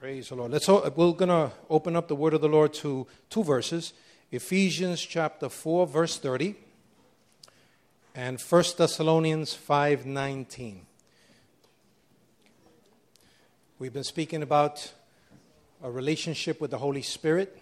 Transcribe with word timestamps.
Praise 0.00 0.28
the 0.28 0.36
Lord. 0.36 0.52
Let's 0.52 0.68
we're 0.68 0.90
going 0.90 1.28
to 1.28 1.50
open 1.68 1.96
up 1.96 2.06
the 2.06 2.14
word 2.14 2.32
of 2.32 2.40
the 2.40 2.48
Lord 2.48 2.72
to 2.74 3.04
two 3.30 3.42
verses. 3.42 3.92
Ephesians 4.30 5.00
chapter 5.00 5.48
4 5.48 5.88
verse 5.88 6.18
30 6.18 6.54
and 8.14 8.40
1 8.40 8.64
Thessalonians 8.76 9.56
5:19. 9.56 10.82
We've 13.80 13.92
been 13.92 14.04
speaking 14.04 14.40
about 14.40 14.92
a 15.82 15.90
relationship 15.90 16.60
with 16.60 16.70
the 16.70 16.78
Holy 16.78 17.02
Spirit, 17.02 17.58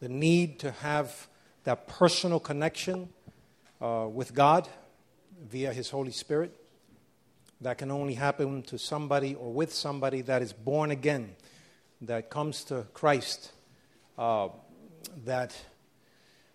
the 0.00 0.08
need 0.08 0.58
to 0.58 0.72
have 0.72 1.28
that 1.62 1.86
personal 1.86 2.40
connection 2.40 3.10
uh, 3.80 4.08
with 4.12 4.34
God 4.34 4.68
via 5.48 5.72
His 5.72 5.90
Holy 5.90 6.10
Spirit. 6.10 6.65
That 7.60 7.78
can 7.78 7.90
only 7.90 8.14
happen 8.14 8.62
to 8.64 8.78
somebody 8.78 9.34
or 9.34 9.52
with 9.52 9.72
somebody 9.72 10.20
that 10.22 10.42
is 10.42 10.52
born 10.52 10.90
again, 10.90 11.36
that 12.02 12.28
comes 12.28 12.64
to 12.64 12.86
Christ, 12.92 13.52
uh, 14.18 14.48
that 15.24 15.54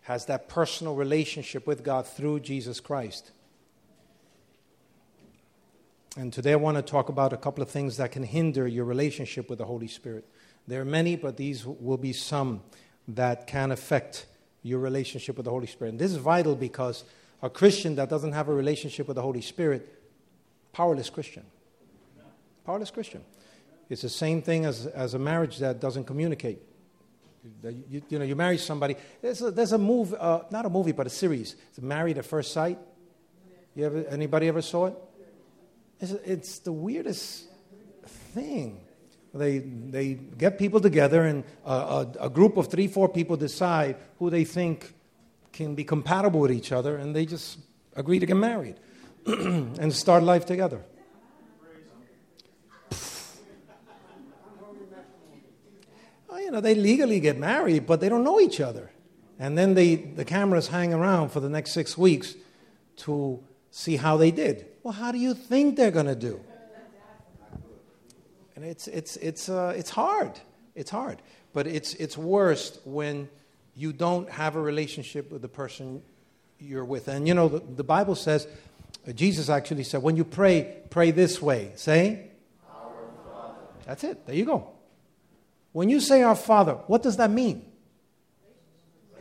has 0.01 0.25
that 0.25 0.47
personal 0.47 0.95
relationship 0.95 1.65
with 1.65 1.83
God 1.83 2.07
through 2.07 2.41
Jesus 2.41 2.79
Christ. 2.79 3.31
And 6.17 6.33
today 6.33 6.51
I 6.51 6.57
want 6.57 6.75
to 6.75 6.83
talk 6.83 7.09
about 7.09 7.31
a 7.31 7.37
couple 7.37 7.63
of 7.63 7.69
things 7.69 7.97
that 7.97 8.11
can 8.11 8.23
hinder 8.23 8.67
your 8.67 8.83
relationship 8.83 9.49
with 9.49 9.59
the 9.59 9.65
Holy 9.65 9.87
Spirit. 9.87 10.27
There 10.67 10.81
are 10.81 10.85
many, 10.85 11.15
but 11.15 11.37
these 11.37 11.65
will 11.65 11.97
be 11.97 12.13
some 12.13 12.61
that 13.07 13.47
can 13.47 13.71
affect 13.71 14.25
your 14.61 14.79
relationship 14.79 15.37
with 15.37 15.45
the 15.45 15.51
Holy 15.51 15.67
Spirit. 15.67 15.91
And 15.91 15.99
this 15.99 16.11
is 16.11 16.17
vital 16.17 16.55
because 16.55 17.03
a 17.41 17.49
Christian 17.49 17.95
that 17.95 18.09
doesn't 18.09 18.33
have 18.33 18.49
a 18.49 18.53
relationship 18.53 19.07
with 19.07 19.15
the 19.15 19.21
Holy 19.21 19.41
Spirit, 19.41 20.00
powerless 20.73 21.09
Christian. 21.09 21.43
Powerless 22.65 22.91
Christian. 22.91 23.23
It's 23.89 24.03
the 24.03 24.09
same 24.09 24.41
thing 24.41 24.65
as, 24.65 24.85
as 24.85 25.13
a 25.13 25.19
marriage 25.19 25.57
that 25.57 25.79
doesn't 25.79 26.05
communicate. 26.05 26.61
You, 27.63 28.01
you 28.07 28.19
know, 28.19 28.25
you 28.25 28.35
marry 28.35 28.57
somebody. 28.57 28.95
There's 29.21 29.41
a, 29.41 29.51
there's 29.51 29.71
a 29.71 29.77
movie, 29.77 30.15
uh, 30.19 30.41
not 30.51 30.65
a 30.65 30.69
movie, 30.69 30.91
but 30.91 31.07
a 31.07 31.09
series. 31.09 31.55
It's 31.69 31.81
Married 31.81 32.17
at 32.17 32.25
First 32.25 32.53
Sight. 32.53 32.77
You 33.75 33.85
ever, 33.85 34.05
anybody 34.09 34.47
ever 34.47 34.61
saw 34.61 34.87
it? 34.87 34.95
It's, 35.99 36.11
it's 36.11 36.59
the 36.59 36.71
weirdest 36.71 37.45
thing. 38.33 38.79
They, 39.33 39.59
they 39.59 40.13
get 40.13 40.57
people 40.57 40.79
together, 40.79 41.23
and 41.23 41.43
a, 41.65 41.71
a, 41.71 42.11
a 42.21 42.29
group 42.29 42.57
of 42.57 42.67
three, 42.67 42.87
four 42.87 43.09
people 43.09 43.37
decide 43.37 43.95
who 44.19 44.29
they 44.29 44.43
think 44.43 44.93
can 45.51 45.73
be 45.73 45.83
compatible 45.83 46.41
with 46.41 46.51
each 46.51 46.71
other, 46.71 46.97
and 46.97 47.15
they 47.15 47.25
just 47.25 47.59
agree 47.95 48.19
to 48.19 48.25
get 48.25 48.37
married 48.37 48.75
and 49.25 49.93
start 49.93 50.23
life 50.23 50.45
together. 50.45 50.83
Oh, 56.29 56.37
you 56.37 56.49
know, 56.49 56.61
they 56.61 56.75
legally 56.75 57.19
get 57.19 57.37
married, 57.37 57.85
but 57.85 57.99
they 57.99 58.07
don't 58.07 58.23
know 58.23 58.39
each 58.39 58.61
other. 58.61 58.91
And 59.37 59.57
then 59.57 59.73
they, 59.73 59.95
the 59.95 60.23
cameras 60.23 60.67
hang 60.67 60.93
around 60.93 61.29
for 61.29 61.39
the 61.39 61.49
next 61.49 61.71
six 61.71 61.97
weeks 61.97 62.35
to 62.97 63.43
see 63.69 63.97
how 63.97 64.17
they 64.17 64.31
did. 64.31 64.67
Well, 64.83 64.93
how 64.93 65.11
do 65.11 65.17
you 65.17 65.33
think 65.33 65.75
they're 65.75 65.91
going 65.91 66.05
to 66.05 66.15
do? 66.15 66.39
And 68.55 68.63
it's, 68.63 68.87
it's, 68.87 69.17
it's, 69.17 69.49
uh, 69.49 69.73
it's 69.75 69.89
hard. 69.89 70.39
It's 70.75 70.91
hard. 70.91 71.21
But 71.53 71.67
it's, 71.67 71.95
it's 71.95 72.17
worst 72.17 72.79
when 72.85 73.29
you 73.75 73.91
don't 73.91 74.29
have 74.29 74.55
a 74.55 74.61
relationship 74.61 75.31
with 75.31 75.41
the 75.41 75.49
person 75.49 76.01
you're 76.59 76.85
with. 76.85 77.07
And 77.07 77.27
you 77.27 77.33
know, 77.33 77.47
the, 77.47 77.59
the 77.59 77.83
Bible 77.83 78.15
says, 78.15 78.47
Jesus 79.15 79.49
actually 79.49 79.83
said, 79.83 80.03
when 80.03 80.15
you 80.15 80.23
pray, 80.23 80.83
pray 80.89 81.11
this 81.11 81.41
way. 81.41 81.71
Say, 81.75 82.29
Our 82.69 82.91
father. 83.25 83.55
That's 83.85 84.03
it. 84.03 84.25
There 84.25 84.35
you 84.35 84.45
go. 84.45 84.71
When 85.71 85.89
you 85.89 85.99
say 85.99 86.21
our 86.21 86.35
Father, 86.35 86.73
what 86.87 87.01
does 87.01 87.17
that 87.17 87.31
mean? 87.31 87.65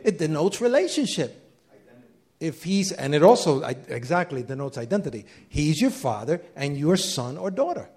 It 0.03 0.17
denotes 0.17 0.59
relationship. 0.59 1.37
If 2.39 2.63
he's, 2.63 2.91
and 2.91 3.13
it 3.13 3.21
also 3.21 3.61
exactly 3.61 4.41
denotes 4.41 4.77
identity. 4.77 5.27
He's 5.47 5.79
your 5.79 5.91
father 5.91 6.41
and 6.55 6.75
your 6.75 6.97
son 6.97 7.37
or 7.37 7.51
daughter. 7.51 7.87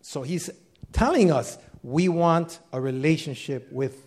So 0.00 0.22
he's 0.22 0.48
telling 0.92 1.32
us 1.32 1.58
we 1.82 2.08
want 2.08 2.60
a 2.72 2.80
relationship 2.80 3.70
with, 3.72 4.06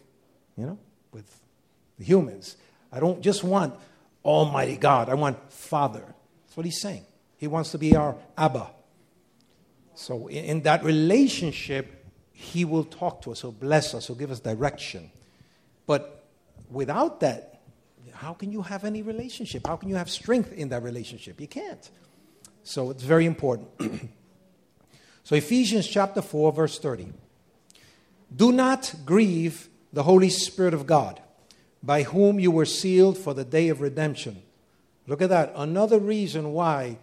you 0.57 0.65
know, 0.65 0.79
with 1.11 1.25
the 1.99 2.05
humans. 2.05 2.55
I 2.93 3.01
don't 3.01 3.21
just 3.21 3.43
want 3.43 3.73
Almighty 4.25 4.75
God, 4.75 5.07
I 5.07 5.13
want 5.13 5.51
Father. 5.53 6.03
That's 6.45 6.57
what 6.57 6.65
he's 6.65 6.81
saying. 6.81 7.05
He 7.37 7.47
wants 7.47 7.71
to 7.71 7.77
be 7.77 7.95
our 7.95 8.15
Abba. 8.37 8.71
So 9.93 10.27
in, 10.27 10.63
that 10.63 10.83
relationship, 10.83 12.05
he 12.31 12.65
will 12.65 12.83
talk 12.83 13.21
to 13.21 13.31
us, 13.31 13.41
he'll 13.41 13.51
bless 13.51 13.93
us, 13.93 14.07
he'll 14.07 14.15
give 14.15 14.31
us 14.31 14.39
direction. 14.39 15.11
But 15.85 16.25
without 16.69 17.21
that, 17.21 17.61
how 18.13 18.33
can 18.33 18.51
you 18.51 18.61
have 18.61 18.83
any 18.83 19.01
relationship? 19.01 19.67
How 19.67 19.75
can 19.75 19.89
you 19.89 19.95
have 19.95 20.09
strength 20.09 20.51
in 20.53 20.69
that 20.69 20.83
relationship? 20.83 21.39
You 21.39 21.47
can't. 21.47 21.89
So 22.63 22.89
it's 22.89 23.03
very 23.03 23.25
important. 23.25 23.69
so, 25.23 25.35
Ephesians 25.35 25.87
chapter 25.87 26.21
4, 26.21 26.51
verse 26.51 26.79
30. 26.79 27.13
Do 28.35 28.51
not 28.51 28.93
grieve 29.05 29.69
the 29.93 30.03
Holy 30.03 30.29
Spirit 30.29 30.73
of 30.73 30.87
God, 30.87 31.21
by 31.85 32.03
whom 32.03 32.39
you 32.39 32.49
were 32.49 32.65
sealed 32.65 33.17
for 33.17 33.33
the 33.33 33.45
day 33.45 33.69
of 33.69 33.79
redemption. 33.79 34.41
Look 35.07 35.21
at 35.21 35.29
that. 35.29 35.53
Another 35.55 35.99
reason 35.99 36.51
why 36.53 36.97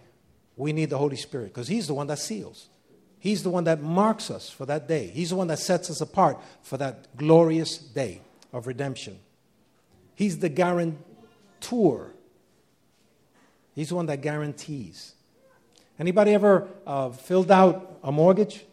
we 0.56 0.72
need 0.72 0.90
the 0.90 0.98
Holy 0.98 1.16
Spirit, 1.16 1.48
because 1.48 1.68
He's 1.68 1.86
the 1.86 1.94
one 1.94 2.08
that 2.08 2.18
seals. 2.18 2.68
He's 3.20 3.44
the 3.44 3.50
one 3.50 3.64
that 3.64 3.80
marks 3.80 4.32
us 4.32 4.50
for 4.50 4.66
that 4.66 4.88
day. 4.88 5.06
He's 5.06 5.30
the 5.30 5.36
one 5.36 5.46
that 5.46 5.60
sets 5.60 5.88
us 5.90 6.00
apart 6.00 6.40
for 6.62 6.76
that 6.78 7.16
glorious 7.16 7.78
day 7.78 8.20
of 8.52 8.66
redemption. 8.66 9.20
He's 10.16 10.40
the 10.40 10.48
guarantor. 10.48 12.12
He's 13.76 13.90
the 13.90 13.94
one 13.94 14.06
that 14.06 14.22
guarantees. 14.22 15.14
Anybody 16.00 16.34
ever 16.34 16.68
uh, 16.84 17.10
filled 17.10 17.52
out 17.52 18.00
a 18.02 18.10
mortgage? 18.10 18.64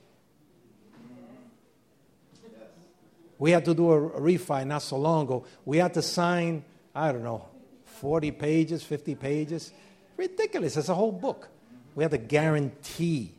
We 3.39 3.51
had 3.51 3.63
to 3.65 3.73
do 3.73 3.91
a, 3.91 4.19
refi 4.19 4.67
not 4.67 4.83
so 4.83 4.97
long 4.97 5.25
ago. 5.25 5.45
We 5.65 5.77
had 5.77 5.93
to 5.95 6.01
sign, 6.01 6.65
I 6.93 7.13
don't 7.13 7.23
know, 7.23 7.45
40 7.85 8.31
pages, 8.31 8.83
50 8.83 9.15
pages. 9.15 9.71
Ridiculous. 10.17 10.75
It's 10.75 10.89
a 10.89 10.93
whole 10.93 11.13
book. 11.13 11.47
We 11.95 12.03
had 12.03 12.11
to 12.11 12.17
guarantee. 12.17 13.31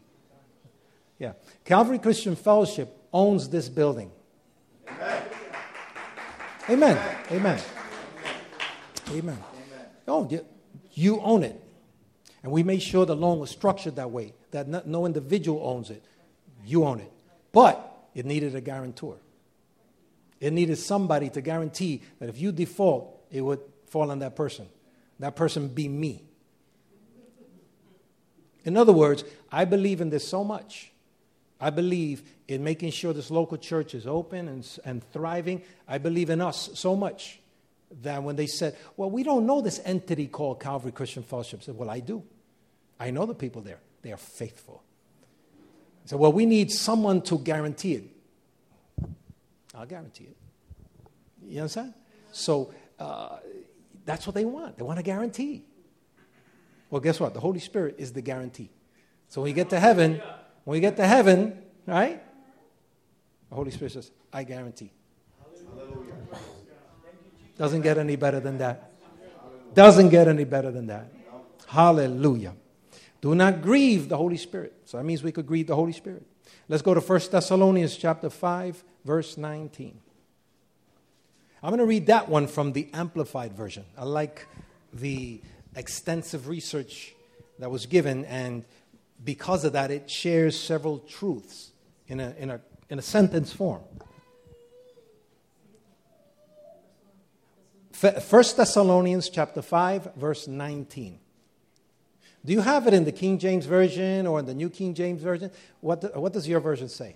Yeah. 1.18 1.34
Calvary 1.66 1.98
Christian 1.98 2.34
Fellowship 2.34 2.96
owns 3.12 3.50
this 3.50 3.68
building. 3.68 4.10
Amen. 4.88 5.22
Amen. 6.68 6.98
Amen. 7.30 7.60
Amen. 9.10 9.38
Oh, 10.08 10.28
you 10.92 11.20
own 11.20 11.42
it. 11.42 11.60
And 12.42 12.50
we 12.50 12.62
made 12.62 12.80
sure 12.80 13.04
the 13.04 13.14
loan 13.14 13.38
was 13.38 13.50
structured 13.50 13.96
that 13.96 14.10
way, 14.10 14.32
that 14.52 14.86
no 14.86 15.04
individual 15.04 15.60
owns 15.62 15.90
it. 15.90 16.02
You 16.64 16.84
own 16.84 17.00
it. 17.00 17.12
But 17.52 18.08
it 18.14 18.24
needed 18.24 18.54
a 18.54 18.60
guarantor. 18.60 19.16
It 20.40 20.52
needed 20.52 20.76
somebody 20.76 21.28
to 21.30 21.40
guarantee 21.40 22.02
that 22.18 22.28
if 22.28 22.38
you 22.40 22.50
default, 22.50 23.22
it 23.30 23.42
would 23.42 23.60
fall 23.86 24.10
on 24.10 24.20
that 24.20 24.34
person. 24.34 24.66
That 25.18 25.36
person 25.36 25.68
be 25.68 25.86
me. 25.86 26.24
In 28.64 28.76
other 28.76 28.92
words, 28.92 29.24
I 29.52 29.64
believe 29.64 30.00
in 30.00 30.10
this 30.10 30.26
so 30.26 30.42
much. 30.44 30.92
I 31.60 31.70
believe 31.70 32.22
in 32.48 32.64
making 32.64 32.90
sure 32.90 33.12
this 33.12 33.30
local 33.30 33.58
church 33.58 33.94
is 33.94 34.06
open 34.06 34.48
and, 34.48 34.78
and 34.84 35.04
thriving. 35.12 35.62
I 35.86 35.98
believe 35.98 36.30
in 36.30 36.40
us 36.40 36.70
so 36.74 36.96
much 36.96 37.38
that 38.02 38.22
when 38.22 38.36
they 38.36 38.46
said, 38.46 38.76
Well, 38.96 39.10
we 39.10 39.22
don't 39.22 39.46
know 39.46 39.60
this 39.60 39.80
entity 39.84 40.26
called 40.26 40.60
Calvary 40.60 40.92
Christian 40.92 41.22
Fellowship, 41.22 41.60
I 41.62 41.64
said, 41.64 41.76
Well, 41.76 41.90
I 41.90 42.00
do. 42.00 42.22
I 42.98 43.10
know 43.10 43.26
the 43.26 43.34
people 43.34 43.60
there. 43.62 43.78
They 44.02 44.12
are 44.12 44.18
faithful. 44.18 44.82
I 46.04 46.08
said, 46.08 46.18
Well, 46.18 46.32
we 46.32 46.46
need 46.46 46.70
someone 46.70 47.20
to 47.22 47.38
guarantee 47.38 47.94
it. 47.94 48.04
I'll 49.80 49.86
guarantee 49.86 50.24
it. 50.24 50.36
You 51.42 51.60
understand? 51.62 51.94
So 52.32 52.74
uh, 52.98 53.38
that's 54.04 54.26
what 54.26 54.34
they 54.34 54.44
want. 54.44 54.76
They 54.76 54.84
want 54.84 54.98
a 54.98 55.02
guarantee. 55.02 55.64
Well, 56.90 57.00
guess 57.00 57.18
what? 57.18 57.32
The 57.32 57.40
Holy 57.40 57.60
Spirit 57.60 57.94
is 57.96 58.12
the 58.12 58.20
guarantee. 58.20 58.68
So 59.28 59.40
when 59.40 59.50
we 59.50 59.54
get 59.54 59.70
to 59.70 59.80
heaven, 59.80 60.20
when 60.64 60.74
we 60.74 60.80
get 60.80 60.96
to 60.96 61.06
heaven, 61.06 61.62
right? 61.86 62.22
The 63.48 63.54
Holy 63.54 63.70
Spirit 63.70 63.92
says, 63.92 64.10
I 64.30 64.44
guarantee. 64.44 64.92
Doesn't 67.56 67.80
get 67.80 67.96
any 67.96 68.16
better 68.16 68.40
than 68.40 68.58
that. 68.58 68.92
Doesn't 69.72 70.10
get 70.10 70.28
any 70.28 70.44
better 70.44 70.70
than 70.70 70.88
that. 70.88 71.10
Hallelujah. 71.66 72.54
Do 73.22 73.34
not 73.34 73.62
grieve 73.62 74.10
the 74.10 74.16
Holy 74.18 74.36
Spirit. 74.36 74.74
So 74.84 74.98
that 74.98 75.04
means 75.04 75.22
we 75.22 75.32
could 75.32 75.46
grieve 75.46 75.68
the 75.68 75.76
Holy 75.76 75.92
Spirit. 75.92 76.26
Let's 76.68 76.82
go 76.82 76.92
to 76.92 77.00
1 77.00 77.20
Thessalonians 77.30 77.96
chapter 77.96 78.28
5, 78.28 78.84
verse 79.04 79.36
19. 79.36 79.98
I'm 81.62 81.70
going 81.70 81.78
to 81.78 81.86
read 81.86 82.06
that 82.06 82.28
one 82.28 82.46
from 82.46 82.72
the 82.72 82.88
Amplified 82.94 83.52
Version. 83.52 83.84
I 83.96 84.04
like 84.04 84.46
the 84.92 85.40
extensive 85.76 86.48
research 86.48 87.14
that 87.58 87.70
was 87.70 87.86
given, 87.86 88.24
and 88.24 88.64
because 89.22 89.64
of 89.64 89.74
that, 89.74 89.90
it 89.90 90.10
shares 90.10 90.58
several 90.58 91.00
truths 91.00 91.70
in 92.08 92.20
a, 92.20 92.34
in 92.38 92.50
a, 92.50 92.60
in 92.88 92.98
a 92.98 93.02
sentence 93.02 93.52
form. 93.52 93.82
First 97.92 98.56
Thessalonians 98.56 99.28
chapter 99.28 99.60
5 99.60 100.14
verse 100.14 100.48
19. 100.48 101.18
Do 102.42 102.52
you 102.54 102.62
have 102.62 102.86
it 102.86 102.94
in 102.94 103.04
the 103.04 103.12
King 103.12 103.38
James 103.38 103.66
version 103.66 104.26
or 104.26 104.38
in 104.38 104.46
the 104.46 104.54
New 104.54 104.70
King 104.70 104.94
James 104.94 105.20
version? 105.20 105.50
What, 105.82 106.16
what 106.16 106.32
does 106.32 106.48
your 106.48 106.60
version 106.60 106.88
say? 106.88 107.14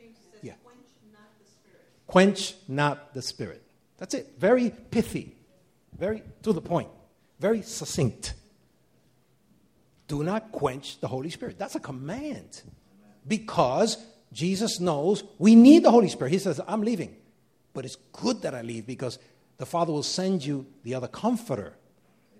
Says, 0.00 0.40
yeah. 0.42 0.54
Quench 0.64 0.78
not 1.12 1.30
the 1.38 1.46
spirit. 1.48 1.94
Quench 2.08 2.54
not 2.66 3.14
the 3.14 3.22
spirit. 3.22 3.62
That's 3.98 4.14
it. 4.14 4.34
Very 4.38 4.70
pithy. 4.70 5.36
Very 5.96 6.22
to 6.42 6.52
the 6.52 6.60
point. 6.60 6.88
Very 7.38 7.62
succinct. 7.62 8.34
Do 10.08 10.22
not 10.22 10.50
quench 10.50 11.00
the 11.00 11.06
Holy 11.06 11.30
Spirit. 11.30 11.58
That's 11.58 11.74
a 11.74 11.80
command. 11.80 12.62
Because 13.26 13.98
Jesus 14.32 14.80
knows 14.80 15.22
we 15.38 15.54
need 15.54 15.84
the 15.84 15.90
Holy 15.90 16.08
Spirit. 16.08 16.32
He 16.32 16.38
says, 16.38 16.60
I'm 16.66 16.80
leaving. 16.80 17.14
But 17.74 17.84
it's 17.84 17.96
good 18.12 18.42
that 18.42 18.54
I 18.54 18.62
leave 18.62 18.86
because 18.86 19.18
the 19.58 19.66
Father 19.66 19.92
will 19.92 20.02
send 20.02 20.44
you 20.44 20.66
the 20.84 20.94
other 20.94 21.08
comforter. 21.08 21.74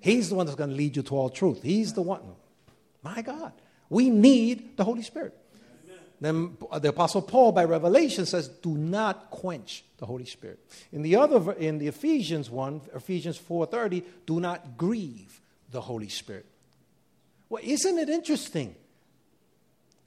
He's 0.00 0.30
the 0.30 0.34
one 0.34 0.46
that's 0.46 0.56
going 0.56 0.70
to 0.70 0.76
lead 0.76 0.96
you 0.96 1.02
to 1.02 1.16
all 1.16 1.28
truth. 1.28 1.62
He's 1.62 1.92
the 1.92 2.02
one. 2.02 2.22
My 3.02 3.20
God. 3.20 3.52
We 3.90 4.08
need 4.08 4.76
the 4.78 4.84
Holy 4.84 5.02
Spirit. 5.02 5.36
Then 6.20 6.56
the 6.80 6.88
Apostle 6.88 7.22
Paul, 7.22 7.52
by 7.52 7.64
revelation, 7.64 8.26
says, 8.26 8.48
"Do 8.48 8.76
not 8.76 9.30
quench 9.30 9.84
the 9.98 10.06
Holy 10.06 10.24
Spirit." 10.24 10.58
In 10.90 11.02
the 11.02 11.14
other, 11.14 11.52
in 11.52 11.78
the 11.78 11.86
Ephesians 11.86 12.50
one, 12.50 12.80
Ephesians 12.94 13.36
four 13.36 13.66
thirty, 13.66 14.02
do 14.26 14.40
not 14.40 14.76
grieve 14.76 15.40
the 15.70 15.80
Holy 15.80 16.08
Spirit. 16.08 16.46
Well, 17.48 17.62
isn't 17.64 17.98
it 17.98 18.08
interesting? 18.08 18.74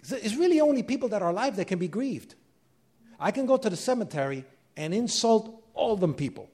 It's 0.10 0.36
really 0.36 0.60
only 0.60 0.84
people 0.84 1.10
that 1.10 1.22
are 1.22 1.30
alive 1.30 1.56
that 1.56 1.66
can 1.66 1.80
be 1.80 1.88
grieved. 1.88 2.36
I 3.20 3.32
can 3.32 3.46
go 3.46 3.56
to 3.56 3.70
the 3.70 3.78
cemetery 3.78 4.44
and 4.76 4.94
insult 4.94 5.64
all 5.74 5.96
them 5.96 6.14
people, 6.14 6.50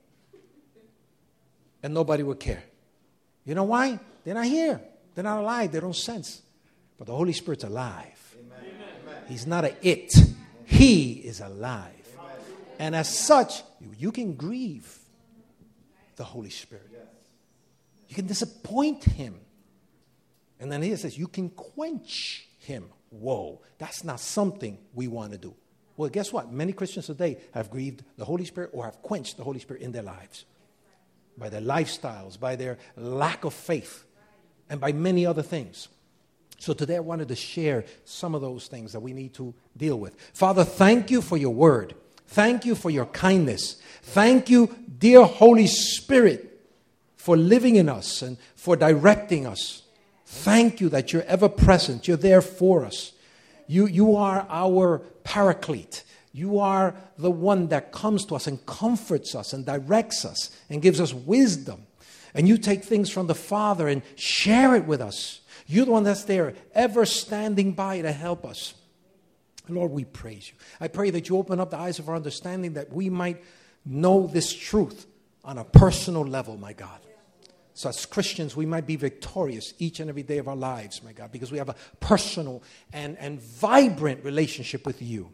and 1.81 1.93
nobody 1.93 2.23
would 2.23 2.39
care. 2.39 2.63
You 3.45 3.55
know 3.55 3.63
why? 3.63 3.99
They're 4.23 4.35
not 4.35 4.45
here. 4.45 4.81
They're 5.15 5.23
not 5.23 5.39
alive. 5.39 5.71
They 5.71 5.79
don't 5.79 5.95
sense. 5.95 6.41
But 6.97 7.07
the 7.07 7.15
Holy 7.15 7.33
Spirit's 7.33 7.63
alive. 7.63 8.16
He's 9.27 9.45
not 9.47 9.65
a 9.65 9.75
it. 9.87 10.13
He 10.65 11.13
is 11.13 11.41
alive. 11.41 11.93
And 12.79 12.95
as 12.95 13.17
such, 13.17 13.63
you 13.97 14.11
can 14.11 14.35
grieve 14.35 14.99
the 16.15 16.23
Holy 16.23 16.49
Spirit. 16.49 16.89
You 18.07 18.15
can 18.15 18.27
disappoint 18.27 19.03
him. 19.03 19.39
And 20.59 20.71
then 20.71 20.81
he 20.81 20.95
says, 20.95 21.17
you 21.17 21.27
can 21.27 21.49
quench 21.49 22.47
him. 22.59 22.89
Whoa, 23.09 23.61
that's 23.77 24.03
not 24.03 24.19
something 24.19 24.77
we 24.93 25.07
want 25.07 25.31
to 25.31 25.37
do. 25.37 25.55
Well, 25.95 26.09
guess 26.09 26.31
what? 26.31 26.51
Many 26.51 26.73
Christians 26.73 27.07
today 27.07 27.37
have 27.53 27.71
grieved 27.71 28.03
the 28.17 28.25
Holy 28.25 28.45
Spirit 28.45 28.71
or 28.73 28.85
have 28.85 29.01
quenched 29.01 29.37
the 29.37 29.43
Holy 29.43 29.59
Spirit 29.59 29.81
in 29.81 29.91
their 29.91 30.03
lives 30.03 30.45
by 31.37 31.49
their 31.49 31.61
lifestyles, 31.61 32.39
by 32.39 32.55
their 32.55 32.77
lack 32.95 33.43
of 33.43 33.53
faith, 33.53 34.05
and 34.69 34.81
by 34.81 34.91
many 34.91 35.25
other 35.25 35.43
things. 35.43 35.87
So 36.57 36.73
today 36.73 36.95
I 36.95 37.01
wanted 37.01 37.27
to 37.27 37.35
share 37.35 37.85
some 38.03 38.33
of 38.35 38.41
those 38.41 38.67
things 38.67 38.93
that 38.93 38.99
we 38.99 39.13
need 39.13 39.33
to 39.35 39.53
deal 39.75 39.99
with. 39.99 40.15
Father, 40.33 40.63
thank 40.63 41.11
you 41.11 41.21
for 41.21 41.37
your 41.37 41.53
word. 41.53 41.93
Thank 42.27 42.65
you 42.65 42.75
for 42.75 42.89
your 42.89 43.05
kindness. 43.05 43.77
Thank 44.01 44.49
you, 44.49 44.75
dear 44.97 45.23
Holy 45.23 45.67
Spirit, 45.67 46.59
for 47.15 47.37
living 47.37 47.75
in 47.75 47.87
us 47.89 48.21
and 48.21 48.37
for 48.55 48.75
directing 48.75 49.45
us. 49.45 49.83
Thank 50.25 50.81
you 50.81 50.89
that 50.89 51.13
you're 51.13 51.23
ever 51.23 51.47
present. 51.47 52.07
You're 52.07 52.17
there 52.17 52.41
for 52.41 52.83
us. 52.83 53.13
You, 53.67 53.85
you 53.85 54.15
are 54.15 54.45
our 54.49 54.99
paraclete. 55.23 56.03
You 56.33 56.59
are 56.59 56.95
the 57.17 57.31
one 57.31 57.67
that 57.69 57.91
comes 57.91 58.25
to 58.25 58.35
us 58.35 58.47
and 58.47 58.63
comforts 58.65 59.35
us 59.35 59.53
and 59.53 59.65
directs 59.65 60.25
us 60.25 60.51
and 60.69 60.81
gives 60.81 60.99
us 60.99 61.13
wisdom. 61.13 61.83
And 62.33 62.47
you 62.47 62.57
take 62.57 62.83
things 62.83 63.09
from 63.09 63.27
the 63.27 63.35
Father 63.35 63.87
and 63.87 64.01
share 64.15 64.75
it 64.75 64.85
with 64.85 65.01
us. 65.01 65.41
You're 65.67 65.85
the 65.85 65.91
one 65.91 66.03
that's 66.03 66.23
there, 66.23 66.53
ever 66.73 67.05
standing 67.05 67.73
by 67.73 68.01
to 68.01 68.11
help 68.11 68.45
us. 68.45 68.73
Lord, 69.69 69.91
we 69.91 70.05
praise 70.05 70.49
you. 70.49 70.55
I 70.79 70.87
pray 70.87 71.09
that 71.09 71.27
you 71.27 71.37
open 71.37 71.59
up 71.59 71.71
the 71.71 71.77
eyes 71.77 71.99
of 71.99 72.07
our 72.07 72.15
understanding 72.15 72.73
that 72.73 72.91
we 72.91 73.09
might 73.09 73.43
know 73.85 74.27
this 74.27 74.53
truth 74.53 75.05
on 75.43 75.57
a 75.57 75.63
personal 75.63 76.23
level, 76.23 76.57
my 76.57 76.73
God. 76.73 76.99
So, 77.73 77.89
as 77.89 78.05
Christians, 78.05 78.55
we 78.55 78.65
might 78.65 78.87
be 78.87 78.95
victorious 78.95 79.73
each 79.77 79.99
and 79.99 80.09
every 80.09 80.23
day 80.23 80.39
of 80.39 80.47
our 80.47 80.55
lives, 80.55 81.03
my 81.03 81.11
God, 81.11 81.31
because 81.31 81.51
we 81.51 81.59
have 81.59 81.69
a 81.69 81.75
personal 81.99 82.63
and, 82.91 83.17
and 83.19 83.39
vibrant 83.39 84.23
relationship 84.23 84.85
with 84.85 85.01
you. 85.01 85.29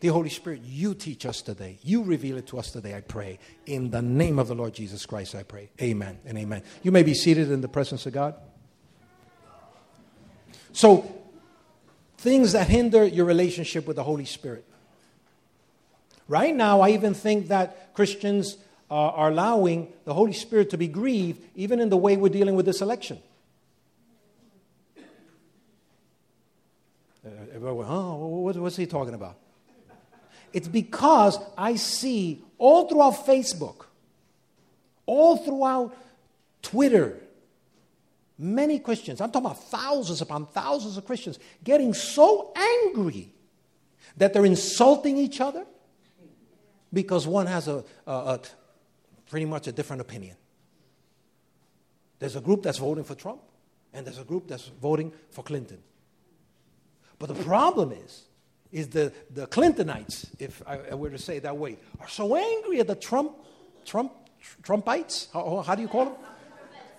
The 0.00 0.08
Holy 0.08 0.30
Spirit, 0.30 0.62
you 0.64 0.94
teach 0.94 1.26
us 1.26 1.42
today. 1.42 1.78
You 1.82 2.02
reveal 2.02 2.38
it 2.38 2.46
to 2.48 2.58
us 2.58 2.72
today, 2.72 2.96
I 2.96 3.02
pray. 3.02 3.38
In 3.66 3.90
the 3.90 4.02
name 4.02 4.38
of 4.38 4.48
the 4.48 4.54
Lord 4.54 4.72
Jesus 4.72 5.06
Christ, 5.06 5.34
I 5.34 5.42
pray. 5.42 5.70
Amen 5.80 6.18
and 6.24 6.36
amen. 6.38 6.62
You 6.82 6.90
may 6.90 7.02
be 7.02 7.14
seated 7.14 7.50
in 7.52 7.60
the 7.60 7.68
presence 7.68 8.04
of 8.06 8.14
God. 8.14 8.34
So, 10.72 11.20
things 12.18 12.52
that 12.52 12.68
hinder 12.68 13.04
your 13.04 13.24
relationship 13.24 13.86
with 13.86 13.96
the 13.96 14.04
Holy 14.04 14.24
Spirit. 14.24 14.64
Right 16.28 16.54
now, 16.54 16.80
I 16.80 16.90
even 16.90 17.14
think 17.14 17.48
that 17.48 17.94
Christians 17.94 18.56
uh, 18.90 18.94
are 18.94 19.30
allowing 19.30 19.92
the 20.04 20.14
Holy 20.14 20.32
Spirit 20.32 20.70
to 20.70 20.78
be 20.78 20.86
grieved, 20.86 21.42
even 21.56 21.80
in 21.80 21.88
the 21.88 21.96
way 21.96 22.16
we're 22.16 22.28
dealing 22.28 22.54
with 22.54 22.66
this 22.66 22.80
election. 22.80 23.18
Uh, 27.26 27.30
everyone, 27.54 27.86
oh, 27.88 28.26
what's 28.60 28.76
he 28.76 28.86
talking 28.86 29.14
about? 29.14 29.36
It's 30.52 30.68
because 30.68 31.38
I 31.56 31.76
see 31.76 32.42
all 32.58 32.88
throughout 32.88 33.26
Facebook, 33.26 33.86
all 35.06 35.36
throughout 35.36 35.96
Twitter, 36.62 37.18
many 38.40 38.78
Christians, 38.78 39.20
I'm 39.20 39.30
talking 39.30 39.46
about 39.46 39.62
thousands 39.64 40.20
upon 40.20 40.46
thousands 40.46 40.96
of 40.96 41.04
Christians, 41.04 41.38
getting 41.62 41.92
so 41.94 42.52
angry 42.56 43.32
that 44.16 44.32
they're 44.32 44.46
insulting 44.46 45.18
each 45.18 45.40
other 45.40 45.66
because 46.92 47.26
one 47.26 47.46
has 47.46 47.68
a, 47.68 47.84
a, 48.06 48.12
a 48.12 48.40
pretty 49.28 49.46
much 49.46 49.66
a 49.68 49.72
different 49.72 50.00
opinion. 50.00 50.36
There's 52.18 52.36
a 52.36 52.40
group 52.40 52.62
that's 52.62 52.78
voting 52.78 53.04
for 53.04 53.14
Trump, 53.14 53.40
and 53.92 54.06
there's 54.06 54.18
a 54.18 54.24
group 54.24 54.48
that's 54.48 54.66
voting 54.66 55.12
for 55.30 55.42
Clinton. 55.42 55.78
But 57.18 57.28
the 57.28 57.44
problem 57.44 57.92
is, 57.92 58.24
is 58.72 58.88
the, 58.88 59.12
the 59.30 59.46
Clintonites, 59.46 60.28
if 60.38 60.62
I 60.66 60.94
were 60.94 61.10
to 61.10 61.18
say 61.18 61.38
it 61.38 61.42
that 61.42 61.56
way, 61.56 61.76
are 61.98 62.08
so 62.08 62.36
angry 62.36 62.80
at 62.80 62.86
the 62.86 62.94
Trump, 62.94 63.32
Trump, 63.84 64.12
Trumpites. 64.62 65.28
How, 65.32 65.62
how 65.66 65.74
do 65.74 65.82
you 65.82 65.88
call 65.88 66.06
them? 66.06 66.14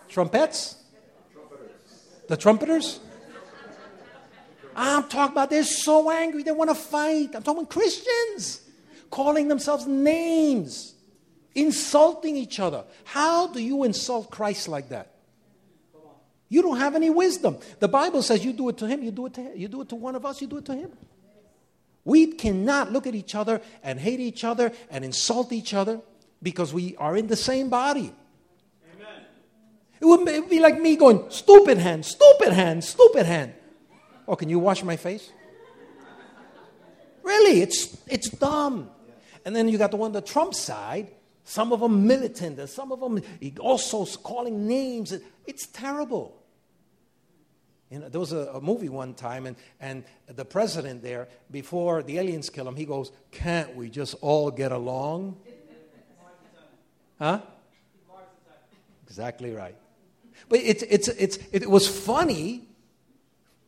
Trumpets? 0.10 0.76
The 2.32 2.38
trumpeters? 2.38 3.02
I'm 4.74 5.10
talking 5.10 5.34
about 5.34 5.50
they're 5.50 5.66
so 5.66 6.10
angry 6.10 6.44
they 6.44 6.54
want 6.54 6.70
to 6.70 6.76
fight. 6.76 7.32
I'm 7.36 7.44
talking 7.44 7.66
Christians 7.66 8.62
calling 9.10 9.50
themselves 9.50 9.86
names, 9.86 10.94
insulting 11.56 12.38
each 12.38 12.58
other. 12.62 12.86
How 13.04 13.48
do 13.48 13.62
you 13.62 13.84
insult 13.84 14.32
Christ 14.32 14.70
like 14.70 14.88
that? 14.88 15.14
You 16.48 16.62
don't 16.62 16.78
have 16.78 16.96
any 16.96 17.10
wisdom. 17.10 17.58
The 17.80 17.90
Bible 17.90 18.24
says 18.24 18.46
you 18.46 18.54
do 18.54 18.70
it 18.70 18.78
to 18.78 18.88
him, 18.88 19.04
you 19.04 19.12
do 19.12 19.26
it 19.26 19.34
to 19.34 19.42
him. 19.42 19.52
You 19.58 19.68
do 19.68 19.82
it 19.82 19.90
to 19.90 19.96
one 19.98 20.16
of 20.16 20.26
us, 20.26 20.40
you 20.40 20.48
do 20.48 20.56
it 20.56 20.66
to 20.68 20.74
him. 20.74 20.94
We 22.06 22.28
cannot 22.28 22.94
look 22.94 23.08
at 23.08 23.14
each 23.14 23.36
other 23.36 23.60
and 23.84 24.00
hate 24.00 24.22
each 24.22 24.46
other 24.46 24.72
and 24.90 25.04
insult 25.04 25.52
each 25.52 25.74
other 25.74 26.00
because 26.42 26.74
we 26.74 26.96
are 26.96 27.18
in 27.18 27.28
the 27.28 27.36
same 27.36 27.68
body. 27.68 28.14
It 30.02 30.06
would, 30.06 30.50
be 30.50 30.60
like 30.60 30.82
me 30.82 30.96
going, 30.96 31.30
stupid 31.30 31.78
hand, 31.78 32.04
stupid 32.04 32.54
hand, 32.54 32.84
stupid 32.84 33.28
hand. 33.28 33.54
Oh, 34.28 34.36
can 34.36 34.50
you 34.50 34.58
wash 34.58 34.84
my 34.84 34.96
face? 34.96 35.32
Really, 37.22 37.62
it's, 37.62 38.02
it's 38.08 38.30
dumb. 38.30 38.90
And 39.46 39.56
then 39.56 39.70
you 39.70 39.78
got 39.78 39.92
the 39.92 39.98
one, 39.98 40.12
the 40.12 40.22
Trump 40.22 40.56
side, 40.56 41.12
some 41.44 41.72
of 41.72 41.82
them 41.82 42.08
militant, 42.08 42.58
and 42.58 42.68
some 42.68 42.92
of 42.92 43.00
them 43.00 43.22
also 43.60 44.06
calling 44.06 44.68
names. 44.68 45.14
It's 45.46 45.68
terrible. 45.68 46.36
You 47.92 48.00
know, 48.00 48.10
there 48.10 48.20
was 48.20 48.32
a, 48.32 48.54
a, 48.54 48.62
movie 48.62 48.90
one 48.90 49.14
time, 49.14 49.46
and, 49.46 49.56
and 49.80 50.04
the 50.26 50.46
president 50.46 51.04
there, 51.04 51.28
before 51.52 52.02
the 52.02 52.18
aliens 52.18 52.50
kill 52.50 52.68
him, 52.68 52.76
he 52.76 52.86
goes, 52.86 53.12
Can't 53.32 53.76
we 53.76 53.90
just 53.90 54.16
all 54.22 54.50
get 54.50 54.72
along? 54.72 55.38
Huh? 57.20 57.42
Exactly 59.06 59.52
right. 59.52 59.76
But 60.50 60.60
it's, 60.60 60.84
it's, 60.84 61.08
it's, 61.08 61.40
it 61.52 61.70
was 61.70 61.88
funny, 61.88 62.68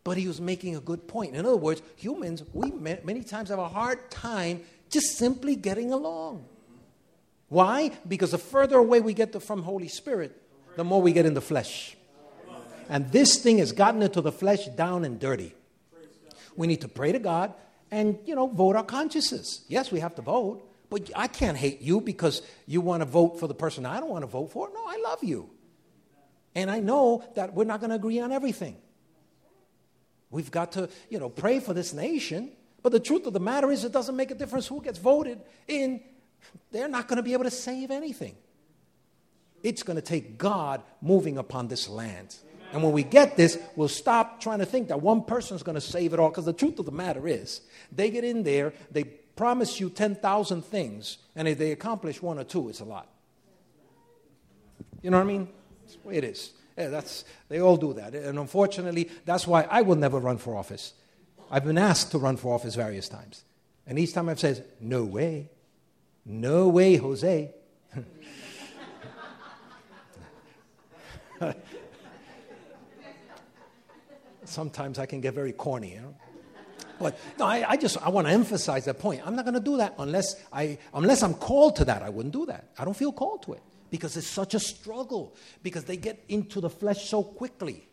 but 0.04 0.18
he 0.18 0.28
was 0.28 0.42
making 0.42 0.76
a 0.76 0.80
good 0.80 1.08
point. 1.08 1.36
In 1.36 1.46
other 1.46 1.58
words, 1.58 1.82
humans, 1.96 2.44
we 2.54 2.72
many 2.72 3.24
times 3.24 3.50
have 3.50 3.60
a 3.60 3.70
hard 3.70 4.12
time 4.12 4.62
just 4.90 5.18
simply 5.18 5.56
getting 5.56 5.92
along. 5.92 6.46
Why? 7.50 7.92
Because 8.08 8.32
the 8.32 8.38
further 8.38 8.78
away 8.78 9.00
we 9.00 9.14
get 9.14 9.40
from 9.42 9.64
Holy 9.64 9.88
Spirit, 9.88 10.40
the 10.76 10.84
more 10.84 11.02
we 11.02 11.14
get 11.14 11.26
in 11.26 11.34
the 11.34 11.42
flesh. 11.42 11.96
And 12.90 13.12
this 13.12 13.38
thing 13.38 13.60
has 13.60 13.72
gotten 13.72 14.02
into 14.02 14.22
the 14.22 14.32
flesh 14.32 14.66
down 14.68 15.06
and 15.06 15.20
dirty. 15.20 15.54
We 16.56 16.68
need 16.68 16.82
to 16.82 16.88
pray 16.88 17.12
to 17.12 17.20
God 17.20 17.54
and, 17.92 18.18
you 18.26 18.36
know, 18.36 18.48
vote 18.48 18.76
our 18.76 18.84
consciences. 18.84 19.64
Yes, 19.68 19.92
we 19.92 20.00
have 20.00 20.16
to 20.16 20.22
vote, 20.22 20.68
but 20.90 21.10
I 21.16 21.28
can't 21.28 21.58
hate 21.58 21.82
you 21.82 22.02
because 22.02 22.42
you 22.68 22.82
want 22.82 23.02
to 23.02 23.06
vote 23.06 23.40
for 23.40 23.48
the 23.48 23.54
person 23.54 23.86
I 23.86 24.00
don't 24.00 24.10
want 24.10 24.24
to 24.24 24.28
vote 24.28 24.52
for. 24.52 24.70
No, 24.74 24.84
I 24.88 24.98
love 25.04 25.24
you. 25.24 25.50
And 26.56 26.70
I 26.70 26.80
know 26.80 27.24
that 27.36 27.54
we're 27.54 27.64
not 27.64 27.80
going 27.80 27.90
to 27.90 27.96
agree 27.96 28.20
on 28.20 28.32
everything. 28.32 28.78
We've 30.30 30.52
got 30.52 30.74
to, 30.74 30.90
you 31.10 31.20
know, 31.20 31.30
pray 31.30 31.60
for 31.60 31.74
this 31.74 31.94
nation. 31.94 32.52
But 32.82 32.92
the 32.92 33.00
truth 33.00 33.26
of 33.26 33.34
the 33.34 33.40
matter 33.40 33.72
is, 33.72 33.84
it 33.84 33.92
doesn't 33.92 34.16
make 34.16 34.32
a 34.32 34.36
difference 34.36 34.68
who 34.68 34.82
gets 34.82 35.00
voted 35.00 35.40
in. 35.68 36.02
They're 36.72 36.88
not 36.88 37.08
going 37.08 37.18
to 37.18 37.24
be 37.24 37.34
able 37.34 37.46
to 37.46 37.52
save 37.52 37.92
anything. 37.92 38.36
It's 39.64 39.84
going 39.84 39.96
to 39.96 40.02
take 40.02 40.38
God 40.38 40.82
moving 41.02 41.38
upon 41.38 41.70
this 41.70 41.88
land. 41.88 42.36
And 42.74 42.84
when 42.84 42.92
we 42.92 43.04
get 43.04 43.38
this, 43.38 43.58
we'll 43.76 43.88
stop 43.88 44.42
trying 44.42 44.60
to 44.60 44.66
think 44.66 44.90
that 44.90 45.02
one 45.02 45.24
person's 45.24 45.64
going 45.64 45.76
to 45.76 45.82
save 45.82 46.14
it 46.14 46.20
all. 46.20 46.30
Because 46.30 46.46
the 46.46 46.54
truth 46.54 46.80
of 46.80 46.86
the 46.86 46.92
matter 46.92 47.28
is, 47.28 47.62
they 47.92 48.10
get 48.10 48.24
in 48.24 48.44
there, 48.44 48.74
they 48.92 49.04
promise 49.04 49.80
you 49.80 49.90
10,000 49.90 50.66
things, 50.66 51.18
and 51.36 51.48
if 51.48 51.58
they 51.58 51.72
accomplish 51.72 52.22
one 52.22 52.40
or 52.40 52.44
two, 52.44 52.70
it's 52.70 52.80
a 52.80 52.86
lot. 52.86 53.08
You 55.02 55.12
know 55.12 55.18
what 55.18 55.24
I 55.24 55.28
mean? 55.28 55.48
That's 55.84 55.96
the 55.98 56.08
way 56.08 56.16
it 56.16 56.24
is. 56.24 56.52
Yeah, 56.78 56.88
that's, 56.90 57.26
they 57.50 57.60
all 57.62 57.78
do 57.78 57.94
that. 57.94 58.16
And 58.16 58.40
unfortunately, 58.40 59.10
that's 59.26 59.46
why 59.46 59.68
I 59.70 59.84
will 59.84 59.96
never 59.96 60.18
run 60.20 60.38
for 60.38 60.56
office. 60.56 60.94
I've 61.52 61.66
been 61.66 61.78
asked 61.78 62.12
to 62.12 62.18
run 62.18 62.38
for 62.38 62.56
office 62.56 62.74
various 62.76 63.08
times. 63.08 63.44
And 63.86 64.00
each 64.00 64.14
time 64.14 64.30
I've 64.30 64.40
said, 64.40 64.66
no 64.80 65.04
way. 65.04 65.50
No 66.26 66.70
way, 66.70 66.96
Jose. 66.96 67.54
Sometimes 74.46 74.98
I 75.00 75.06
can 75.06 75.22
get 75.22 75.34
very 75.34 75.52
corny, 75.52 75.94
you 75.94 76.02
know. 76.02 76.16
But 77.00 77.20
no, 77.38 77.46
I, 77.46 77.72
I 77.72 77.78
just 77.78 77.98
I 78.02 78.10
want 78.10 78.28
to 78.28 78.34
emphasize 78.34 78.86
that 78.86 79.00
point. 79.00 79.22
I'm 79.26 79.36
not 79.36 79.46
going 79.46 79.56
to 79.56 79.60
do 79.60 79.78
that 79.78 79.96
unless 79.98 80.36
I 80.54 80.78
unless 80.94 81.24
I'm 81.24 81.34
called 81.34 81.78
to 81.78 81.86
that. 81.86 82.04
I 82.04 82.10
wouldn't 82.10 82.34
do 82.34 82.46
that. 82.46 82.70
I 82.78 82.86
don't 82.86 82.96
feel 82.96 83.12
called 83.12 83.42
to 83.44 83.54
it 83.54 83.64
because 83.94 84.18
it's 84.18 84.26
such 84.26 84.56
a 84.56 84.60
struggle 84.60 85.36
because 85.62 85.84
they 85.84 85.96
get 85.96 86.24
into 86.28 86.60
the 86.60 86.68
flesh 86.68 87.08
so 87.10 87.22
quickly. 87.22 87.88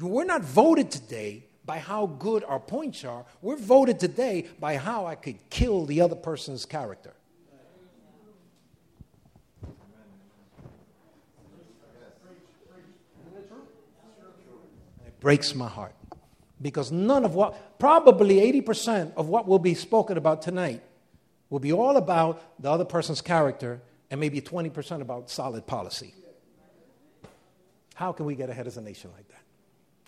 We're 0.00 0.24
not 0.24 0.42
voted 0.42 0.88
today 0.92 1.46
by 1.64 1.80
how 1.80 2.06
good 2.06 2.44
our 2.44 2.60
points 2.60 3.04
are. 3.04 3.24
We're 3.42 3.56
voted 3.56 3.98
today 3.98 4.46
by 4.60 4.76
how 4.76 5.04
I 5.04 5.16
could 5.16 5.50
kill 5.50 5.84
the 5.84 6.00
other 6.00 6.14
person's 6.14 6.64
character. 6.64 7.12
It 15.04 15.18
breaks 15.18 15.56
my 15.56 15.66
heart. 15.66 15.96
Because 16.62 16.92
none 16.92 17.24
of 17.24 17.34
what, 17.34 17.80
probably 17.80 18.36
80% 18.62 19.14
of 19.16 19.28
what 19.28 19.48
will 19.48 19.58
be 19.58 19.74
spoken 19.74 20.16
about 20.16 20.40
tonight 20.40 20.82
will 21.50 21.58
be 21.58 21.72
all 21.72 21.96
about 21.96 22.40
the 22.62 22.70
other 22.70 22.84
person's 22.84 23.20
character 23.20 23.80
and 24.10 24.20
maybe 24.20 24.40
20% 24.40 25.00
about 25.00 25.30
solid 25.30 25.66
policy. 25.66 26.14
How 27.94 28.12
can 28.12 28.26
we 28.26 28.34
get 28.34 28.50
ahead 28.50 28.66
as 28.66 28.76
a 28.76 28.82
nation 28.82 29.10
like 29.14 29.26
that? 29.28 29.42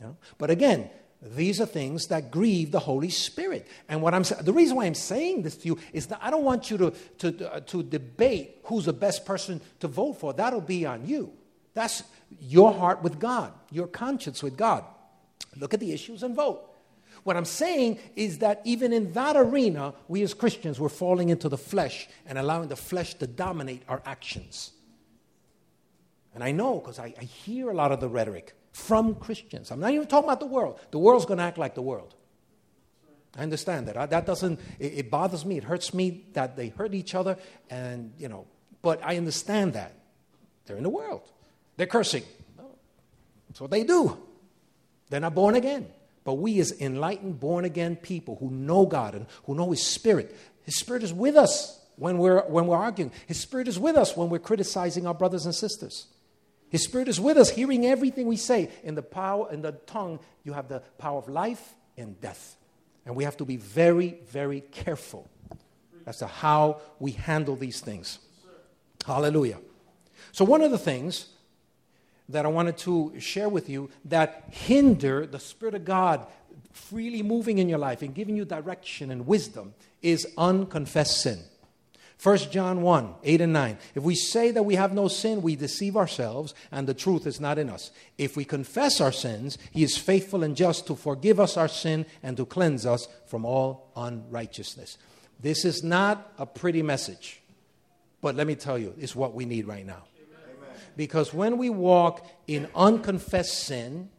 You 0.00 0.06
know? 0.06 0.16
But 0.36 0.50
again, 0.50 0.90
these 1.20 1.60
are 1.60 1.66
things 1.66 2.06
that 2.08 2.30
grieve 2.30 2.70
the 2.70 2.78
Holy 2.78 3.10
Spirit. 3.10 3.66
And 3.88 4.02
what 4.02 4.14
I'm 4.14 4.22
the 4.22 4.52
reason 4.52 4.76
why 4.76 4.84
I'm 4.84 4.94
saying 4.94 5.42
this 5.42 5.56
to 5.56 5.66
you 5.66 5.78
is 5.92 6.06
that 6.08 6.20
I 6.22 6.30
don't 6.30 6.44
want 6.44 6.70
you 6.70 6.78
to, 6.78 6.90
to, 7.18 7.52
uh, 7.52 7.60
to 7.60 7.82
debate 7.82 8.58
who's 8.64 8.84
the 8.84 8.92
best 8.92 9.26
person 9.26 9.60
to 9.80 9.88
vote 9.88 10.14
for. 10.14 10.32
That'll 10.32 10.60
be 10.60 10.86
on 10.86 11.06
you. 11.06 11.32
That's 11.74 12.04
your 12.40 12.72
heart 12.72 13.02
with 13.02 13.18
God, 13.18 13.52
your 13.70 13.88
conscience 13.88 14.42
with 14.42 14.56
God. 14.56 14.84
Look 15.56 15.74
at 15.74 15.80
the 15.80 15.92
issues 15.92 16.22
and 16.22 16.36
vote. 16.36 16.67
What 17.24 17.36
I'm 17.36 17.44
saying 17.44 17.98
is 18.16 18.38
that 18.38 18.60
even 18.64 18.92
in 18.92 19.12
that 19.12 19.36
arena, 19.36 19.94
we 20.08 20.22
as 20.22 20.34
Christians, 20.34 20.78
we're 20.78 20.88
falling 20.88 21.28
into 21.28 21.48
the 21.48 21.58
flesh 21.58 22.08
and 22.26 22.38
allowing 22.38 22.68
the 22.68 22.76
flesh 22.76 23.14
to 23.14 23.26
dominate 23.26 23.82
our 23.88 24.02
actions. 24.04 24.72
And 26.34 26.44
I 26.44 26.52
know 26.52 26.78
because 26.78 26.98
I, 26.98 27.14
I, 27.18 27.24
hear 27.24 27.70
a 27.70 27.74
lot 27.74 27.90
of 27.90 28.00
the 28.00 28.08
rhetoric 28.08 28.54
from 28.72 29.16
Christians. 29.16 29.70
I'm 29.70 29.80
not 29.80 29.92
even 29.92 30.06
talking 30.06 30.28
about 30.28 30.40
the 30.40 30.46
world. 30.46 30.78
The 30.90 30.98
world's 30.98 31.26
going 31.26 31.38
to 31.38 31.44
act 31.44 31.58
like 31.58 31.74
the 31.74 31.82
world. 31.82 32.14
I 33.36 33.42
understand 33.42 33.88
that. 33.88 33.96
I, 33.96 34.06
that 34.06 34.26
doesn't, 34.26 34.60
it, 34.78 34.92
it 34.98 35.10
bothers 35.10 35.44
me. 35.44 35.56
It 35.58 35.64
hurts 35.64 35.92
me 35.92 36.24
that 36.34 36.56
they 36.56 36.68
hurt 36.68 36.94
each 36.94 37.14
other. 37.14 37.36
And, 37.70 38.12
you 38.18 38.28
know, 38.28 38.46
but 38.82 39.00
I 39.02 39.16
understand 39.16 39.72
that. 39.72 39.94
They're 40.66 40.76
in 40.76 40.82
the 40.82 40.90
world. 40.90 41.22
They're 41.76 41.86
cursing. 41.86 42.24
That's 43.48 43.60
what 43.60 43.70
they 43.70 43.84
do. 43.84 44.16
They're 45.08 45.20
not 45.20 45.34
born 45.34 45.54
again. 45.54 45.86
But 46.28 46.34
we, 46.34 46.60
as 46.60 46.78
enlightened, 46.78 47.40
born 47.40 47.64
again 47.64 47.96
people 47.96 48.36
who 48.36 48.50
know 48.50 48.84
God 48.84 49.14
and 49.14 49.24
who 49.44 49.54
know 49.54 49.70
His 49.70 49.82
Spirit, 49.82 50.36
His 50.60 50.76
Spirit 50.76 51.02
is 51.02 51.14
with 51.14 51.36
us 51.36 51.80
when 51.96 52.18
we're, 52.18 52.42
when 52.42 52.66
we're 52.66 52.76
arguing. 52.76 53.12
His 53.26 53.40
Spirit 53.40 53.66
is 53.66 53.78
with 53.78 53.96
us 53.96 54.14
when 54.14 54.28
we're 54.28 54.38
criticizing 54.38 55.06
our 55.06 55.14
brothers 55.14 55.46
and 55.46 55.54
sisters. 55.54 56.06
His 56.68 56.84
Spirit 56.84 57.08
is 57.08 57.18
with 57.18 57.38
us, 57.38 57.48
hearing 57.48 57.86
everything 57.86 58.26
we 58.26 58.36
say. 58.36 58.68
In 58.82 58.94
the 58.94 59.00
power, 59.00 59.50
in 59.50 59.62
the 59.62 59.72
tongue, 59.72 60.20
you 60.44 60.52
have 60.52 60.68
the 60.68 60.80
power 60.98 61.16
of 61.16 61.30
life 61.30 61.72
and 61.96 62.20
death. 62.20 62.58
And 63.06 63.16
we 63.16 63.24
have 63.24 63.38
to 63.38 63.46
be 63.46 63.56
very, 63.56 64.20
very 64.28 64.60
careful 64.60 65.30
as 66.04 66.18
to 66.18 66.26
how 66.26 66.82
we 66.98 67.12
handle 67.12 67.56
these 67.56 67.80
things. 67.80 68.18
Hallelujah. 69.06 69.60
So, 70.32 70.44
one 70.44 70.60
of 70.60 70.72
the 70.72 70.76
things 70.76 71.30
that 72.28 72.44
I 72.44 72.48
wanted 72.48 72.76
to 72.78 73.18
share 73.18 73.48
with 73.48 73.68
you 73.68 73.90
that 74.06 74.44
hinder 74.50 75.26
the 75.26 75.40
Spirit 75.40 75.74
of 75.74 75.84
God 75.84 76.26
freely 76.72 77.22
moving 77.22 77.58
in 77.58 77.68
your 77.68 77.78
life 77.78 78.02
and 78.02 78.14
giving 78.14 78.36
you 78.36 78.44
direction 78.44 79.10
and 79.10 79.26
wisdom 79.26 79.74
is 80.02 80.26
unconfessed 80.36 81.20
sin. 81.20 81.40
1 82.20 82.36
John 82.50 82.82
1 82.82 83.14
8 83.22 83.40
and 83.42 83.52
9. 83.52 83.78
If 83.94 84.02
we 84.02 84.16
say 84.16 84.50
that 84.50 84.64
we 84.64 84.74
have 84.74 84.92
no 84.92 85.06
sin, 85.06 85.40
we 85.40 85.54
deceive 85.54 85.96
ourselves, 85.96 86.52
and 86.72 86.86
the 86.86 86.94
truth 86.94 87.26
is 87.26 87.40
not 87.40 87.58
in 87.58 87.70
us. 87.70 87.92
If 88.16 88.36
we 88.36 88.44
confess 88.44 89.00
our 89.00 89.12
sins, 89.12 89.56
He 89.70 89.84
is 89.84 89.96
faithful 89.96 90.42
and 90.42 90.56
just 90.56 90.86
to 90.88 90.96
forgive 90.96 91.38
us 91.38 91.56
our 91.56 91.68
sin 91.68 92.06
and 92.22 92.36
to 92.36 92.44
cleanse 92.44 92.86
us 92.86 93.06
from 93.26 93.44
all 93.44 93.92
unrighteousness. 93.94 94.98
This 95.40 95.64
is 95.64 95.84
not 95.84 96.32
a 96.38 96.46
pretty 96.46 96.82
message, 96.82 97.40
but 98.20 98.34
let 98.34 98.48
me 98.48 98.56
tell 98.56 98.76
you, 98.76 98.94
it's 98.98 99.14
what 99.14 99.34
we 99.34 99.44
need 99.44 99.68
right 99.68 99.86
now. 99.86 100.02
Because 100.98 101.32
when 101.32 101.58
we 101.58 101.70
walk 101.70 102.26
in 102.48 102.66
unconfessed 102.74 103.66
sin, 103.66 104.10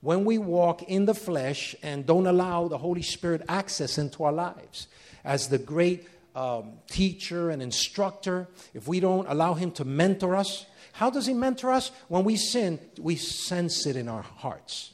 when 0.00 0.24
we 0.24 0.38
walk 0.38 0.84
in 0.84 1.04
the 1.04 1.14
flesh 1.14 1.74
and 1.82 2.06
don't 2.06 2.28
allow 2.28 2.68
the 2.68 2.78
Holy 2.78 3.02
Spirit 3.02 3.42
access 3.48 3.98
into 3.98 4.22
our 4.22 4.32
lives, 4.32 4.86
as 5.24 5.48
the 5.48 5.58
great 5.58 6.08
um, 6.36 6.74
teacher 6.88 7.50
and 7.50 7.60
instructor, 7.60 8.46
if 8.72 8.86
we 8.86 9.00
don't 9.00 9.26
allow 9.28 9.54
Him 9.54 9.72
to 9.72 9.84
mentor 9.84 10.36
us, 10.36 10.66
how 10.92 11.10
does 11.10 11.26
He 11.26 11.34
mentor 11.34 11.72
us? 11.72 11.90
When 12.06 12.22
we 12.22 12.36
sin, 12.36 12.78
we 13.00 13.16
sense 13.16 13.84
it 13.84 13.96
in 13.96 14.06
our 14.06 14.22
hearts. 14.22 14.92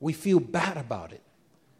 We 0.00 0.14
feel 0.14 0.40
bad 0.40 0.78
about 0.78 1.12
it. 1.12 1.20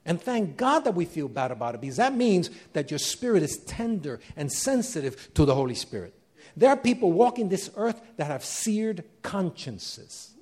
And 0.05 0.21
thank 0.21 0.59
God 0.59 0.81
that 0.81 0.95
we 0.95 1.07
feel 1.07 1.29
bad 1.29 1.51
about 1.51 1.77
it 1.77 1.81
because 1.81 1.97
that 1.97 2.15
means 2.15 2.51
that 2.75 2.91
your 2.91 2.99
spirit 2.99 3.43
is 3.43 3.57
tender 3.57 4.21
and 4.37 4.53
sensitive 4.53 5.33
to 5.33 5.47
the 5.47 5.55
Holy 5.55 5.75
Spirit. 5.75 6.15
There 6.61 6.69
are 6.69 6.77
people 6.77 7.11
walking 7.11 7.49
this 7.49 7.71
earth 7.75 7.99
that 8.19 8.27
have 8.27 8.45
seared 8.45 9.03
consciences. 9.23 10.35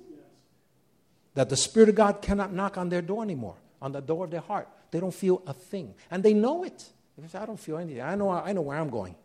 That 1.33 1.47
the 1.47 1.55
Spirit 1.55 1.87
of 1.87 1.95
God 1.95 2.21
cannot 2.21 2.51
knock 2.51 2.77
on 2.77 2.89
their 2.89 3.01
door 3.01 3.23
anymore, 3.23 3.55
on 3.81 3.93
the 3.93 4.01
door 4.01 4.25
of 4.25 4.31
their 4.31 4.41
heart. 4.41 4.67
They 4.91 4.99
don't 4.99 5.13
feel 5.13 5.41
a 5.47 5.53
thing. 5.53 5.95
And 6.11 6.21
they 6.21 6.33
know 6.33 6.65
it. 6.65 6.83
Say, 7.25 7.37
I 7.37 7.45
don't 7.45 7.59
feel 7.59 7.77
anything. 7.77 8.01
I 8.01 8.15
know, 8.15 8.31
I 8.31 8.51
know 8.51 8.59
where 8.59 8.77
I'm 8.77 8.89
going. 8.89 9.15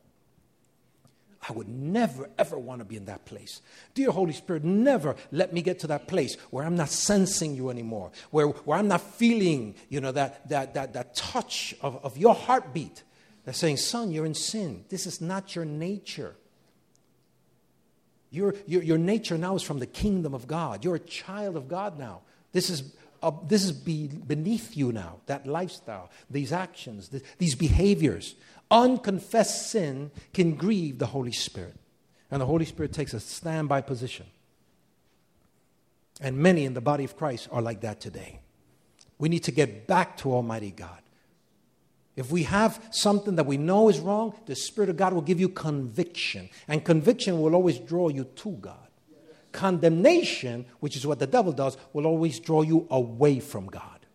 I 1.48 1.52
would 1.52 1.68
never, 1.68 2.30
ever 2.38 2.56
want 2.56 2.78
to 2.78 2.84
be 2.84 2.96
in 2.96 3.06
that 3.06 3.24
place. 3.24 3.60
Dear 3.94 4.12
Holy 4.12 4.32
Spirit, 4.32 4.62
never 4.62 5.16
let 5.32 5.52
me 5.52 5.62
get 5.62 5.80
to 5.80 5.88
that 5.88 6.06
place 6.06 6.36
where 6.50 6.64
I'm 6.64 6.76
not 6.76 6.90
sensing 6.90 7.56
you 7.56 7.70
anymore, 7.70 8.12
where, 8.30 8.46
where 8.46 8.78
I'm 8.78 8.88
not 8.88 9.00
feeling, 9.00 9.74
you 9.88 10.00
know, 10.00 10.12
that, 10.12 10.48
that, 10.48 10.74
that, 10.74 10.92
that 10.92 11.16
touch 11.16 11.74
of, 11.80 12.04
of 12.04 12.16
your 12.16 12.36
heartbeat 12.36 13.02
that's 13.44 13.58
saying, 13.58 13.78
son, 13.78 14.12
you're 14.12 14.26
in 14.26 14.34
sin. 14.34 14.84
This 14.90 15.06
is 15.06 15.20
not 15.20 15.56
your 15.56 15.64
nature. 15.64 16.36
Your, 18.34 18.54
your, 18.66 18.82
your 18.82 18.98
nature 18.98 19.38
now 19.38 19.54
is 19.54 19.62
from 19.62 19.78
the 19.78 19.86
kingdom 19.86 20.34
of 20.34 20.48
God. 20.48 20.84
You're 20.84 20.96
a 20.96 21.00
child 21.00 21.56
of 21.56 21.68
God 21.68 21.98
now. 21.98 22.22
This 22.52 22.68
is, 22.68 22.92
uh, 23.22 23.30
this 23.46 23.62
is 23.62 23.70
be 23.70 24.08
beneath 24.08 24.76
you 24.76 24.90
now, 24.90 25.20
that 25.26 25.46
lifestyle, 25.46 26.10
these 26.28 26.52
actions, 26.52 27.08
th- 27.08 27.22
these 27.38 27.54
behaviors. 27.54 28.34
Unconfessed 28.70 29.70
sin 29.70 30.10
can 30.32 30.56
grieve 30.56 30.98
the 30.98 31.06
Holy 31.06 31.32
Spirit. 31.32 31.76
And 32.28 32.40
the 32.40 32.46
Holy 32.46 32.64
Spirit 32.64 32.92
takes 32.92 33.14
a 33.14 33.20
standby 33.20 33.82
position. 33.82 34.26
And 36.20 36.36
many 36.36 36.64
in 36.64 36.74
the 36.74 36.80
body 36.80 37.04
of 37.04 37.16
Christ 37.16 37.48
are 37.52 37.62
like 37.62 37.82
that 37.82 38.00
today. 38.00 38.40
We 39.18 39.28
need 39.28 39.44
to 39.44 39.52
get 39.52 39.86
back 39.86 40.16
to 40.18 40.32
Almighty 40.32 40.72
God. 40.72 41.03
If 42.16 42.30
we 42.30 42.44
have 42.44 42.80
something 42.90 43.35
that 43.37 43.47
we 43.47 43.56
know 43.56 43.88
is 43.88 43.99
wrong, 43.99 44.35
the 44.47 44.54
Spirit 44.54 44.88
of 44.88 44.97
God 44.97 45.12
will 45.12 45.23
give 45.23 45.40
you 45.40 45.49
conviction. 45.49 46.49
And 46.68 46.85
conviction 46.85 47.40
will 47.40 47.54
always 47.54 47.78
draw 47.78 48.09
you 48.09 48.25
to 48.25 48.50
God. 48.52 48.78
Condemnation, 49.50 50.66
which 50.80 50.97
is 50.97 51.06
what 51.06 51.18
the 51.18 51.26
devil 51.26 51.52
does, 51.52 51.76
will 51.92 52.06
always 52.06 52.38
draw 52.38 52.62
you 52.62 52.87
away 52.90 53.40
from 53.40 53.66
God. 53.66 54.06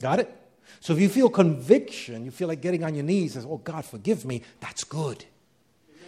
Got 0.00 0.20
it? 0.20 0.38
So 0.80 0.92
if 0.94 1.00
you 1.00 1.08
feel 1.08 1.30
conviction, 1.30 2.24
you 2.24 2.30
feel 2.30 2.48
like 2.48 2.60
getting 2.60 2.84
on 2.84 2.94
your 2.94 3.04
knees 3.04 3.36
and, 3.36 3.46
oh, 3.46 3.58
God, 3.58 3.84
forgive 3.84 4.24
me, 4.24 4.42
that's 4.60 4.84
good. 4.84 5.24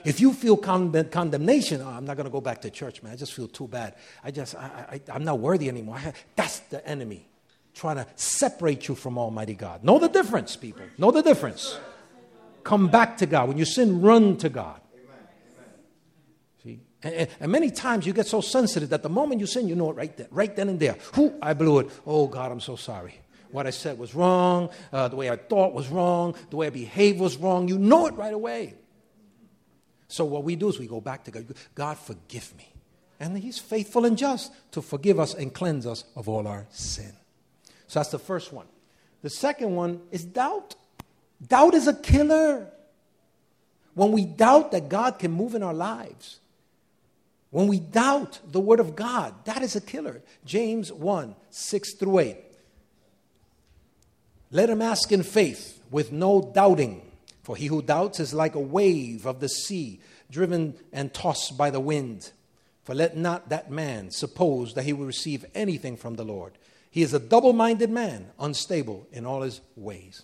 If 0.04 0.20
you 0.20 0.34
feel 0.34 0.58
con- 0.58 1.08
condemnation, 1.10 1.80
oh, 1.80 1.88
I'm 1.88 2.04
not 2.04 2.16
going 2.16 2.26
to 2.26 2.30
go 2.30 2.42
back 2.42 2.60
to 2.62 2.70
church, 2.70 3.02
man. 3.02 3.14
I 3.14 3.16
just 3.16 3.32
feel 3.32 3.48
too 3.48 3.66
bad. 3.66 3.94
I 4.22 4.30
just, 4.30 4.54
I, 4.54 5.00
I, 5.08 5.12
I'm 5.12 5.24
not 5.24 5.38
worthy 5.38 5.68
anymore. 5.68 6.00
That's 6.36 6.58
the 6.60 6.86
enemy 6.86 7.28
trying 7.74 7.96
to 7.96 8.06
separate 8.14 8.88
you 8.88 8.94
from 8.94 9.18
Almighty 9.18 9.54
God. 9.54 9.84
Know 9.84 9.98
the 9.98 10.08
difference, 10.08 10.56
people. 10.56 10.82
Know 10.96 11.10
the 11.10 11.22
difference. 11.22 11.78
Come 12.62 12.88
back 12.88 13.18
to 13.18 13.26
God. 13.26 13.48
When 13.48 13.58
you 13.58 13.64
sin, 13.64 14.00
run 14.00 14.36
to 14.38 14.48
God. 14.48 14.80
See? 16.62 16.80
And, 17.02 17.28
and, 17.38 17.52
many 17.52 17.70
times 17.70 18.06
you 18.06 18.12
get 18.12 18.26
so 18.26 18.40
sensitive 18.40 18.88
that 18.88 19.02
the 19.02 19.10
moment 19.10 19.40
you 19.40 19.46
sin, 19.46 19.68
you 19.68 19.74
know 19.74 19.90
it 19.90 19.96
right 19.96 20.16
then, 20.16 20.28
right 20.30 20.54
then 20.54 20.68
and 20.70 20.80
there. 20.80 20.96
Who 21.14 21.34
I 21.42 21.52
blew 21.52 21.80
it. 21.80 21.90
Oh 22.06 22.26
God, 22.26 22.50
I'm 22.50 22.60
so 22.60 22.76
sorry. 22.76 23.20
What 23.50 23.66
I 23.66 23.70
said 23.70 23.98
was 23.98 24.14
wrong. 24.14 24.70
Uh, 24.92 25.08
the 25.08 25.16
way 25.16 25.30
I 25.30 25.36
thought 25.36 25.74
was 25.74 25.88
wrong. 25.88 26.34
The 26.50 26.56
way 26.56 26.68
I 26.68 26.70
behaved 26.70 27.20
was 27.20 27.36
wrong. 27.36 27.68
You 27.68 27.78
know 27.78 28.06
it 28.06 28.14
right 28.14 28.32
away. 28.32 28.74
So 30.08 30.24
what 30.24 30.44
we 30.44 30.56
do 30.56 30.68
is 30.68 30.78
we 30.78 30.86
go 30.86 31.00
back 31.00 31.24
to 31.24 31.30
God. 31.30 31.46
God, 31.74 31.98
forgive 31.98 32.56
me. 32.56 32.72
And 33.20 33.36
He's 33.36 33.58
faithful 33.58 34.04
and 34.06 34.16
just 34.16 34.52
to 34.72 34.82
forgive 34.82 35.20
us 35.20 35.34
and 35.34 35.52
cleanse 35.52 35.86
us 35.86 36.04
of 36.16 36.28
all 36.28 36.48
our 36.48 36.66
sin. 36.70 37.12
So 37.94 38.00
that's 38.00 38.10
the 38.10 38.18
first 38.18 38.52
one. 38.52 38.66
The 39.22 39.30
second 39.30 39.76
one 39.76 40.00
is 40.10 40.24
doubt. 40.24 40.74
Doubt 41.46 41.74
is 41.74 41.86
a 41.86 41.94
killer. 41.94 42.66
When 43.94 44.10
we 44.10 44.24
doubt 44.24 44.72
that 44.72 44.88
God 44.88 45.20
can 45.20 45.30
move 45.30 45.54
in 45.54 45.62
our 45.62 45.72
lives, 45.72 46.40
when 47.50 47.68
we 47.68 47.78
doubt 47.78 48.40
the 48.50 48.58
Word 48.58 48.80
of 48.80 48.96
God, 48.96 49.32
that 49.44 49.62
is 49.62 49.76
a 49.76 49.80
killer. 49.80 50.22
James 50.44 50.92
1 50.92 51.36
6 51.50 51.94
through 51.94 52.18
8. 52.18 52.36
Let 54.50 54.70
him 54.70 54.82
ask 54.82 55.12
in 55.12 55.22
faith 55.22 55.80
with 55.88 56.10
no 56.10 56.50
doubting. 56.52 57.00
For 57.44 57.54
he 57.54 57.66
who 57.66 57.80
doubts 57.80 58.18
is 58.18 58.34
like 58.34 58.56
a 58.56 58.60
wave 58.60 59.24
of 59.24 59.38
the 59.38 59.48
sea, 59.48 60.00
driven 60.28 60.74
and 60.92 61.14
tossed 61.14 61.56
by 61.56 61.70
the 61.70 61.78
wind. 61.78 62.32
For 62.82 62.92
let 62.92 63.16
not 63.16 63.50
that 63.50 63.70
man 63.70 64.10
suppose 64.10 64.74
that 64.74 64.82
he 64.82 64.92
will 64.92 65.06
receive 65.06 65.44
anything 65.54 65.96
from 65.96 66.16
the 66.16 66.24
Lord. 66.24 66.58
He 66.94 67.02
is 67.02 67.12
a 67.12 67.18
double 67.18 67.52
minded 67.52 67.90
man, 67.90 68.30
unstable 68.38 69.08
in 69.10 69.26
all 69.26 69.42
his 69.42 69.60
ways. 69.74 70.22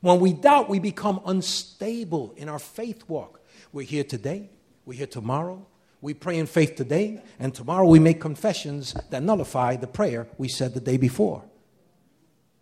When 0.00 0.18
we 0.18 0.32
doubt, 0.32 0.70
we 0.70 0.78
become 0.78 1.20
unstable 1.26 2.32
in 2.38 2.48
our 2.48 2.58
faith 2.58 3.06
walk. 3.08 3.42
We're 3.70 3.84
here 3.84 4.02
today, 4.02 4.48
we're 4.86 4.96
here 4.96 5.06
tomorrow. 5.06 5.66
We 6.00 6.14
pray 6.14 6.38
in 6.38 6.46
faith 6.46 6.76
today, 6.76 7.20
and 7.38 7.54
tomorrow 7.54 7.86
we 7.86 7.98
make 7.98 8.22
confessions 8.22 8.94
that 9.10 9.22
nullify 9.22 9.76
the 9.76 9.86
prayer 9.86 10.28
we 10.38 10.48
said 10.48 10.72
the 10.72 10.80
day 10.80 10.96
before. 10.96 11.44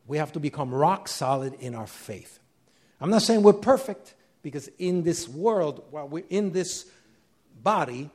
We 0.09 0.19
have 0.19 0.33
to 0.33 0.41
become 0.41 0.75
rock 0.75 1.07
solid 1.07 1.55
in 1.61 1.77
our 1.77 1.87
faith. 1.87 2.41
I'm 3.01 3.11
not 3.11 3.23
saying 3.23 3.45
we're 3.45 3.53
perfect 3.53 4.17
because 4.43 4.69
in 4.77 5.05
this 5.05 5.29
world, 5.29 5.85
while 5.93 6.09
we're 6.09 6.25
in 6.31 6.51
this 6.51 6.91
body, 7.63 8.11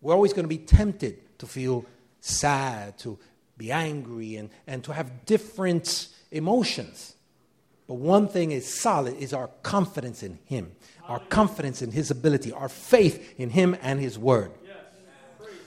we're 0.00 0.14
always 0.14 0.32
going 0.32 0.44
to 0.44 0.48
be 0.48 0.56
tempted 0.56 1.38
to 1.38 1.46
feel 1.46 1.84
sad, 2.22 2.96
to 3.00 3.18
be 3.56 3.72
angry, 3.72 4.36
and, 4.36 4.50
and 4.66 4.84
to 4.84 4.92
have 4.92 5.24
different 5.24 6.08
emotions. 6.30 7.14
But 7.86 7.94
one 7.94 8.28
thing 8.28 8.52
is 8.52 8.72
solid 8.72 9.16
is 9.18 9.32
our 9.32 9.48
confidence 9.62 10.22
in 10.22 10.38
Him, 10.44 10.72
our 11.08 11.20
confidence 11.20 11.82
in 11.82 11.92
His 11.92 12.10
ability, 12.10 12.52
our 12.52 12.68
faith 12.68 13.34
in 13.38 13.50
Him 13.50 13.76
and 13.80 14.00
His 14.00 14.18
Word. 14.18 14.50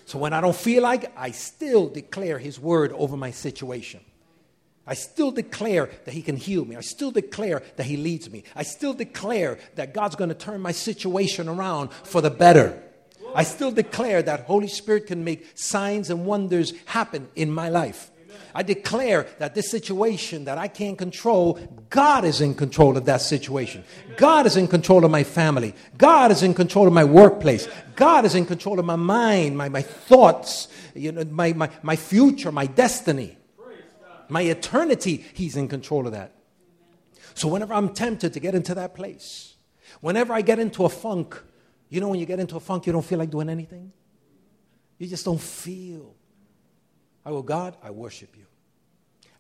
So 0.05 0.17
when 0.17 0.33
I 0.33 0.41
don't 0.41 0.55
feel 0.55 0.83
like 0.83 1.03
it, 1.05 1.11
I 1.15 1.31
still 1.31 1.87
declare 1.87 2.39
His 2.39 2.59
Word 2.59 2.91
over 2.93 3.15
my 3.15 3.31
situation. 3.31 4.01
I 4.85 4.95
still 4.95 5.31
declare 5.31 5.89
that 6.05 6.13
He 6.13 6.23
can 6.23 6.35
heal 6.35 6.65
me. 6.65 6.75
I 6.75 6.81
still 6.81 7.11
declare 7.11 7.61
that 7.75 7.85
He 7.85 7.95
leads 7.95 8.29
me. 8.29 8.43
I 8.55 8.63
still 8.63 8.93
declare 8.93 9.59
that 9.75 9.93
God's 9.93 10.15
going 10.15 10.29
to 10.29 10.35
turn 10.35 10.61
my 10.61 10.71
situation 10.71 11.47
around 11.47 11.93
for 11.93 12.21
the 12.21 12.31
better. 12.31 12.81
I 13.35 13.43
still 13.43 13.71
declare 13.71 14.21
that 14.21 14.41
Holy 14.41 14.67
Spirit 14.67 15.07
can 15.07 15.23
make 15.23 15.45
signs 15.55 16.09
and 16.09 16.25
wonders 16.25 16.73
happen 16.85 17.29
in 17.35 17.51
my 17.51 17.69
life. 17.69 18.11
I 18.55 18.63
declare 18.63 19.27
that 19.37 19.53
this 19.53 19.69
situation 19.69 20.45
that 20.45 20.57
I 20.57 20.67
can't 20.67 20.97
control, 20.97 21.59
God 21.89 22.25
is 22.25 22.41
in 22.41 22.55
control 22.55 22.97
of 22.97 23.05
that 23.05 23.21
situation. 23.21 23.83
God 24.17 24.47
is 24.47 24.57
in 24.57 24.67
control 24.67 25.05
of 25.05 25.11
my 25.11 25.23
family. 25.23 25.75
God 25.97 26.31
is 26.31 26.41
in 26.41 26.53
control 26.55 26.87
of 26.87 26.93
my 26.93 27.03
workplace. 27.03 27.67
God 27.95 28.25
is 28.25 28.33
in 28.33 28.45
control 28.45 28.79
of 28.79 28.85
my 28.85 28.95
mind, 28.95 29.57
my, 29.57 29.69
my 29.69 29.83
thoughts, 29.83 30.67
you 30.95 31.11
know, 31.11 31.23
my, 31.25 31.53
my, 31.53 31.69
my 31.83 31.95
future, 31.95 32.51
my 32.51 32.65
destiny 32.65 33.37
my 34.29 34.41
eternity, 34.41 35.25
He's 35.33 35.57
in 35.57 35.67
control 35.67 36.05
of 36.05 36.13
that. 36.13 36.31
So 37.33 37.47
whenever 37.47 37.73
I'm 37.73 37.89
tempted 37.89 38.33
to 38.33 38.39
get 38.39 38.55
into 38.55 38.75
that 38.75 38.95
place, 38.95 39.55
whenever 40.01 40.33
I 40.33 40.41
get 40.41 40.59
into 40.59 40.85
a 40.85 40.89
funk, 40.89 41.41
you 41.89 41.99
know, 41.99 42.09
when 42.09 42.19
you 42.19 42.25
get 42.25 42.39
into 42.39 42.55
a 42.55 42.59
funk, 42.59 42.85
you 42.85 42.93
don't 42.93 43.05
feel 43.05 43.19
like 43.19 43.31
doing 43.31 43.49
anything? 43.49 43.91
You 44.97 45.07
just 45.07 45.25
don't 45.25 45.41
feel. 45.41 46.15
I 47.25 47.29
go, 47.31 47.41
God, 47.41 47.75
I 47.81 47.89
worship 47.89 48.35
you. 48.37 48.45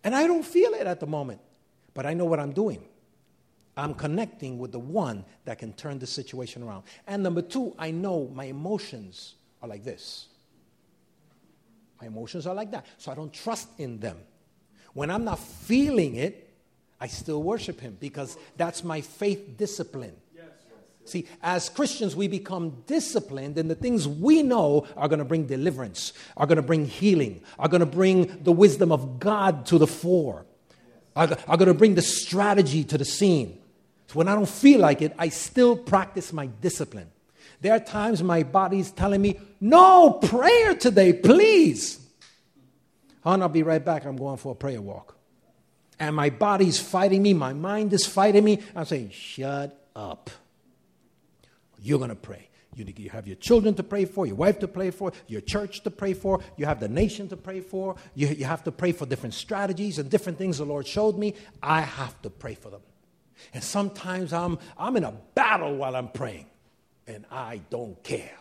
And 0.03 0.15
I 0.15 0.27
don't 0.27 0.43
feel 0.43 0.73
it 0.73 0.87
at 0.87 0.99
the 0.99 1.07
moment, 1.07 1.41
but 1.93 2.05
I 2.05 2.13
know 2.13 2.25
what 2.25 2.39
I'm 2.39 2.53
doing. 2.53 2.83
I'm 3.77 3.93
connecting 3.93 4.57
with 4.57 4.71
the 4.71 4.79
one 4.79 5.25
that 5.45 5.57
can 5.59 5.73
turn 5.73 5.99
the 5.99 6.07
situation 6.07 6.63
around. 6.63 6.83
And 7.07 7.23
number 7.23 7.41
two, 7.41 7.75
I 7.77 7.91
know 7.91 8.29
my 8.33 8.45
emotions 8.45 9.35
are 9.61 9.69
like 9.69 9.83
this. 9.83 10.27
My 12.01 12.07
emotions 12.07 12.47
are 12.47 12.55
like 12.55 12.71
that. 12.71 12.85
So 12.97 13.11
I 13.11 13.15
don't 13.15 13.31
trust 13.31 13.69
in 13.77 13.99
them. 13.99 14.17
When 14.93 15.11
I'm 15.11 15.23
not 15.23 15.39
feeling 15.39 16.15
it, 16.15 16.49
I 16.99 17.07
still 17.07 17.43
worship 17.43 17.79
Him 17.79 17.97
because 17.99 18.37
that's 18.57 18.83
my 18.83 19.01
faith 19.01 19.57
discipline. 19.57 20.15
See, 21.09 21.27
as 21.41 21.69
Christians, 21.69 22.15
we 22.15 22.27
become 22.27 22.83
disciplined 22.85 23.57
in 23.57 23.67
the 23.67 23.75
things 23.75 24.07
we 24.07 24.43
know 24.43 24.85
are 24.95 25.07
going 25.07 25.19
to 25.19 25.25
bring 25.25 25.47
deliverance, 25.47 26.13
are 26.37 26.45
going 26.45 26.57
to 26.57 26.61
bring 26.61 26.85
healing, 26.85 27.41
are 27.57 27.67
going 27.67 27.79
to 27.79 27.85
bring 27.85 28.43
the 28.43 28.51
wisdom 28.51 28.91
of 28.91 29.19
God 29.19 29.65
to 29.67 29.77
the 29.77 29.87
fore, 29.87 30.45
are, 31.15 31.37
are 31.47 31.57
going 31.57 31.67
to 31.67 31.73
bring 31.73 31.95
the 31.95 32.01
strategy 32.01 32.83
to 32.83 32.97
the 32.97 33.05
scene. 33.05 33.59
So 34.07 34.15
when 34.15 34.27
I 34.27 34.35
don't 34.35 34.49
feel 34.49 34.79
like 34.79 35.01
it, 35.01 35.13
I 35.17 35.29
still 35.29 35.75
practice 35.75 36.31
my 36.31 36.47
discipline. 36.47 37.09
There 37.61 37.73
are 37.73 37.79
times 37.79 38.23
my 38.23 38.43
body's 38.43 38.91
telling 38.91 39.21
me, 39.21 39.39
no 39.59 40.11
prayer 40.11 40.75
today, 40.75 41.13
please. 41.13 41.99
Hon, 43.23 43.41
I'll 43.41 43.49
be 43.49 43.63
right 43.63 43.83
back. 43.83 44.05
I'm 44.05 44.15
going 44.15 44.37
for 44.37 44.53
a 44.53 44.55
prayer 44.55 44.81
walk. 44.81 45.15
And 45.99 46.15
my 46.15 46.29
body's 46.29 46.79
fighting 46.79 47.21
me, 47.21 47.33
my 47.33 47.51
mind 47.51 47.91
is 47.91 48.05
fighting 48.05 48.43
me. 48.45 48.61
I'm 48.75 48.85
saying, 48.85 49.09
shut 49.09 49.77
up. 49.95 50.29
You're 51.81 51.99
going 51.99 52.09
to 52.09 52.15
pray. 52.15 52.49
You 52.75 53.09
have 53.09 53.27
your 53.27 53.35
children 53.35 53.73
to 53.75 53.83
pray 53.83 54.05
for, 54.05 54.25
your 54.25 54.35
wife 54.35 54.59
to 54.59 54.67
pray 54.67 54.91
for, 54.91 55.11
your 55.27 55.41
church 55.41 55.81
to 55.83 55.91
pray 55.91 56.13
for, 56.13 56.39
you 56.55 56.65
have 56.65 56.79
the 56.79 56.87
nation 56.87 57.27
to 57.29 57.35
pray 57.35 57.61
for, 57.61 57.95
you, 58.13 58.27
you 58.27 58.45
have 58.45 58.63
to 58.65 58.71
pray 58.71 58.91
for 58.91 59.05
different 59.05 59.33
strategies 59.33 59.97
and 59.97 60.09
different 60.09 60.37
things 60.37 60.59
the 60.59 60.65
Lord 60.65 60.87
showed 60.87 61.17
me. 61.17 61.33
I 61.63 61.81
have 61.81 62.21
to 62.21 62.29
pray 62.29 62.53
for 62.53 62.69
them. 62.69 62.81
And 63.53 63.63
sometimes 63.63 64.31
I'm, 64.33 64.59
I'm 64.77 64.95
in 64.97 65.03
a 65.03 65.13
battle 65.33 65.75
while 65.75 65.95
I'm 65.95 66.09
praying, 66.09 66.45
and 67.07 67.25
I 67.31 67.61
don't 67.69 68.01
care 68.03 68.39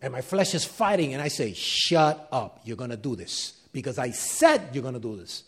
and 0.00 0.12
my 0.12 0.20
flesh 0.20 0.54
is 0.54 0.64
fighting, 0.64 1.12
and 1.12 1.22
I 1.22 1.28
say, 1.28 1.52
Shut 1.54 2.28
up, 2.30 2.60
you're 2.64 2.76
going 2.76 2.90
to 2.90 2.96
do 2.96 3.16
this 3.16 3.54
because 3.72 3.98
I 3.98 4.10
said 4.10 4.70
you're 4.72 4.82
going 4.82 4.94
to 4.94 5.00
do 5.00 5.16
this. 5.16 5.44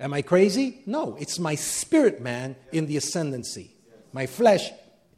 Am 0.00 0.12
I 0.12 0.22
crazy? 0.22 0.82
No, 0.86 1.16
it's 1.18 1.38
my 1.38 1.54
spirit 1.54 2.20
man 2.20 2.56
in 2.72 2.86
the 2.86 2.96
ascendancy. 2.96 3.73
My 4.14 4.26
flesh 4.26 4.70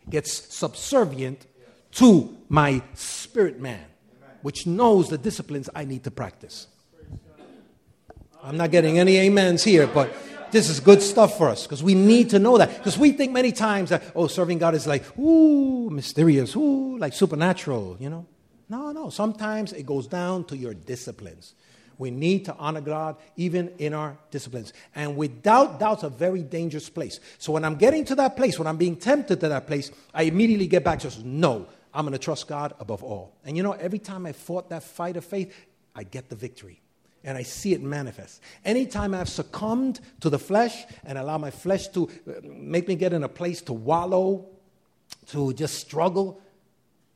gets 0.09 0.33
subservient 0.55 1.47
to 1.93 2.35
my 2.49 2.83
spirit 2.95 3.61
man, 3.61 3.85
which 4.41 4.67
knows 4.67 5.11
the 5.11 5.19
disciplines 5.19 5.69
I 5.75 5.85
need 5.85 6.05
to 6.05 6.11
practice. 6.11 6.67
I'm 8.43 8.57
not 8.57 8.71
getting 8.71 8.99
any 8.99 9.21
amens 9.27 9.63
here, 9.63 9.87
but 9.87 10.11
this 10.51 10.71
is 10.71 10.81
good 10.81 11.03
stuff 11.03 11.37
for 11.37 11.51
us 11.51 11.65
because 11.65 11.83
we 11.83 11.93
need 11.93 12.31
to 12.31 12.39
know 12.39 12.57
that. 12.57 12.75
Because 12.79 12.97
we 12.97 13.13
think 13.13 13.33
many 13.33 13.53
times 13.53 13.91
that, 13.91 14.03
oh, 14.15 14.29
serving 14.29 14.59
God 14.59 14.75
is 14.75 14.87
like, 14.87 15.05
ooh, 15.19 15.91
mysterious, 15.91 16.57
ooh, 16.57 16.97
like 16.97 17.13
supernatural, 17.13 17.99
you 18.01 18.09
know. 18.09 18.25
No, 18.71 18.93
no. 18.93 19.11
Sometimes 19.11 19.75
it 19.75 19.85
goes 19.85 20.07
down 20.07 20.45
to 20.45 20.57
your 20.57 20.73
disciplines. 20.73 21.55
We 21.99 22.11
need 22.11 22.45
to 22.45 22.55
honor 22.57 22.81
God 22.81 23.17
even 23.37 23.73
in 23.79 23.95
our 23.95 24.19
disciplines. 24.31 24.73
And 24.95 25.17
without 25.17 25.81
doubt, 25.81 26.03
a 26.03 26.09
very 26.09 26.43
dangerous 26.43 26.91
place. 26.91 27.21
So 27.39 27.53
when 27.53 27.65
I'm 27.65 27.77
getting 27.77 28.05
to 28.07 28.15
that 28.17 28.37
place, 28.37 28.59
when 28.59 28.67
I'm 28.69 28.77
being 28.77 28.97
tempted 28.97 29.41
to 29.41 29.49
that 29.49 29.67
place, 29.67 29.91
I 30.13 30.25
immediately 30.25 30.67
get 30.67 30.85
back 30.85 31.01
to 31.01 31.27
no, 31.27 31.67
I'm 31.95 32.05
going 32.05 32.13
to 32.13 32.19
trust 32.19 32.49
God 32.49 32.75
above 32.79 33.03
all. 33.03 33.35
And 33.45 33.57
you 33.57 33.63
know, 33.63 33.73
every 33.73 33.99
time 33.99 34.27
I 34.27 34.33
fought 34.33 34.69
that 34.71 34.83
fight 34.83 35.17
of 35.17 35.25
faith, 35.25 35.55
I 35.95 36.03
get 36.03 36.29
the 36.29 36.37
victory. 36.37 36.81
And 37.25 37.37
I 37.37 37.43
see 37.43 37.73
it 37.73 37.83
manifest. 37.83 38.41
Anytime 38.65 39.15
I've 39.15 39.29
succumbed 39.29 40.01
to 40.21 40.31
the 40.31 40.39
flesh 40.39 40.85
and 41.05 41.19
allow 41.19 41.39
my 41.39 41.51
flesh 41.51 41.89
to 41.89 42.09
uh, 42.09 42.33
make 42.45 42.87
me 42.87 42.95
get 42.95 43.13
in 43.13 43.25
a 43.25 43.29
place 43.29 43.63
to 43.63 43.73
wallow, 43.73 44.47
to 45.29 45.53
just 45.55 45.75
struggle, 45.79 46.41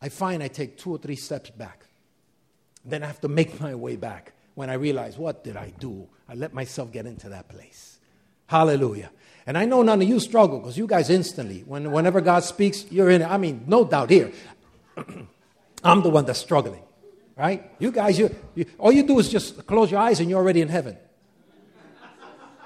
I 0.02 0.08
find 0.08 0.42
I 0.42 0.48
take 0.48 0.78
two 0.78 0.90
or 0.90 0.98
three 0.98 1.14
steps 1.14 1.50
back. 1.50 1.84
Then 2.84 3.04
I 3.04 3.06
have 3.06 3.20
to 3.20 3.28
make 3.28 3.60
my 3.60 3.74
way 3.74 3.96
back 3.96 4.32
when 4.54 4.70
I 4.70 4.74
realized, 4.74 5.18
what 5.18 5.44
did 5.44 5.56
I 5.56 5.72
do? 5.78 6.08
I 6.28 6.34
let 6.34 6.54
myself 6.54 6.92
get 6.92 7.06
into 7.06 7.28
that 7.30 7.48
place. 7.48 7.98
Hallelujah. 8.46 9.10
And 9.46 9.56
I 9.56 9.64
know 9.64 9.82
none 9.82 10.02
of 10.02 10.08
you 10.08 10.20
struggle 10.20 10.58
because 10.58 10.76
you 10.76 10.86
guys 10.86 11.10
instantly, 11.10 11.62
when, 11.66 11.90
whenever 11.90 12.20
God 12.20 12.44
speaks, 12.44 12.84
you're 12.90 13.10
in 13.10 13.22
it. 13.22 13.30
I 13.30 13.38
mean, 13.38 13.64
no 13.66 13.84
doubt 13.84 14.10
here. 14.10 14.32
I'm 15.84 16.02
the 16.02 16.10
one 16.10 16.24
that's 16.24 16.38
struggling, 16.38 16.82
right? 17.36 17.70
You 17.78 17.90
guys, 17.90 18.18
you, 18.18 18.34
you, 18.54 18.66
all 18.78 18.92
you 18.92 19.02
do 19.02 19.18
is 19.18 19.28
just 19.28 19.66
close 19.66 19.90
your 19.90 20.00
eyes 20.00 20.20
and 20.20 20.28
you're 20.28 20.38
already 20.38 20.60
in 20.60 20.68
heaven. 20.68 20.96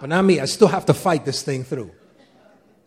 But 0.01 0.09
not 0.09 0.25
me. 0.25 0.41
I 0.41 0.47
still 0.47 0.69
have 0.69 0.87
to 0.87 0.95
fight 0.95 1.25
this 1.25 1.43
thing 1.43 1.65
through. 1.65 1.93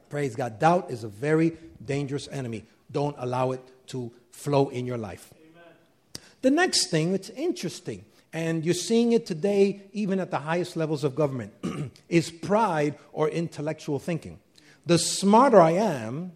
Praise 0.10 0.36
God. 0.36 0.60
Doubt 0.60 0.92
is 0.92 1.04
a 1.04 1.08
very 1.08 1.58
dangerous 1.84 2.28
enemy. 2.32 2.66
Don't 2.92 3.16
allow 3.18 3.52
it 3.52 3.62
to 3.88 4.12
flow 4.32 4.70
in 4.70 4.86
your 4.86 4.98
life. 4.98 5.34
Amen. 5.36 5.74
The 6.42 6.52
next 6.52 6.88
thing, 6.88 7.14
it's 7.14 7.30
interesting, 7.32 8.06
and 8.38 8.64
you're 8.64 8.76
seeing 8.76 9.14
it 9.14 9.26
today 9.26 9.82
even 9.94 10.20
at 10.20 10.30
the 10.30 10.38
highest 10.38 10.78
levels 10.78 11.04
of 11.04 11.16
government, 11.16 11.54
is 12.08 12.30
pride 12.30 12.94
or 13.12 13.30
intellectual 13.30 13.98
thinking. 13.98 14.40
The 14.86 15.00
smarter 15.00 15.60
I 15.60 15.72
am, 15.72 16.34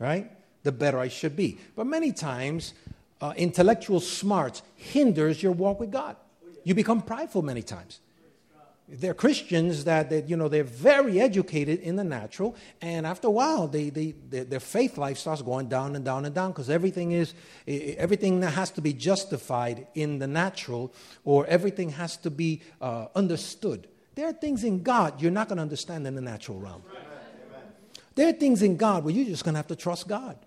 right, 0.00 0.28
the 0.64 0.72
better 0.72 0.98
I 0.98 1.06
should 1.06 1.36
be. 1.36 1.58
But 1.76 1.86
many 1.86 2.10
times, 2.10 2.74
uh, 3.20 3.32
intellectual 3.36 4.00
smarts 4.00 4.62
hinders 4.74 5.40
your 5.40 5.52
walk 5.52 5.78
with 5.78 5.92
God. 5.92 6.16
You 6.64 6.74
become 6.74 7.00
prideful 7.00 7.42
many 7.42 7.62
times. 7.62 8.00
They're 8.88 9.14
Christians 9.14 9.82
that, 9.84 10.10
that, 10.10 10.28
you 10.28 10.36
know, 10.36 10.48
they're 10.48 10.62
very 10.62 11.20
educated 11.20 11.80
in 11.80 11.96
the 11.96 12.04
natural, 12.04 12.54
and 12.80 13.04
after 13.04 13.26
a 13.26 13.30
while, 13.32 13.66
they, 13.66 13.90
they, 13.90 14.14
they 14.28 14.44
their 14.44 14.60
faith 14.60 14.96
life 14.96 15.18
starts 15.18 15.42
going 15.42 15.68
down 15.68 15.96
and 15.96 16.04
down 16.04 16.24
and 16.24 16.32
down 16.32 16.52
because 16.52 16.70
everything 16.70 17.10
is, 17.10 17.34
everything 17.66 18.38
that 18.40 18.50
has 18.50 18.70
to 18.72 18.80
be 18.80 18.92
justified 18.92 19.88
in 19.94 20.20
the 20.20 20.28
natural 20.28 20.94
or 21.24 21.44
everything 21.46 21.90
has 21.90 22.16
to 22.18 22.30
be 22.30 22.62
uh, 22.80 23.06
understood. 23.16 23.88
There 24.14 24.28
are 24.28 24.32
things 24.32 24.62
in 24.62 24.84
God 24.84 25.20
you're 25.20 25.32
not 25.32 25.48
going 25.48 25.56
to 25.56 25.62
understand 25.62 26.06
in 26.06 26.14
the 26.14 26.22
natural 26.22 26.60
realm. 26.60 26.84
There 28.14 28.28
are 28.28 28.32
things 28.32 28.62
in 28.62 28.76
God 28.76 29.04
where 29.04 29.12
you're 29.12 29.26
just 29.26 29.44
going 29.44 29.54
to 29.54 29.58
have 29.58 29.66
to 29.66 29.76
trust 29.76 30.06
God. 30.06 30.38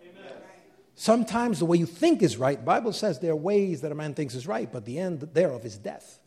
Sometimes 0.95 1.60
the 1.60 1.65
way 1.65 1.78
you 1.78 1.86
think 1.86 2.21
is 2.21 2.36
right, 2.36 2.63
Bible 2.63 2.93
says 2.93 3.19
there 3.19 3.32
are 3.32 3.36
ways 3.36 3.82
that 3.82 3.91
a 3.91 3.95
man 3.95 4.13
thinks 4.13 4.34
is 4.34 4.47
right, 4.47 4.69
but 4.71 4.86
the 4.86 4.99
end 4.99 5.21
thereof 5.34 5.65
is 5.65 5.78
death. 5.78 6.18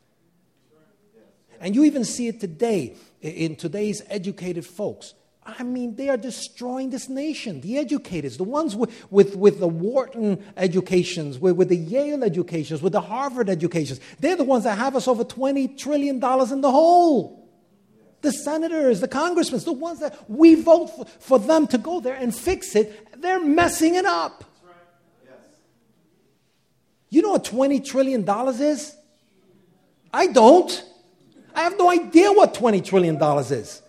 And 1.63 1.77
you 1.77 1.85
even 1.85 2.05
see 2.05 2.27
it 2.27 2.41
today 2.41 2.97
in 3.21 3.55
today's 3.55 4.03
educated 4.11 4.67
folks. 4.67 5.15
I 5.45 5.63
mean, 5.63 5.95
they 5.95 6.09
are 6.09 6.17
destroying 6.17 6.91
this 6.91 7.09
nation. 7.09 7.61
The 7.61 7.79
educators, 7.79 8.37
the 8.37 8.45
ones 8.45 8.75
with, 8.75 9.11
with, 9.13 9.37
with 9.37 9.61
the 9.61 9.69
Wharton 9.69 10.45
educations, 10.57 11.39
with, 11.39 11.57
with 11.57 11.69
the 11.69 11.77
Yale 11.77 12.25
educations, 12.25 12.83
with 12.83 12.93
the 12.93 13.01
Harvard 13.01 13.49
educations, 13.49 14.01
they're 14.19 14.37
the 14.37 14.45
ones 14.45 14.65
that 14.65 14.77
have 14.77 14.97
us 14.97 15.07
over 15.07 15.25
$20 15.25 15.79
trillion 15.79 16.17
in 16.17 16.61
the 16.61 16.71
hole. 16.71 17.49
The 18.23 18.33
senators, 18.33 19.01
the 19.01 19.09
congressmen, 19.09 19.61
the 19.61 19.73
ones 19.73 20.01
that 20.01 20.29
we 20.29 20.57
vote 20.57 20.89
for, 20.89 21.05
for 21.05 21.39
them 21.39 21.69
to 21.69 21.79
go 21.79 22.01
there 22.01 22.15
and 22.17 22.35
fix 22.35 22.75
it, 22.75 23.21
they're 23.21 23.45
messing 23.45 23.95
it 23.95 24.05
up. 24.05 24.45
You 27.09 27.23
know 27.23 27.31
what 27.31 27.45
$20 27.45 27.85
trillion 27.85 28.29
is? 28.61 28.97
I 30.13 30.27
don't. 30.27 30.85
I 31.55 31.63
have 31.63 31.77
no 31.79 31.91
idea 31.91 32.33
what 32.33 32.55
$20 32.55 32.85
trillion 32.85 33.23
is. 33.53 33.83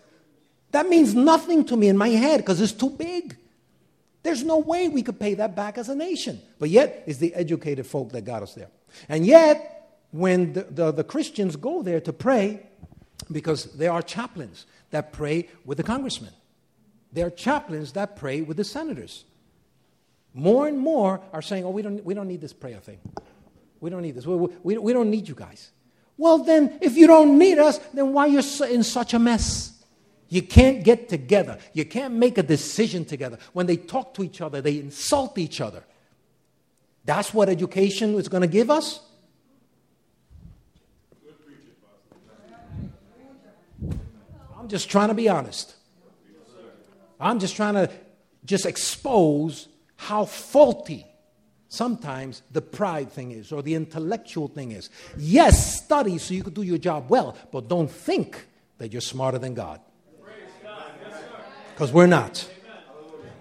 That 0.72 0.90
means 0.90 1.14
nothing 1.14 1.66
to 1.66 1.78
me 1.78 1.88
in 1.88 1.98
my 1.98 2.10
head 2.10 2.40
because 2.40 2.60
it's 2.60 2.72
too 2.72 2.90
big. 2.90 3.38
There's 4.24 4.44
no 4.44 4.58
way 4.58 4.88
we 4.88 5.04
could 5.04 5.20
pay 5.20 5.34
that 5.36 5.56
back 5.56 5.78
as 5.78 5.90
a 5.90 5.96
nation. 5.96 6.42
But 6.58 6.70
yet, 6.70 7.04
it's 7.06 7.20
the 7.20 7.34
educated 7.36 7.86
folk 7.86 8.12
that 8.14 8.22
got 8.22 8.42
us 8.42 8.54
there. 8.56 8.70
And 9.10 9.26
yet, 9.26 10.00
when 10.12 10.54
the, 10.54 10.64
the, 10.64 10.92
the 10.92 11.04
Christians 11.04 11.56
go 11.56 11.84
there 11.84 12.00
to 12.02 12.14
pray, 12.14 12.66
because 13.32 13.66
there 13.74 13.92
are 13.92 14.02
chaplains 14.02 14.66
that 14.92 15.12
pray 15.12 15.50
with 15.66 15.78
the 15.78 15.84
congressmen, 15.84 16.32
there 17.12 17.28
are 17.28 17.32
chaplains 17.32 17.92
that 17.94 18.16
pray 18.16 18.42
with 18.42 18.58
the 18.58 18.64
senators. 18.64 19.26
More 20.34 20.68
and 20.68 20.80
more 20.80 21.22
are 21.32 21.42
saying, 21.42 21.66
oh, 21.66 21.70
we 21.70 21.82
don't, 21.82 22.04
we 22.04 22.14
don't 22.14 22.28
need 22.28 22.42
this 22.42 22.54
prayer 22.54 22.80
thing. 22.80 23.00
We 23.80 23.90
don't 23.90 24.02
need 24.02 24.16
this. 24.16 24.26
We, 24.26 24.36
we, 24.64 24.78
we 24.78 24.94
don't 24.94 25.12
need 25.12 25.28
you 25.28 25.36
guys. 25.36 25.72
Well, 26.18 26.40
then, 26.40 26.78
if 26.82 26.96
you 26.96 27.08
don't 27.08 27.38
need 27.38 27.58
us, 27.58 27.80
then 27.94 28.14
why 28.14 28.28
are 28.28 28.40
you 28.40 28.42
in 28.70 28.84
such 28.84 29.14
a 29.14 29.20
mess? 29.20 29.84
You 30.30 30.42
can't 30.42 30.84
get 30.84 31.10
together. 31.10 31.60
You 31.74 31.86
can't 31.86 32.14
make 32.16 32.38
a 32.38 32.44
decision 32.44 33.06
together. 33.06 33.38
When 33.54 33.66
they 33.66 33.78
talk 33.78 34.14
to 34.16 34.24
each 34.24 34.42
other, 34.42 34.62
they 34.62 34.80
insult 34.80 35.38
each 35.38 35.62
other. 35.62 35.84
That's 37.06 37.34
what 37.34 37.50
education 37.50 38.16
is 38.16 38.28
going 38.28 38.42
to 38.42 38.48
give 38.48 38.70
us? 38.70 39.02
I'm 44.58 44.70
just 44.70 44.90
trying 44.90 45.10
to 45.10 45.14
be 45.14 45.28
honest. 45.28 45.76
I'm 47.20 47.38
just 47.40 47.56
trying 47.56 47.74
to 47.74 47.92
just 48.46 48.66
expose 48.66 49.68
how 49.98 50.26
faulty 50.26 51.06
sometimes 51.74 52.44
the 52.52 52.62
pride 52.62 53.12
thing 53.12 53.32
is 53.32 53.52
or 53.52 53.64
the 53.64 53.74
intellectual 53.74 54.48
thing 54.48 54.72
is. 54.72 54.90
Yes, 55.18 55.84
study 55.84 56.18
so 56.20 56.34
you 56.34 56.44
can 56.44 56.54
do 56.54 56.62
your 56.62 56.78
job 56.78 57.10
well, 57.10 57.36
but 57.52 57.68
don't 57.68 57.90
think 57.90 58.46
that 58.78 58.92
you're 58.92 59.02
smarter 59.02 59.40
than 59.40 59.56
God. 59.56 59.82
Because 61.74 61.92
we're 61.92 62.08
not. 62.08 62.48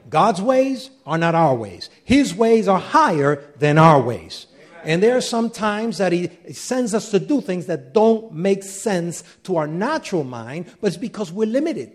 God's 0.08 0.40
ways 0.40 0.90
are 1.06 1.18
not 1.18 1.34
our 1.34 1.54
ways. 1.54 1.90
His 2.04 2.34
ways 2.34 2.68
are 2.68 2.80
higher 2.80 3.44
than 3.58 3.76
our 3.78 4.00
ways. 4.00 4.46
And 4.84 5.02
there 5.02 5.16
are 5.16 5.22
some 5.22 5.50
times 5.50 5.98
that 5.98 6.12
he 6.12 6.30
sends 6.52 6.94
us 6.94 7.10
to 7.10 7.18
do 7.18 7.40
things 7.40 7.66
that 7.66 7.92
don't 7.92 8.32
make 8.32 8.62
sense 8.62 9.22
to 9.44 9.56
our 9.56 9.66
natural 9.66 10.24
mind, 10.24 10.66
but 10.80 10.88
it's 10.88 10.96
because 10.96 11.30
we're 11.30 11.46
limited. 11.46 11.92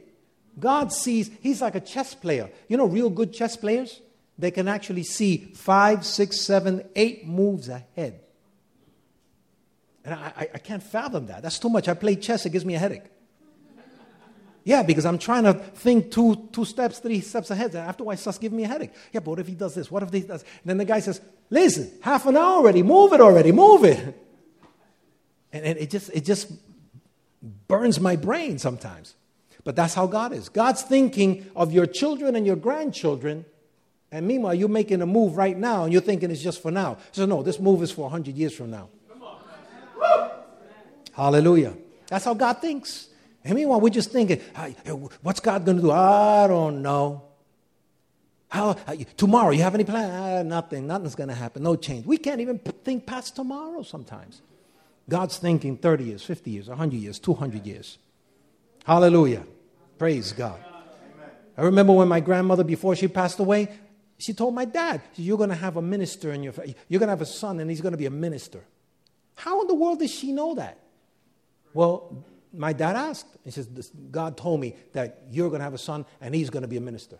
God 0.59 0.93
sees, 0.93 1.29
he's 1.41 1.61
like 1.61 1.75
a 1.75 1.79
chess 1.79 2.13
player. 2.13 2.49
You 2.67 2.77
know, 2.77 2.85
real 2.85 3.09
good 3.09 3.33
chess 3.33 3.57
players? 3.57 4.01
They 4.37 4.51
can 4.51 4.67
actually 4.67 5.03
see 5.03 5.37
five, 5.55 6.05
six, 6.05 6.41
seven, 6.41 6.87
eight 6.95 7.27
moves 7.27 7.69
ahead. 7.69 8.21
And 10.05 10.15
I, 10.15 10.49
I, 10.53 10.57
can't 10.59 10.81
fathom 10.81 11.25
that. 11.25 11.41
That's 11.41 11.59
too 11.59 11.69
much. 11.69 11.89
I 11.89 11.93
play 11.93 12.15
chess, 12.15 12.45
it 12.45 12.51
gives 12.51 12.63
me 12.63 12.75
a 12.75 12.79
headache. 12.79 13.03
Yeah, 14.63 14.83
because 14.83 15.05
I'm 15.05 15.17
trying 15.17 15.43
to 15.45 15.53
think 15.53 16.11
two, 16.11 16.49
two 16.51 16.65
steps, 16.65 16.99
three 16.99 17.21
steps 17.21 17.51
ahead. 17.51 17.69
And 17.71 17.87
afterwards, 17.87 18.19
it 18.19 18.23
starts 18.23 18.37
giving 18.37 18.57
me 18.57 18.65
a 18.65 18.67
headache. 18.67 18.91
Yeah, 19.13 19.21
but 19.21 19.31
what 19.31 19.39
if 19.39 19.47
he 19.47 19.55
does 19.55 19.73
this? 19.73 19.89
What 19.89 20.03
if 20.03 20.11
he 20.11 20.21
does? 20.21 20.41
And 20.43 20.65
then 20.65 20.77
the 20.77 20.85
guy 20.85 20.99
says, 20.99 21.21
listen, 21.49 21.89
half 22.01 22.25
an 22.25 22.35
hour 22.35 22.57
already, 22.57 22.83
move 22.83 23.13
it 23.13 23.21
already, 23.21 23.51
move 23.51 23.83
it. 23.83 24.23
And, 25.53 25.63
and 25.63 25.79
it, 25.79 25.89
just, 25.89 26.09
it 26.13 26.25
just 26.25 26.51
burns 27.69 28.01
my 28.01 28.17
brain 28.17 28.59
sometimes. 28.59 29.15
But 29.63 29.77
that's 29.77 29.93
how 29.93 30.05
God 30.05 30.33
is. 30.33 30.49
God's 30.49 30.81
thinking 30.81 31.49
of 31.55 31.71
your 31.71 31.85
children 31.85 32.35
and 32.35 32.45
your 32.45 32.57
grandchildren 32.57 33.45
and 34.11 34.25
meanwhile, 34.25 34.53
you're 34.53 34.69
making 34.69 35.01
a 35.01 35.05
move 35.05 35.35
right 35.35 35.57
now 35.57 35.83
and 35.83 35.91
you're 35.91 36.01
thinking 36.01 36.31
it's 36.31 36.41
just 36.41 36.61
for 36.61 36.71
now. 36.71 36.97
So, 37.11 37.25
no, 37.25 37.43
this 37.43 37.59
move 37.59 37.81
is 37.81 37.91
for 37.91 38.03
100 38.03 38.35
years 38.35 38.55
from 38.55 38.71
now. 38.71 38.89
Hallelujah. 41.13 41.73
That's 42.07 42.25
how 42.25 42.33
God 42.33 42.61
thinks. 42.61 43.07
And 43.43 43.55
meanwhile, 43.55 43.81
we're 43.81 43.89
just 43.89 44.11
thinking, 44.11 44.39
what's 45.21 45.39
God 45.39 45.65
going 45.65 45.77
to 45.77 45.83
do? 45.83 45.91
I 45.91 46.47
don't 46.47 46.81
know. 46.81 47.23
How, 48.49 48.73
tomorrow, 49.17 49.51
you 49.51 49.61
have 49.63 49.75
any 49.75 49.83
plan? 49.83 50.09
Ah, 50.09 50.43
nothing. 50.43 50.87
Nothing's 50.87 51.15
going 51.15 51.29
to 51.29 51.35
happen. 51.35 51.63
No 51.63 51.75
change. 51.75 52.05
We 52.05 52.17
can't 52.17 52.39
even 52.39 52.59
think 52.59 53.05
past 53.05 53.35
tomorrow 53.35 53.83
sometimes. 53.83 54.41
God's 55.09 55.37
thinking 55.37 55.77
30 55.77 56.03
years, 56.03 56.23
50 56.23 56.51
years, 56.51 56.67
100 56.69 56.95
years, 56.97 57.19
200 57.19 57.65
years. 57.65 57.97
Hallelujah. 58.85 59.43
Praise 59.97 60.31
God. 60.31 60.59
I 61.57 61.63
remember 61.63 61.93
when 61.93 62.07
my 62.07 62.19
grandmother, 62.19 62.63
before 62.63 62.95
she 62.95 63.07
passed 63.07 63.39
away, 63.39 63.69
she 64.17 64.33
told 64.33 64.55
my 64.55 64.65
dad, 64.65 65.01
You're 65.15 65.37
going 65.37 65.49
to 65.49 65.55
have 65.55 65.77
a 65.77 65.81
minister 65.81 66.31
in 66.31 66.43
your 66.43 66.53
family. 66.53 66.75
You're 66.87 66.99
going 66.99 67.07
to 67.07 67.11
have 67.11 67.21
a 67.21 67.25
son, 67.25 67.59
and 67.59 67.69
he's 67.69 67.81
going 67.81 67.91
to 67.91 67.97
be 67.97 68.05
a 68.05 68.11
minister. 68.11 68.63
How 69.35 69.61
in 69.61 69.67
the 69.67 69.75
world 69.75 69.99
does 69.99 70.11
she 70.11 70.31
know 70.31 70.55
that? 70.55 70.79
Well, 71.73 72.25
my 72.53 72.73
dad 72.73 72.95
asked. 72.95 73.27
He 73.45 73.51
says, 73.51 73.67
God 74.09 74.37
told 74.37 74.59
me 74.59 74.75
that 74.93 75.23
you're 75.29 75.49
going 75.49 75.59
to 75.59 75.63
have 75.63 75.75
a 75.75 75.79
son, 75.79 76.05
and 76.19 76.33
he's 76.33 76.49
going 76.49 76.63
to 76.63 76.67
be 76.67 76.77
a 76.77 76.81
minister. 76.81 77.19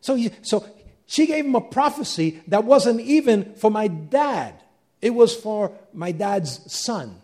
So, 0.00 0.16
he, 0.16 0.30
so 0.42 0.66
she 1.06 1.26
gave 1.26 1.44
him 1.44 1.54
a 1.54 1.60
prophecy 1.60 2.42
that 2.48 2.64
wasn't 2.64 3.00
even 3.00 3.54
for 3.54 3.70
my 3.70 3.88
dad, 3.88 4.54
it 5.00 5.10
was 5.10 5.34
for 5.34 5.72
my 5.92 6.12
dad's 6.12 6.60
son. 6.72 7.20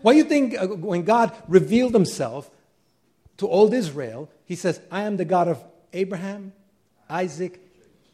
Why 0.00 0.12
do 0.12 0.18
you 0.18 0.24
think 0.24 0.56
uh, 0.56 0.66
when 0.68 1.02
God 1.02 1.32
revealed 1.48 1.92
himself 1.92 2.50
to 3.38 3.48
old 3.48 3.72
Israel, 3.72 4.30
he 4.44 4.54
says, 4.54 4.80
I 4.90 5.02
am 5.02 5.16
the 5.16 5.24
God 5.24 5.48
of 5.48 5.62
Abraham, 5.92 6.52
Isaac, 7.08 7.60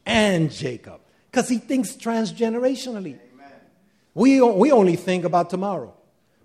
and 0.06 0.50
Jacob. 0.50 1.00
Because 1.30 1.48
he 1.48 1.58
thinks 1.58 1.92
transgenerationally. 1.92 3.18
We, 4.14 4.40
we 4.40 4.70
only 4.70 4.96
think 4.96 5.24
about 5.24 5.50
tomorrow. 5.50 5.94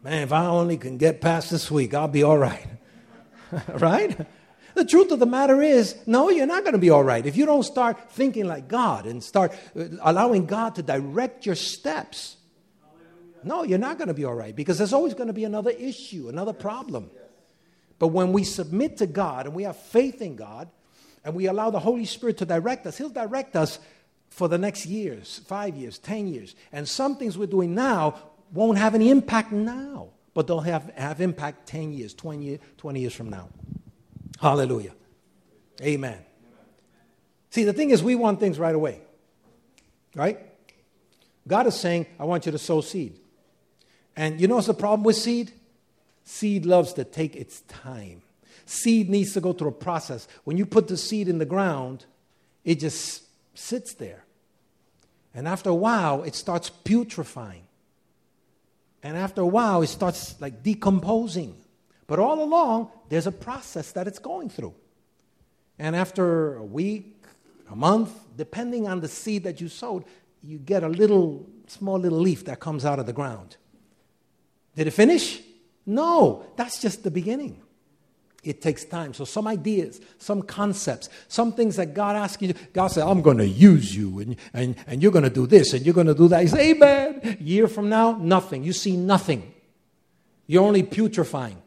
Man, 0.01 0.23
if 0.23 0.31
I 0.31 0.45
only 0.47 0.77
can 0.77 0.97
get 0.97 1.21
past 1.21 1.51
this 1.51 1.69
week, 1.69 1.93
I'll 1.93 2.07
be 2.07 2.23
all 2.23 2.37
right. 2.37 2.65
right? 3.73 4.25
The 4.73 4.85
truth 4.85 5.11
of 5.11 5.19
the 5.19 5.25
matter 5.25 5.61
is, 5.61 5.95
no, 6.07 6.29
you're 6.29 6.47
not 6.47 6.63
going 6.63 6.73
to 6.73 6.79
be 6.79 6.89
all 6.89 7.03
right. 7.03 7.25
If 7.25 7.35
you 7.35 7.45
don't 7.45 7.63
start 7.63 8.11
thinking 8.11 8.45
like 8.45 8.67
God 8.67 9.05
and 9.05 9.23
start 9.23 9.51
uh, 9.77 9.85
allowing 10.01 10.45
God 10.45 10.75
to 10.75 10.83
direct 10.83 11.45
your 11.45 11.55
steps, 11.55 12.37
no, 13.43 13.63
you're 13.63 13.77
not 13.77 13.97
going 13.97 14.07
to 14.07 14.13
be 14.13 14.25
all 14.25 14.33
right 14.33 14.55
because 14.55 14.77
there's 14.77 14.93
always 14.93 15.13
going 15.13 15.27
to 15.27 15.33
be 15.33 15.43
another 15.43 15.71
issue, 15.71 16.29
another 16.29 16.53
problem. 16.53 17.11
But 17.99 18.07
when 18.07 18.31
we 18.31 18.43
submit 18.43 18.97
to 18.97 19.07
God 19.07 19.45
and 19.45 19.53
we 19.53 19.63
have 19.63 19.77
faith 19.77 20.21
in 20.21 20.35
God 20.35 20.69
and 21.23 21.35
we 21.35 21.47
allow 21.47 21.69
the 21.69 21.79
Holy 21.79 22.05
Spirit 22.05 22.37
to 22.37 22.45
direct 22.45 22.87
us, 22.87 22.97
He'll 22.97 23.09
direct 23.09 23.55
us 23.55 23.79
for 24.29 24.47
the 24.47 24.57
next 24.57 24.85
years, 24.85 25.41
five 25.45 25.75
years, 25.75 25.99
10 25.99 26.27
years. 26.27 26.55
And 26.71 26.87
some 26.87 27.17
things 27.17 27.37
we're 27.37 27.47
doing 27.47 27.75
now 27.75 28.17
won't 28.53 28.77
have 28.77 28.95
any 28.95 29.09
impact 29.09 29.51
now, 29.51 30.09
but 30.33 30.47
they'll 30.47 30.61
have, 30.61 30.91
have 30.95 31.19
impact 31.19 31.67
10 31.67 31.91
years, 31.91 32.13
20, 32.13 32.45
years, 32.45 32.59
20 32.77 32.99
years 32.99 33.13
from 33.13 33.29
now. 33.29 33.49
Hallelujah. 34.39 34.93
Amen. 35.81 36.19
See, 37.49 37.63
the 37.63 37.73
thing 37.73 37.89
is, 37.89 38.03
we 38.03 38.15
want 38.15 38.39
things 38.39 38.59
right 38.59 38.75
away, 38.75 39.01
right? 40.15 40.39
God 41.47 41.67
is 41.67 41.75
saying, 41.75 42.05
I 42.19 42.25
want 42.25 42.45
you 42.45 42.51
to 42.51 42.59
sow 42.59 42.81
seed. 42.81 43.19
And 44.15 44.39
you 44.39 44.47
know 44.47 44.55
what's 44.55 44.67
the 44.67 44.73
problem 44.73 45.03
with 45.03 45.15
seed? 45.15 45.51
Seed 46.29 46.63
loves 46.63 46.93
to 46.93 47.03
take 47.03 47.35
its 47.35 47.61
time. 47.61 48.21
Seed 48.67 49.09
needs 49.09 49.33
to 49.33 49.41
go 49.41 49.51
through 49.51 49.69
a 49.69 49.71
process. 49.71 50.27
When 50.43 50.57
you 50.57 50.65
put 50.67 50.87
the 50.87 50.95
seed 50.95 51.27
in 51.27 51.39
the 51.39 51.45
ground, 51.45 52.05
it 52.63 52.79
just 52.79 53.23
sits 53.55 53.95
there. 53.95 54.23
And 55.33 55.47
after 55.47 55.71
a 55.71 55.75
while, 55.75 56.21
it 56.21 56.35
starts 56.35 56.69
putrefying. 56.69 57.63
And 59.01 59.17
after 59.17 59.41
a 59.41 59.47
while, 59.47 59.81
it 59.81 59.87
starts 59.87 60.39
like 60.39 60.61
decomposing. 60.61 61.55
But 62.05 62.19
all 62.19 62.43
along, 62.43 62.91
there's 63.09 63.25
a 63.25 63.31
process 63.31 63.91
that 63.93 64.07
it's 64.07 64.19
going 64.19 64.51
through. 64.51 64.75
And 65.79 65.95
after 65.95 66.57
a 66.57 66.63
week, 66.63 67.23
a 67.71 67.75
month, 67.75 68.11
depending 68.37 68.87
on 68.87 68.99
the 68.99 69.07
seed 69.07 69.45
that 69.45 69.59
you 69.59 69.67
sowed, 69.67 70.05
you 70.43 70.59
get 70.59 70.83
a 70.83 70.89
little, 70.89 71.49
small 71.65 71.97
little 71.97 72.19
leaf 72.19 72.45
that 72.45 72.59
comes 72.59 72.85
out 72.85 72.99
of 72.99 73.07
the 73.07 73.13
ground. 73.13 73.57
Did 74.75 74.85
it 74.85 74.91
finish? 74.91 75.41
No, 75.89 76.45
that's 76.55 76.79
just 76.79 77.03
the 77.03 77.09
beginning. 77.09 77.59
It 78.43 78.61
takes 78.61 78.85
time. 78.85 79.15
So, 79.15 79.25
some 79.25 79.47
ideas, 79.47 79.99
some 80.19 80.43
concepts, 80.43 81.09
some 81.27 81.51
things 81.51 81.77
that 81.77 81.95
God 81.95 82.15
asks 82.15 82.41
you, 82.43 82.53
God 82.73 82.87
said, 82.87 83.07
I'm 83.07 83.23
going 83.23 83.39
to 83.39 83.47
use 83.47 83.95
you, 83.95 84.19
and, 84.19 84.35
and, 84.53 84.75
and 84.85 85.01
you're 85.01 85.11
going 85.11 85.23
to 85.23 85.31
do 85.31 85.47
this, 85.47 85.73
and 85.73 85.83
you're 85.83 85.95
going 85.95 86.05
to 86.05 86.13
do 86.13 86.27
that. 86.27 86.41
You 86.41 86.47
say, 86.47 86.71
Amen. 86.71 87.37
Year 87.41 87.67
from 87.67 87.89
now, 87.89 88.11
nothing. 88.21 88.63
You 88.63 88.71
see 88.71 88.95
nothing. 88.95 89.51
You're 90.45 90.63
only 90.63 90.83
putrefying. 90.83 91.57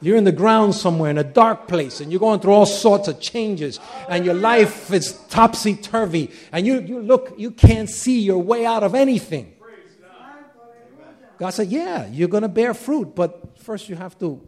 You're 0.00 0.16
in 0.16 0.24
the 0.24 0.32
ground 0.32 0.74
somewhere 0.74 1.10
in 1.10 1.18
a 1.18 1.22
dark 1.24 1.68
place 1.68 2.00
and 2.00 2.10
you're 2.10 2.18
going 2.18 2.40
through 2.40 2.54
all 2.54 2.66
sorts 2.66 3.06
of 3.06 3.20
changes 3.20 3.78
and 4.08 4.24
your 4.24 4.34
life 4.34 4.92
is 4.92 5.12
topsy 5.28 5.76
turvy 5.76 6.32
and 6.50 6.66
you, 6.66 6.80
you 6.80 7.00
look, 7.00 7.34
you 7.38 7.52
can't 7.52 7.88
see 7.88 8.18
your 8.18 8.38
way 8.38 8.66
out 8.66 8.82
of 8.82 8.96
anything. 8.96 9.54
God 11.42 11.50
said, 11.50 11.72
Yeah, 11.72 12.06
you're 12.06 12.28
going 12.28 12.44
to 12.44 12.48
bear 12.48 12.72
fruit, 12.72 13.16
but 13.16 13.58
first 13.58 13.88
you 13.88 13.96
have 13.96 14.16
to, 14.20 14.40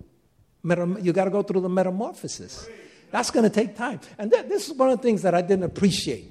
you 0.62 1.12
got 1.12 1.24
to 1.24 1.30
go 1.30 1.42
through 1.42 1.62
the 1.62 1.68
metamorphosis. 1.68 2.68
That's 3.10 3.32
going 3.32 3.42
to 3.42 3.50
take 3.50 3.76
time. 3.76 3.98
And 4.16 4.30
that, 4.30 4.48
this 4.48 4.68
is 4.68 4.74
one 4.74 4.90
of 4.90 4.98
the 4.98 5.02
things 5.02 5.22
that 5.22 5.34
I 5.34 5.42
didn't 5.42 5.64
appreciate. 5.64 6.30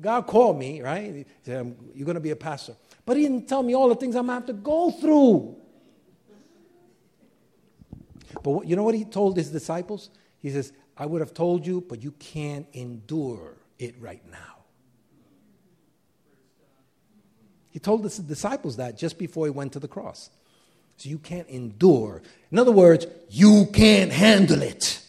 God 0.00 0.26
called 0.26 0.58
me, 0.58 0.80
right? 0.80 1.14
He 1.14 1.26
said, 1.42 1.76
You're 1.94 2.06
going 2.06 2.14
to 2.14 2.22
be 2.22 2.30
a 2.30 2.36
pastor. 2.36 2.74
But 3.04 3.18
He 3.18 3.24
didn't 3.24 3.50
tell 3.50 3.62
me 3.62 3.74
all 3.74 3.90
the 3.90 3.96
things 3.96 4.16
I'm 4.16 4.28
going 4.28 4.40
to 4.40 4.46
have 4.46 4.56
to 4.56 4.62
go 4.62 4.92
through. 4.92 5.56
But 8.42 8.66
you 8.66 8.76
know 8.76 8.84
what 8.84 8.94
he 8.94 9.04
told 9.04 9.36
his 9.36 9.50
disciples? 9.50 10.08
He 10.40 10.48
says, 10.50 10.72
I 10.96 11.04
would 11.04 11.20
have 11.20 11.34
told 11.34 11.66
you, 11.66 11.84
but 11.86 12.02
you 12.02 12.12
can't 12.12 12.66
endure 12.72 13.58
it 13.78 13.94
right 14.00 14.22
now. 14.30 14.57
He 17.78 17.80
told 17.80 18.02
his 18.02 18.18
disciples 18.18 18.74
that 18.78 18.98
just 18.98 19.18
before 19.18 19.46
he 19.46 19.50
went 19.50 19.72
to 19.74 19.78
the 19.78 19.86
cross. 19.86 20.30
So 20.96 21.08
you 21.08 21.18
can't 21.18 21.46
endure. 21.46 22.22
In 22.50 22.58
other 22.58 22.72
words, 22.72 23.06
you 23.30 23.68
can't 23.72 24.10
handle 24.10 24.62
it. 24.62 25.00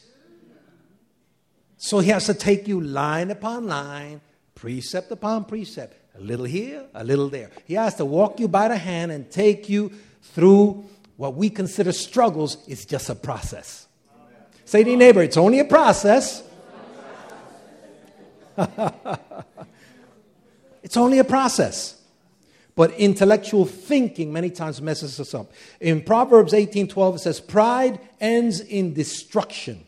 So 1.77 1.97
he 1.97 2.11
has 2.11 2.27
to 2.27 2.35
take 2.35 2.67
you 2.67 2.79
line 2.79 3.31
upon 3.31 3.65
line, 3.65 4.21
precept 4.53 5.09
upon 5.11 5.45
precept, 5.45 5.95
a 6.15 6.21
little 6.21 6.45
here, 6.45 6.85
a 6.93 7.03
little 7.03 7.27
there. 7.27 7.49
He 7.65 7.73
has 7.73 7.95
to 7.95 8.05
walk 8.05 8.39
you 8.39 8.47
by 8.47 8.67
the 8.67 8.77
hand 8.77 9.11
and 9.11 9.31
take 9.31 9.67
you 9.67 9.91
through 10.21 10.85
what 11.17 11.33
we 11.33 11.49
consider 11.49 11.91
struggles 11.91 12.57
is 12.67 12.85
just 12.85 13.09
a 13.09 13.15
process. 13.15 13.87
Say 14.63 14.83
to 14.83 14.89
your 14.91 14.99
neighbor, 14.99 15.23
it's 15.23 15.37
only 15.37 15.57
a 15.57 15.65
process. 15.65 16.43
it's 20.83 20.97
only 20.97 21.17
a 21.17 21.23
process. 21.23 21.95
But 22.79 22.91
intellectual 22.91 23.65
thinking 23.65 24.31
many 24.31 24.49
times 24.49 24.81
messes 24.81 25.19
us 25.19 25.33
up. 25.33 25.51
In 25.81 26.01
Proverbs 26.01 26.53
18:12 26.53 27.15
it 27.17 27.19
says, 27.19 27.41
"Pride 27.41 27.99
ends 28.21 28.61
in 28.61 28.93
destruction. 28.93 29.83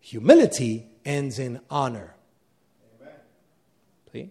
Humility 0.00 0.84
ends 1.06 1.38
in 1.38 1.60
honor." 1.70 2.14
See, 4.12 4.28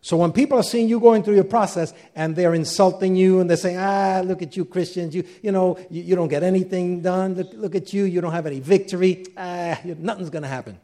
So 0.00 0.16
when 0.16 0.32
people 0.32 0.58
are 0.58 0.64
seeing 0.64 0.88
you 0.88 0.98
going 0.98 1.22
through 1.22 1.36
your 1.36 1.44
process 1.44 1.94
and 2.16 2.34
they're 2.34 2.54
insulting 2.54 3.14
you 3.14 3.38
and 3.38 3.48
they're 3.48 3.56
saying, 3.56 3.76
ah, 3.78 4.22
look 4.24 4.42
at 4.42 4.56
you 4.56 4.64
Christians, 4.64 5.14
you, 5.14 5.22
you 5.44 5.52
know, 5.52 5.78
you, 5.90 6.02
you 6.02 6.16
don't 6.16 6.26
get 6.26 6.42
anything 6.42 7.02
done. 7.02 7.34
Look, 7.34 7.52
look 7.52 7.74
at 7.76 7.92
you, 7.92 8.02
you 8.02 8.20
don't 8.20 8.32
have 8.32 8.46
any 8.46 8.58
victory. 8.58 9.26
Ah, 9.36 9.78
nothing's 9.84 10.30
going 10.30 10.42
to 10.42 10.48
happen. 10.48 10.80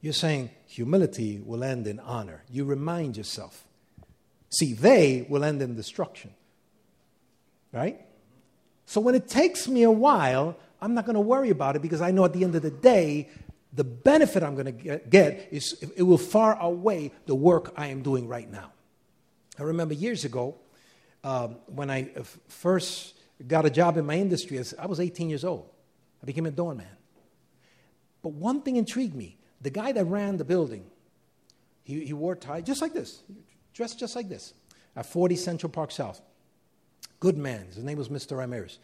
You're 0.00 0.14
saying 0.14 0.48
humility 0.64 1.42
will 1.44 1.62
end 1.62 1.86
in 1.86 2.00
honor. 2.00 2.42
You 2.48 2.64
remind 2.64 3.18
yourself. 3.18 3.63
See, 4.54 4.72
they 4.72 5.26
will 5.28 5.44
end 5.44 5.62
in 5.62 5.74
destruction. 5.74 6.32
Right? 7.72 8.00
So 8.86 9.00
when 9.00 9.14
it 9.14 9.28
takes 9.28 9.66
me 9.66 9.82
a 9.82 9.90
while, 9.90 10.56
I'm 10.80 10.94
not 10.94 11.06
going 11.06 11.14
to 11.14 11.20
worry 11.20 11.50
about 11.50 11.76
it 11.76 11.82
because 11.82 12.00
I 12.00 12.10
know 12.10 12.24
at 12.24 12.32
the 12.32 12.44
end 12.44 12.54
of 12.54 12.62
the 12.62 12.70
day, 12.70 13.28
the 13.72 13.84
benefit 13.84 14.42
I'm 14.42 14.54
going 14.54 14.78
to 14.78 14.98
get 14.98 15.48
is 15.50 15.82
it 15.96 16.02
will 16.02 16.18
far 16.18 16.56
outweigh 16.60 17.10
the 17.26 17.34
work 17.34 17.72
I 17.76 17.88
am 17.88 18.02
doing 18.02 18.28
right 18.28 18.48
now. 18.50 18.70
I 19.58 19.62
remember 19.62 19.94
years 19.94 20.24
ago 20.24 20.56
um, 21.24 21.56
when 21.66 21.90
I 21.90 22.10
first 22.48 23.14
got 23.46 23.66
a 23.66 23.70
job 23.70 23.96
in 23.96 24.06
my 24.06 24.16
industry, 24.16 24.62
I 24.78 24.86
was 24.86 25.00
18 25.00 25.30
years 25.30 25.44
old. 25.44 25.68
I 26.22 26.26
became 26.26 26.46
a 26.46 26.50
doorman. 26.50 26.86
But 28.22 28.32
one 28.34 28.62
thing 28.62 28.76
intrigued 28.76 29.14
me 29.16 29.36
the 29.60 29.70
guy 29.70 29.92
that 29.92 30.04
ran 30.04 30.36
the 30.36 30.44
building, 30.44 30.84
he, 31.82 32.04
he 32.04 32.12
wore 32.12 32.36
tie 32.36 32.60
just 32.60 32.82
like 32.82 32.92
this, 32.92 33.22
dressed 33.74 33.98
just 33.98 34.16
like 34.16 34.28
this, 34.28 34.54
at 34.96 35.04
40 35.04 35.36
Central 35.36 35.70
Park 35.70 35.90
South. 35.90 36.20
Good 37.20 37.36
man. 37.36 37.66
His 37.66 37.84
name 37.84 37.98
was 37.98 38.08
Mr. 38.08 38.38
Ramirez. 38.38 38.78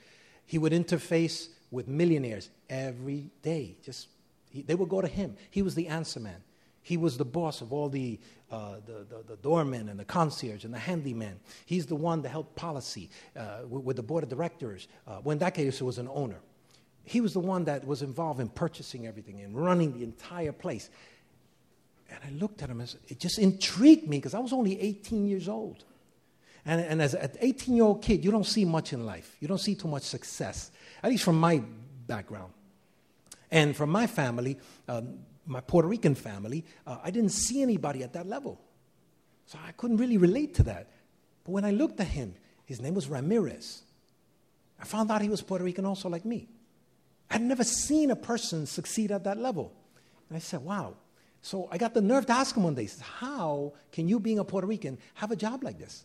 He 0.47 0.59
would 0.59 0.73
interface 0.73 1.49
with 1.71 1.87
millionaires 1.89 2.51
every 2.69 3.31
day, 3.43 3.77
just 3.85 4.09
he, 4.51 4.63
they 4.63 4.75
would 4.75 4.89
go 4.89 5.01
to 5.01 5.07
him. 5.07 5.37
He 5.51 5.63
was 5.63 5.75
the 5.75 5.87
answer 5.87 6.21
man. 6.21 6.43
He 6.83 6.97
was 6.97 7.17
the 7.17 7.25
boss 7.25 7.61
of 7.61 7.73
all 7.73 7.89
the, 7.89 8.19
uh, 8.51 8.77
the, 8.87 9.05
the, 9.09 9.23
the, 9.29 9.37
doormen 9.37 9.89
and 9.89 10.01
the 10.01 10.05
concierge 10.05 10.65
and 10.65 10.73
the 10.73 10.79
handyman. 10.79 11.39
He's 11.67 11.87
the 11.87 11.95
one 11.95 12.23
that 12.23 12.31
helped 12.31 12.57
policy 12.57 13.11
uh, 13.37 13.61
with, 13.69 13.85
with, 13.85 13.97
the 13.97 14.03
board 14.03 14.25
of 14.25 14.31
directors. 14.31 14.89
Uh, 15.07 15.19
when 15.19 15.39
that 15.39 15.55
case, 15.55 15.81
was 15.83 15.99
an 15.99 16.09
owner. 16.13 16.41
He 17.05 17.21
was 17.21 17.33
the 17.33 17.41
one 17.41 17.65
that 17.65 17.87
was 17.87 18.03
involved 18.03 18.41
in 18.41 18.49
purchasing 18.49 19.07
everything 19.07 19.41
and 19.41 19.55
running 19.55 19.93
the 19.93 20.05
entire 20.05 20.53
place. 20.53 20.91
And 22.11 22.19
I 22.25 22.39
looked 22.39 22.63
at 22.63 22.69
him, 22.69 22.81
as, 22.81 22.97
it 23.09 23.21
just 23.21 23.39
intrigued 23.39 24.09
me 24.09 24.19
because 24.19 24.35
I 24.35 24.39
was 24.39 24.53
only 24.53 24.81
18 24.81 25.27
years 25.27 25.49
old. 25.49 25.85
And, 26.67 26.81
and 26.81 27.01
as 27.01 27.15
an 27.15 27.31
18 27.41 27.75
year 27.75 27.85
old 27.85 28.03
kid, 28.03 28.25
you 28.25 28.31
don't 28.31 28.47
see 28.47 28.65
much 28.65 28.93
in 28.93 29.07
life. 29.07 29.37
You 29.41 29.49
don't 29.49 29.59
see 29.59 29.75
too 29.75 29.89
much 29.89 30.03
success, 30.03 30.71
at 31.03 31.11
least 31.11 31.25
from 31.25 31.39
my 31.39 31.63
background. 32.07 32.53
And 33.51 33.77
from 33.77 33.91
my 33.91 34.07
family, 34.07 34.59
um, 34.89 35.21
my 35.47 35.61
Puerto 35.61 35.89
Rican 35.89 36.15
family, 36.15 36.65
uh, 36.87 36.99
I 37.03 37.11
didn't 37.11 37.31
see 37.31 37.63
anybody 37.63 38.03
at 38.03 38.13
that 38.13 38.27
level. 38.27 38.61
So 39.47 39.59
I 39.67 39.73
couldn't 39.73 39.97
really 39.97 40.17
relate 40.17 40.55
to 40.57 40.63
that. 40.65 40.91
But 41.45 41.53
when 41.53 41.65
I 41.65 41.71
looked 41.71 42.01
at 42.01 42.07
him, 42.09 42.35
his 42.65 42.81
name 42.81 42.95
was 42.95 43.09
Ramirez. 43.09 43.83
I 44.81 44.85
found 44.85 45.11
out 45.11 45.23
he 45.23 45.29
was 45.29 45.43
Puerto 45.43 45.65
Rican 45.65 45.85
also, 45.85 46.09
like 46.09 46.25
me. 46.25 46.49
I'd 47.31 47.43
never 47.43 47.65
seen 47.65 48.11
a 48.11 48.17
person 48.17 48.67
succeed 48.67 49.11
at 49.11 49.25
that 49.25 49.39
level. 49.39 49.73
And 50.29 50.37
I 50.37 50.41
said, 50.41 50.65
wow. 50.65 50.95
So 51.43 51.69
I 51.71 51.79
got 51.79 51.95
the 51.95 52.03
nerve 52.03 52.27
to 52.27 52.33
ask 52.33 52.57
him 52.57 52.65
one 52.65 52.75
day, 52.75 52.89
How 53.01 53.73
can 53.93 54.09
you, 54.09 54.21
being 54.21 54.39
a 54.39 54.45
Puerto 54.45 54.67
Rican, 54.67 54.99
have 55.15 55.31
a 55.31 55.37
job 55.37 55.63
like 55.65 55.79
this? 55.79 56.05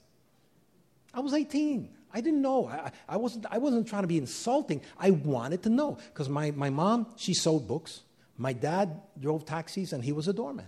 I 1.13 1.19
was 1.19 1.33
18. 1.33 1.89
I 2.13 2.21
didn't 2.21 2.41
know. 2.41 2.67
I, 2.67 2.91
I, 3.09 3.17
wasn't, 3.17 3.45
I 3.51 3.57
wasn't 3.57 3.87
trying 3.87 4.03
to 4.03 4.07
be 4.07 4.17
insulting. 4.17 4.81
I 4.97 5.11
wanted 5.11 5.63
to 5.63 5.69
know 5.69 5.97
because 6.13 6.29
my, 6.29 6.51
my 6.51 6.69
mom, 6.69 7.07
she 7.17 7.33
sold 7.33 7.67
books. 7.67 8.03
My 8.37 8.53
dad 8.53 9.01
drove 9.19 9.45
taxis 9.45 9.93
and 9.93 10.03
he 10.03 10.11
was 10.11 10.27
a 10.27 10.33
doorman. 10.33 10.67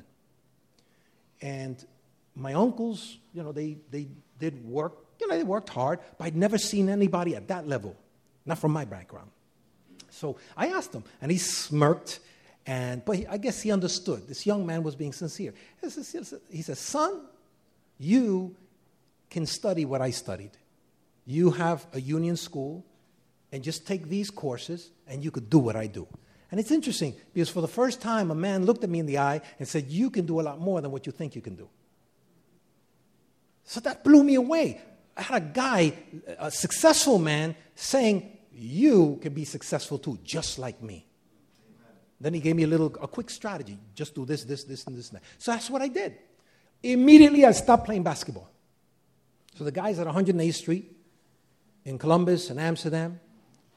And 1.42 1.84
my 2.36 2.54
uncles, 2.54 3.18
you 3.34 3.44
know, 3.44 3.52
they, 3.52 3.78
they 3.92 4.08
did 4.40 4.66
work, 4.66 4.98
you 5.20 5.28
know, 5.28 5.38
they 5.38 5.44
worked 5.44 5.70
hard, 5.70 6.00
but 6.18 6.26
I'd 6.26 6.36
never 6.36 6.58
seen 6.58 6.90
anybody 6.90 7.36
at 7.36 7.48
that 7.48 7.68
level, 7.68 7.96
not 8.46 8.60
from 8.60 8.72
my 8.72 8.86
background. 8.86 9.30
So 10.10 10.38
I 10.56 10.68
asked 10.68 10.94
him, 10.94 11.04
and 11.22 11.32
he 11.32 11.38
smirked, 11.38 12.20
and 12.68 13.04
but 13.06 13.16
he, 13.16 13.28
I 13.28 13.38
guess 13.38 13.62
he 13.62 13.72
understood. 13.72 14.28
This 14.28 14.46
young 14.46 14.66
man 14.66 14.84
was 14.84 14.96
being 14.96 15.14
sincere. 15.14 15.54
He 15.82 15.90
says, 16.62 16.80
Son, 16.80 17.22
you 17.98 18.56
can 19.30 19.46
study 19.46 19.86
what 19.86 20.02
I 20.02 20.12
studied. 20.12 20.52
You 21.26 21.52
have 21.52 21.88
a 21.94 22.02
union 22.02 22.36
school, 22.36 22.86
and 23.52 23.64
just 23.64 23.88
take 23.88 24.10
these 24.10 24.30
courses, 24.30 24.92
and 25.08 25.24
you 25.24 25.32
could 25.32 25.50
do 25.50 25.60
what 25.60 25.78
I 25.78 25.88
do. 25.88 26.08
And 26.52 26.60
it's 26.60 26.72
interesting 26.72 27.16
because 27.34 27.50
for 27.50 27.62
the 27.62 27.68
first 27.68 28.02
time, 28.02 28.32
a 28.32 28.36
man 28.36 28.66
looked 28.66 28.84
at 28.84 28.90
me 28.90 29.00
in 29.00 29.06
the 29.06 29.18
eye 29.18 29.42
and 29.60 29.68
said, 29.68 29.88
You 29.88 30.10
can 30.10 30.26
do 30.26 30.40
a 30.40 30.44
lot 30.44 30.60
more 30.60 30.82
than 30.82 30.92
what 30.92 31.06
you 31.06 31.14
think 31.14 31.36
you 31.36 31.42
can 31.42 31.56
do. 31.56 31.70
So 33.64 33.80
that 33.82 34.04
blew 34.04 34.24
me 34.24 34.36
away. 34.36 34.82
I 35.16 35.22
had 35.22 35.42
a 35.42 35.46
guy, 35.46 35.94
a 36.38 36.52
successful 36.52 37.18
man, 37.18 37.56
saying, 37.76 38.38
You 38.54 39.20
can 39.22 39.34
be 39.34 39.46
successful 39.46 40.00
too, 40.00 40.20
just 40.24 40.60
like 40.60 40.82
me. 40.82 41.06
Then 42.20 42.34
he 42.34 42.40
gave 42.40 42.56
me 42.56 42.64
a 42.64 42.68
little, 42.68 42.88
a 43.02 43.08
quick 43.08 43.30
strategy. 43.30 43.78
Just 43.94 44.16
do 44.16 44.26
this, 44.26 44.44
this, 44.44 44.64
this, 44.64 44.86
and 44.88 44.98
this, 44.98 45.10
and 45.10 45.20
that. 45.20 45.24
So 45.38 45.52
that's 45.52 45.70
what 45.70 45.82
I 45.82 45.88
did. 45.88 46.16
Immediately, 46.82 47.46
I 47.46 47.52
stopped 47.52 47.86
playing 47.86 48.04
basketball. 48.04 48.50
So 49.56 49.64
the 49.64 49.72
guys 49.72 50.00
at 50.00 50.08
108th 50.08 50.54
Street 50.54 50.96
in 51.86 51.98
Columbus 51.98 52.50
and 52.50 52.60
Amsterdam 52.60 53.20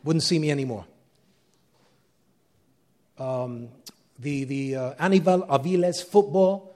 wouldn't 0.04 0.22
see 0.22 0.38
me 0.38 0.50
anymore. 0.50 0.84
Um, 3.18 3.68
the 4.18 4.44
the 4.44 4.76
uh, 4.76 4.94
Anibal 4.98 5.46
Aviles 5.46 6.02
football 6.04 6.74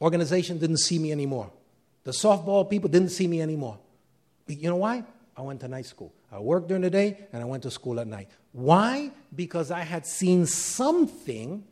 organization 0.00 0.58
didn't 0.58 0.78
see 0.78 0.98
me 0.98 1.12
anymore. 1.12 1.50
The 2.04 2.12
softball 2.12 2.68
people 2.68 2.88
didn't 2.88 3.10
see 3.10 3.26
me 3.26 3.42
anymore. 3.42 3.78
You 4.46 4.70
know 4.70 4.76
why? 4.76 5.04
I 5.36 5.42
went 5.42 5.60
to 5.60 5.68
night 5.68 5.86
school. 5.86 6.12
I 6.30 6.38
worked 6.38 6.68
during 6.68 6.82
the 6.82 6.90
day 6.90 7.26
and 7.32 7.42
I 7.42 7.46
went 7.46 7.62
to 7.62 7.70
school 7.70 7.98
at 8.00 8.06
night. 8.06 8.28
Why? 8.52 9.10
Because 9.34 9.70
I 9.70 9.80
had 9.80 10.06
seen 10.06 10.46
something 10.46 11.64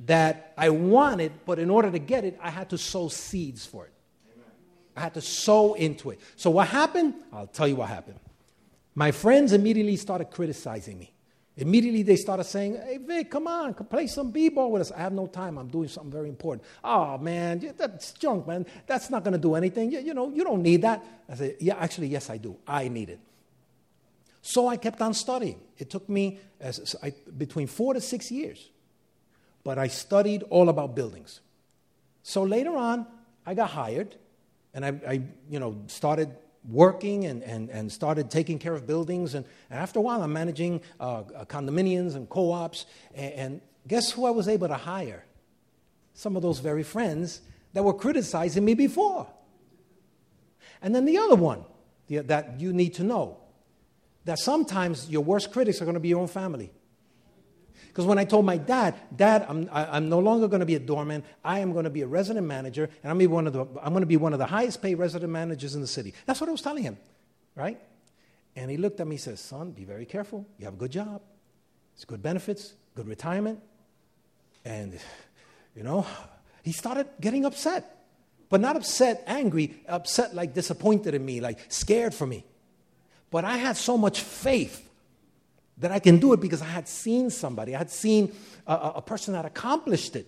that 0.00 0.52
I 0.56 0.70
wanted, 0.70 1.32
but 1.44 1.58
in 1.58 1.70
order 1.70 1.90
to 1.90 1.98
get 1.98 2.24
it, 2.24 2.38
I 2.42 2.50
had 2.50 2.70
to 2.70 2.78
sow 2.78 3.08
seeds 3.08 3.64
for 3.66 3.86
it. 3.86 3.92
I 4.96 5.00
had 5.00 5.14
to 5.14 5.20
sow 5.20 5.74
into 5.74 6.10
it. 6.10 6.20
So 6.36 6.50
what 6.50 6.68
happened? 6.68 7.14
I'll 7.32 7.48
tell 7.48 7.66
you 7.66 7.76
what 7.76 7.88
happened. 7.88 8.20
My 8.94 9.10
friends 9.10 9.52
immediately 9.52 9.96
started 9.96 10.30
criticizing 10.30 10.98
me. 10.98 11.12
Immediately 11.56 12.02
they 12.02 12.16
started 12.16 12.44
saying, 12.44 12.76
Hey, 12.76 12.98
Vic, 12.98 13.30
come 13.30 13.46
on, 13.46 13.74
play 13.74 14.08
some 14.08 14.30
b 14.30 14.48
ball 14.48 14.72
with 14.72 14.82
us. 14.82 14.92
I 14.92 14.98
have 14.98 15.12
no 15.12 15.26
time. 15.26 15.56
I'm 15.56 15.68
doing 15.68 15.88
something 15.88 16.10
very 16.10 16.28
important. 16.28 16.66
Oh, 16.82 17.16
man, 17.18 17.74
that's 17.76 18.12
junk, 18.12 18.46
man. 18.46 18.66
That's 18.86 19.08
not 19.10 19.22
going 19.22 19.32
to 19.32 19.38
do 19.38 19.54
anything. 19.54 19.92
You, 19.92 20.00
you, 20.00 20.14
know, 20.14 20.30
you 20.32 20.42
don't 20.42 20.62
need 20.62 20.82
that. 20.82 21.04
I 21.28 21.34
said, 21.34 21.56
Yeah, 21.60 21.76
actually, 21.78 22.08
yes, 22.08 22.28
I 22.28 22.38
do. 22.38 22.56
I 22.66 22.88
need 22.88 23.10
it. 23.10 23.20
So 24.46 24.68
I 24.68 24.76
kept 24.76 25.00
on 25.00 25.14
studying. 25.14 25.58
It 25.78 25.88
took 25.88 26.06
me 26.06 26.38
as, 26.60 26.94
I, 27.02 27.14
between 27.38 27.66
four 27.66 27.94
to 27.94 28.00
six 28.00 28.30
years. 28.30 28.68
But 29.64 29.78
I 29.78 29.88
studied 29.88 30.42
all 30.50 30.68
about 30.68 30.94
buildings. 30.94 31.40
So 32.22 32.42
later 32.42 32.76
on, 32.76 33.06
I 33.46 33.54
got 33.54 33.70
hired 33.70 34.16
and 34.74 34.84
I, 34.84 34.88
I 35.08 35.22
you 35.48 35.58
know, 35.58 35.80
started 35.86 36.28
working 36.68 37.24
and, 37.24 37.42
and, 37.42 37.70
and 37.70 37.90
started 37.90 38.30
taking 38.30 38.58
care 38.58 38.74
of 38.74 38.86
buildings. 38.86 39.32
And, 39.32 39.46
and 39.70 39.78
after 39.78 39.98
a 39.98 40.02
while, 40.02 40.22
I'm 40.22 40.34
managing 40.34 40.82
uh, 41.00 41.20
uh 41.20 41.44
condominiums 41.46 42.14
and 42.14 42.28
co 42.28 42.52
ops. 42.52 42.84
And, 43.14 43.32
and 43.32 43.60
guess 43.88 44.10
who 44.10 44.26
I 44.26 44.30
was 44.30 44.46
able 44.46 44.68
to 44.68 44.76
hire? 44.76 45.24
Some 46.12 46.36
of 46.36 46.42
those 46.42 46.58
very 46.58 46.82
friends 46.82 47.40
that 47.72 47.82
were 47.82 47.94
criticizing 47.94 48.62
me 48.62 48.74
before. 48.74 49.26
And 50.82 50.94
then 50.94 51.06
the 51.06 51.16
other 51.16 51.34
one 51.34 51.64
the, 52.08 52.18
that 52.18 52.60
you 52.60 52.74
need 52.74 52.92
to 52.94 53.04
know 53.04 53.38
that 54.24 54.38
sometimes 54.38 55.08
your 55.10 55.22
worst 55.22 55.52
critics 55.52 55.80
are 55.80 55.84
going 55.84 55.94
to 55.94 56.00
be 56.00 56.08
your 56.08 56.20
own 56.20 56.28
family. 56.28 56.72
Because 57.94 58.06
when 58.06 58.18
I 58.18 58.24
told 58.24 58.44
my 58.44 58.56
dad, 58.56 58.96
Dad, 59.14 59.46
I'm, 59.48 59.68
I, 59.70 59.96
am 59.96 60.08
no 60.08 60.18
longer 60.18 60.48
going 60.48 60.60
to 60.60 60.66
be 60.66 60.74
a 60.74 60.80
doorman. 60.80 61.22
I 61.44 61.60
am 61.60 61.72
going 61.72 61.84
to 61.84 61.90
be 61.90 62.02
a 62.02 62.08
resident 62.08 62.44
manager, 62.44 62.90
and 63.04 63.10
I'm, 63.10 63.30
one 63.30 63.46
of 63.46 63.52
the, 63.52 63.60
I'm 63.80 63.92
going 63.92 64.00
to 64.00 64.06
be 64.06 64.16
one 64.16 64.32
of 64.32 64.40
the 64.40 64.46
highest 64.46 64.82
paid 64.82 64.96
resident 64.96 65.30
managers 65.30 65.76
in 65.76 65.80
the 65.80 65.86
city. 65.86 66.12
That's 66.26 66.40
what 66.40 66.48
I 66.48 66.52
was 66.52 66.60
telling 66.60 66.82
him, 66.82 66.96
right? 67.54 67.80
And 68.56 68.68
he 68.68 68.78
looked 68.78 68.98
at 68.98 69.06
me 69.06 69.14
and 69.14 69.20
says, 69.20 69.38
Son, 69.38 69.70
be 69.70 69.84
very 69.84 70.06
careful. 70.06 70.44
You 70.58 70.64
have 70.64 70.74
a 70.74 70.76
good 70.76 70.90
job, 70.90 71.22
it's 71.94 72.04
good 72.04 72.20
benefits, 72.20 72.74
good 72.96 73.06
retirement. 73.06 73.60
And, 74.64 74.98
you 75.76 75.84
know, 75.84 76.04
he 76.64 76.72
started 76.72 77.06
getting 77.20 77.44
upset. 77.44 77.90
But 78.48 78.60
not 78.60 78.76
upset, 78.76 79.22
angry, 79.26 79.82
upset 79.88 80.34
like 80.34 80.54
disappointed 80.54 81.14
in 81.14 81.24
me, 81.24 81.40
like 81.40 81.58
scared 81.68 82.14
for 82.14 82.26
me. 82.26 82.44
But 83.30 83.44
I 83.44 83.56
had 83.56 83.76
so 83.76 83.98
much 83.98 84.20
faith 84.20 84.88
that 85.78 85.90
I 85.90 85.98
can 85.98 86.18
do 86.18 86.32
it 86.32 86.40
because 86.40 86.62
I 86.62 86.66
had 86.66 86.88
seen 86.88 87.30
somebody, 87.30 87.74
I 87.74 87.78
had 87.78 87.90
seen 87.90 88.32
a, 88.66 88.92
a, 88.96 89.02
person 89.02 89.34
that 89.34 89.44
accomplished 89.44 90.14
it. 90.14 90.26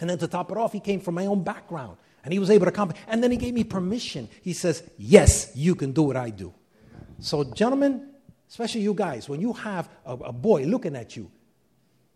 And 0.00 0.10
then 0.10 0.18
to 0.18 0.28
top 0.28 0.50
it 0.50 0.58
off, 0.58 0.72
he 0.72 0.80
came 0.80 1.00
from 1.00 1.14
my 1.14 1.26
own 1.26 1.42
background 1.42 1.96
and 2.24 2.32
he 2.32 2.38
was 2.38 2.50
able 2.50 2.66
to 2.66 2.70
accomplish. 2.70 3.00
And 3.08 3.22
then 3.22 3.30
he 3.30 3.36
gave 3.38 3.54
me 3.54 3.64
permission. 3.64 4.28
He 4.42 4.52
says, 4.52 4.82
Yes, 4.98 5.52
you 5.54 5.74
can 5.74 5.92
do 5.92 6.02
what 6.02 6.16
I 6.16 6.30
do. 6.30 6.52
So, 7.20 7.44
gentlemen, 7.44 8.10
especially 8.48 8.82
you 8.82 8.92
guys, 8.92 9.28
when 9.28 9.40
you 9.40 9.54
have 9.54 9.88
a, 10.04 10.12
a 10.12 10.32
boy 10.32 10.64
looking 10.64 10.94
at 10.94 11.16
you, 11.16 11.30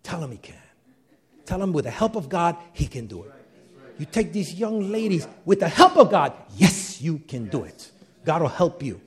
tell 0.02 0.22
him 0.22 0.32
he 0.32 0.38
can. 0.38 0.56
Tell 1.46 1.62
him 1.62 1.72
with 1.72 1.86
the 1.86 1.90
help 1.90 2.16
of 2.16 2.28
God, 2.28 2.56
he 2.72 2.86
can 2.86 3.06
do 3.06 3.24
it. 3.24 3.32
You 3.98 4.06
take 4.06 4.32
these 4.32 4.54
young 4.54 4.90
ladies 4.90 5.26
with 5.44 5.60
the 5.60 5.68
help 5.68 5.96
of 5.96 6.10
God, 6.10 6.32
yes, 6.56 7.00
you 7.00 7.18
can 7.18 7.48
do 7.48 7.64
it. 7.64 7.90
God 8.24 8.42
will 8.42 8.48
help 8.48 8.82
you. 8.82 9.00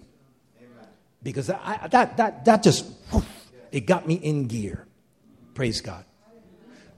Because 1.23 1.49
I, 1.49 1.87
that, 1.89 2.17
that, 2.17 2.45
that 2.45 2.63
just, 2.63 2.85
whoosh, 3.11 3.23
it 3.71 3.81
got 3.81 4.07
me 4.07 4.15
in 4.15 4.47
gear. 4.47 4.85
Praise 5.53 5.81
God. 5.81 6.05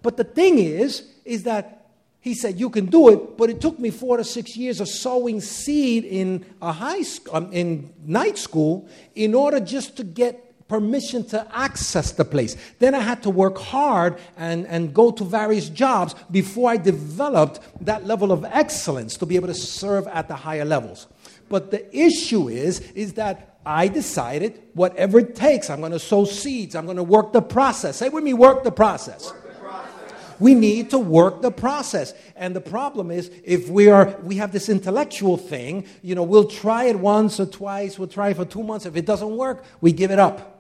But 0.02 0.18
the 0.18 0.24
thing 0.24 0.60
is, 0.60 1.08
is 1.24 1.44
that 1.44 1.88
he 2.20 2.34
said 2.34 2.60
you 2.60 2.72
can 2.72 2.88
do 2.88 3.10
it, 3.10 3.38
but 3.38 3.52
it 3.52 3.62
took 3.62 3.78
me 3.78 3.92
four 3.92 4.18
to 4.18 4.24
six 4.24 4.58
years 4.58 4.82
of 4.82 4.88
sowing 4.88 5.42
seed 5.42 6.04
in 6.06 6.44
a 6.62 6.72
high 6.72 7.04
school, 7.04 7.36
um, 7.36 7.52
in 7.54 7.94
night 8.04 8.38
school, 8.38 8.88
in 9.14 9.36
order 9.36 9.60
just 9.60 9.96
to 9.98 10.04
get 10.04 10.68
permission 10.68 11.24
to 11.26 11.48
access 11.56 12.12
the 12.12 12.26
place. 12.26 12.58
Then 12.80 12.96
I 12.96 13.00
had 13.00 13.22
to 13.24 13.30
work 13.30 13.60
hard 13.60 14.18
and, 14.38 14.66
and 14.66 14.92
go 14.94 15.12
to 15.12 15.24
various 15.24 15.70
jobs 15.70 16.16
before 16.32 16.72
I 16.72 16.78
developed 16.78 17.60
that 17.82 18.06
level 18.06 18.32
of 18.32 18.44
excellence 18.46 19.18
to 19.18 19.28
be 19.28 19.36
able 19.36 19.48
to 19.48 19.54
serve 19.54 20.08
at 20.08 20.28
the 20.28 20.36
higher 20.36 20.66
levels. 20.66 21.06
But 21.48 21.72
the 21.72 21.96
issue 21.96 22.50
is, 22.50 22.80
is 22.92 23.14
that 23.14 23.58
I 23.66 23.88
decided 23.88 24.62
whatever 24.74 25.20
it 25.20 25.36
takes, 25.36 25.70
I'm 25.70 25.80
going 25.80 25.92
to 25.92 26.00
sow 26.00 26.26
seeds. 26.26 26.76
I'm 26.76 26.86
going 26.86 26.98
to 26.98 27.04
work 27.04 27.34
the 27.34 27.42
process. 27.42 27.98
Say 27.98 28.10
with 28.10 28.24
me, 28.24 28.34
work 28.34 28.64
the 28.64 28.72
process. 28.72 29.32
Work 29.32 29.44
the 29.44 29.60
process. 29.60 30.40
We 30.40 30.54
need 30.54 30.90
to 30.92 31.00
work 31.00 31.42
the 31.42 31.52
process. 31.52 32.14
And 32.36 32.56
the 32.56 32.62
problem 32.62 33.10
is 33.10 33.32
if 33.44 33.70
we 33.70 33.90
are 33.90 34.16
we 34.24 34.36
have 34.36 34.52
this 34.52 34.70
intellectual 34.70 35.38
thing, 35.38 35.86
you 36.02 36.14
know, 36.14 36.24
we'll 36.24 36.46
try 36.46 36.86
it 36.86 37.00
once 37.00 37.40
or 37.40 37.46
twice, 37.46 37.98
we'll 37.98 38.08
try 38.08 38.30
it 38.30 38.38
for 38.38 38.46
2 38.46 38.62
months. 38.62 38.86
If 38.86 38.96
it 38.96 39.06
doesn't 39.06 39.36
work, 39.36 39.66
we 39.82 39.92
give 39.92 40.12
it 40.12 40.20
up. 40.20 40.55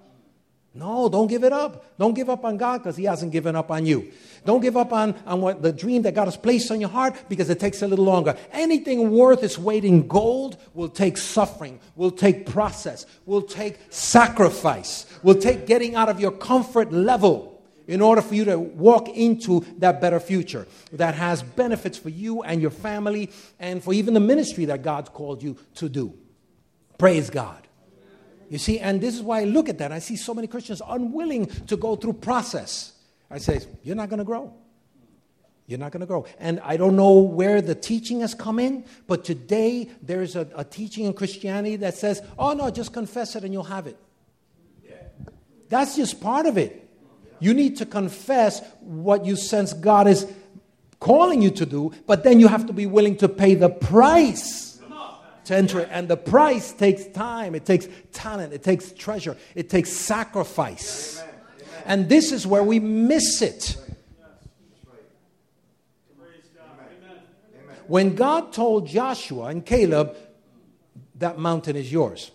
No, 0.75 1.07
don't 1.07 1.27
give 1.27 1.45
it 1.45 1.53
up. 1.53 1.97
Don't 1.97 2.13
give 2.13 2.29
up 2.29 2.43
on 2.43 2.57
God 2.57 2.79
because 2.79 2.97
He 2.97 3.05
hasn't 3.05 3.31
given 3.31 3.55
up 3.55 3.71
on 3.71 3.85
you. 3.85 4.11
Don't 4.43 4.59
give 4.59 4.75
up 4.75 4.91
on, 4.91 5.15
on 5.25 5.39
what 5.39 5.61
the 5.61 5.71
dream 5.71 6.01
that 6.01 6.13
God 6.13 6.25
has 6.25 6.35
placed 6.35 6.69
on 6.69 6.81
your 6.81 6.89
heart 6.89 7.15
because 7.29 7.49
it 7.49 7.61
takes 7.61 7.81
a 7.81 7.87
little 7.87 8.03
longer. 8.03 8.35
Anything 8.51 9.11
worth 9.11 9.41
its 9.41 9.57
weight 9.57 9.85
in 9.85 10.05
gold 10.05 10.57
will 10.73 10.89
take 10.89 11.17
suffering, 11.17 11.79
will 11.95 12.11
take 12.11 12.45
process, 12.45 13.05
will 13.25 13.41
take 13.41 13.79
sacrifice, 13.89 15.05
will 15.23 15.35
take 15.35 15.65
getting 15.65 15.95
out 15.95 16.09
of 16.09 16.19
your 16.19 16.31
comfort 16.31 16.91
level 16.91 17.63
in 17.87 18.01
order 18.01 18.21
for 18.21 18.35
you 18.35 18.43
to 18.43 18.59
walk 18.59 19.07
into 19.07 19.65
that 19.77 20.01
better 20.01 20.19
future 20.19 20.67
that 20.91 21.15
has 21.15 21.41
benefits 21.41 21.97
for 21.97 22.09
you 22.09 22.43
and 22.43 22.61
your 22.61 22.71
family 22.71 23.31
and 23.59 23.81
for 23.81 23.93
even 23.93 24.13
the 24.13 24.19
ministry 24.19 24.65
that 24.65 24.83
God's 24.83 25.07
called 25.07 25.41
you 25.41 25.55
to 25.75 25.87
do. 25.87 26.13
Praise 26.97 27.29
God. 27.29 27.64
You 28.49 28.57
see, 28.57 28.79
and 28.79 29.01
this 29.01 29.15
is 29.15 29.21
why 29.21 29.41
I 29.41 29.43
look 29.45 29.69
at 29.69 29.77
that. 29.79 29.91
I 29.91 29.99
see 29.99 30.15
so 30.15 30.33
many 30.33 30.47
Christians 30.47 30.81
unwilling 30.87 31.47
to 31.67 31.77
go 31.77 31.95
through 31.95 32.13
process. 32.13 32.93
I 33.29 33.39
say, 33.39 33.59
you're 33.83 33.95
not 33.95 34.09
going 34.09 34.19
to 34.19 34.25
grow. 34.25 34.53
You're 35.67 35.79
not 35.79 35.91
going 35.91 36.01
to 36.01 36.05
grow. 36.05 36.25
And 36.39 36.59
I 36.63 36.77
don't 36.77 36.95
know 36.95 37.13
where 37.13 37.59
the 37.61 37.73
teaching 37.73 38.21
has 38.21 38.35
come 38.35 38.59
in, 38.59 38.85
but 39.07 39.25
today 39.25 39.89
there's 40.01 40.35
a, 40.35 40.47
a, 40.55 40.63
teaching 40.63 41.05
in 41.05 41.13
Christianity 41.13 41.77
that 41.77 41.95
says, 41.95 42.21
oh 42.37 42.53
no, 42.53 42.69
just 42.69 42.93
confess 42.93 43.35
it 43.35 43.43
and 43.43 43.51
you'll 43.51 43.63
have 43.63 43.87
it. 43.87 43.97
That's 45.69 45.95
just 45.95 46.21
part 46.21 46.45
of 46.45 46.59
it. 46.59 46.87
You 47.39 47.53
need 47.55 47.77
to 47.77 47.85
confess 47.85 48.61
what 48.81 49.25
you 49.25 49.35
sense 49.35 49.73
God 49.73 50.07
is 50.07 50.31
calling 50.99 51.41
you 51.41 51.49
to 51.51 51.65
do, 51.65 51.91
but 52.05 52.23
then 52.23 52.39
you 52.39 52.47
have 52.47 52.67
to 52.67 52.73
be 52.73 52.85
willing 52.85 53.17
to 53.17 53.27
pay 53.27 53.55
the 53.55 53.69
price 53.69 54.64
to 55.45 55.55
enter 55.55 55.79
it. 55.79 55.89
And 55.91 56.07
the 56.07 56.17
price 56.17 56.73
takes 56.73 57.05
time, 57.07 57.55
it 57.55 57.65
takes 57.65 57.87
talent, 58.11 58.53
it 58.53 58.63
takes 58.63 58.91
treasure, 58.91 59.37
it 59.55 59.69
takes 59.69 59.91
sacrifice. 59.91 61.21
Amen. 61.21 61.33
And 61.85 62.09
this 62.09 62.31
is 62.31 62.45
where 62.45 62.63
we 62.63 62.79
miss 62.79 63.41
it. 63.41 63.77
When 67.87 68.15
God 68.15 68.51
told 68.51 68.87
Joshua 68.87 69.45
and 69.45 69.63
Caleb, 69.63 70.17
that 71.15 71.37
mountain 71.37 71.75
is 71.75 71.91
yours, 71.91 72.31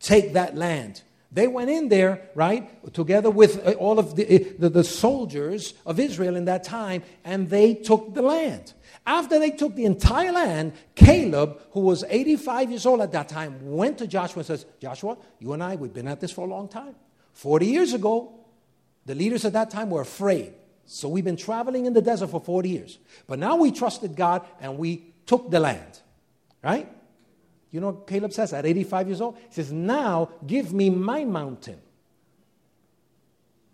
take 0.00 0.34
that 0.34 0.54
land. 0.54 1.02
They 1.36 1.48
went 1.48 1.68
in 1.68 1.90
there, 1.90 2.30
right, 2.34 2.66
together 2.94 3.28
with 3.28 3.66
uh, 3.66 3.72
all 3.72 3.98
of 3.98 4.16
the, 4.16 4.24
uh, 4.24 4.52
the, 4.58 4.70
the 4.70 4.82
soldiers 4.82 5.74
of 5.84 6.00
Israel 6.00 6.34
in 6.34 6.46
that 6.46 6.64
time, 6.64 7.02
and 7.24 7.50
they 7.50 7.74
took 7.74 8.14
the 8.14 8.22
land. 8.22 8.72
After 9.06 9.38
they 9.38 9.50
took 9.50 9.74
the 9.74 9.84
entire 9.84 10.32
land, 10.32 10.72
Caleb, 10.94 11.60
who 11.72 11.80
was 11.80 12.04
85 12.08 12.70
years 12.70 12.86
old 12.86 13.02
at 13.02 13.12
that 13.12 13.28
time, 13.28 13.70
went 13.70 13.98
to 13.98 14.06
Joshua 14.06 14.38
and 14.38 14.46
says, 14.46 14.64
Joshua, 14.80 15.18
you 15.38 15.52
and 15.52 15.62
I, 15.62 15.76
we've 15.76 15.92
been 15.92 16.08
at 16.08 16.22
this 16.22 16.32
for 16.32 16.46
a 16.46 16.48
long 16.48 16.68
time. 16.68 16.94
40 17.34 17.66
years 17.66 17.92
ago, 17.92 18.32
the 19.04 19.14
leaders 19.14 19.44
at 19.44 19.52
that 19.52 19.68
time 19.68 19.90
were 19.90 20.00
afraid. 20.00 20.54
So 20.86 21.06
we've 21.06 21.22
been 21.22 21.36
traveling 21.36 21.84
in 21.84 21.92
the 21.92 22.00
desert 22.00 22.28
for 22.28 22.40
40 22.40 22.70
years. 22.70 22.98
But 23.26 23.38
now 23.38 23.56
we 23.56 23.72
trusted 23.72 24.16
God 24.16 24.46
and 24.58 24.78
we 24.78 25.12
took 25.26 25.50
the 25.50 25.60
land. 25.60 26.00
Right? 26.64 26.88
You 27.76 27.80
know 27.80 27.90
what 27.90 28.06
Caleb 28.06 28.32
says 28.32 28.54
at 28.54 28.64
85 28.64 29.06
years 29.06 29.20
old? 29.20 29.36
He 29.36 29.52
says, 29.52 29.70
Now 29.70 30.30
give 30.46 30.72
me 30.72 30.88
my 30.88 31.26
mountain. 31.26 31.78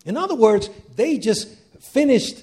In 0.05 0.17
other 0.17 0.35
words, 0.35 0.69
they 0.97 1.19
just 1.19 1.49
finished 1.81 2.43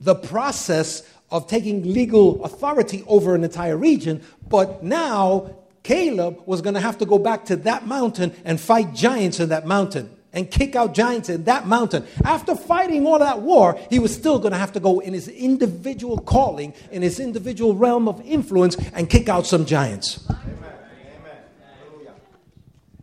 the 0.00 0.14
process 0.14 1.06
of 1.30 1.46
taking 1.46 1.92
legal 1.92 2.42
authority 2.42 3.04
over 3.06 3.34
an 3.34 3.44
entire 3.44 3.76
region, 3.76 4.22
but 4.48 4.82
now 4.82 5.54
Caleb 5.82 6.40
was 6.46 6.62
going 6.62 6.72
to 6.72 6.80
have 6.80 6.96
to 6.96 7.04
go 7.04 7.18
back 7.18 7.44
to 7.44 7.56
that 7.56 7.86
mountain 7.86 8.34
and 8.42 8.58
fight 8.58 8.94
giants 8.94 9.40
in 9.40 9.50
that 9.50 9.66
mountain 9.66 10.08
and 10.32 10.50
kick 10.50 10.74
out 10.74 10.94
giants 10.94 11.28
in 11.28 11.44
that 11.44 11.66
mountain. 11.66 12.06
After 12.24 12.54
fighting 12.54 13.06
all 13.06 13.18
that 13.18 13.42
war, 13.42 13.78
he 13.90 13.98
was 13.98 14.14
still 14.14 14.38
going 14.38 14.52
to 14.52 14.58
have 14.58 14.72
to 14.72 14.80
go 14.80 15.00
in 15.00 15.12
his 15.12 15.28
individual 15.28 16.18
calling, 16.18 16.74
in 16.90 17.02
his 17.02 17.20
individual 17.20 17.74
realm 17.74 18.08
of 18.08 18.20
influence, 18.22 18.76
and 18.94 19.10
kick 19.10 19.28
out 19.28 19.46
some 19.46 19.66
giants. 19.66 20.26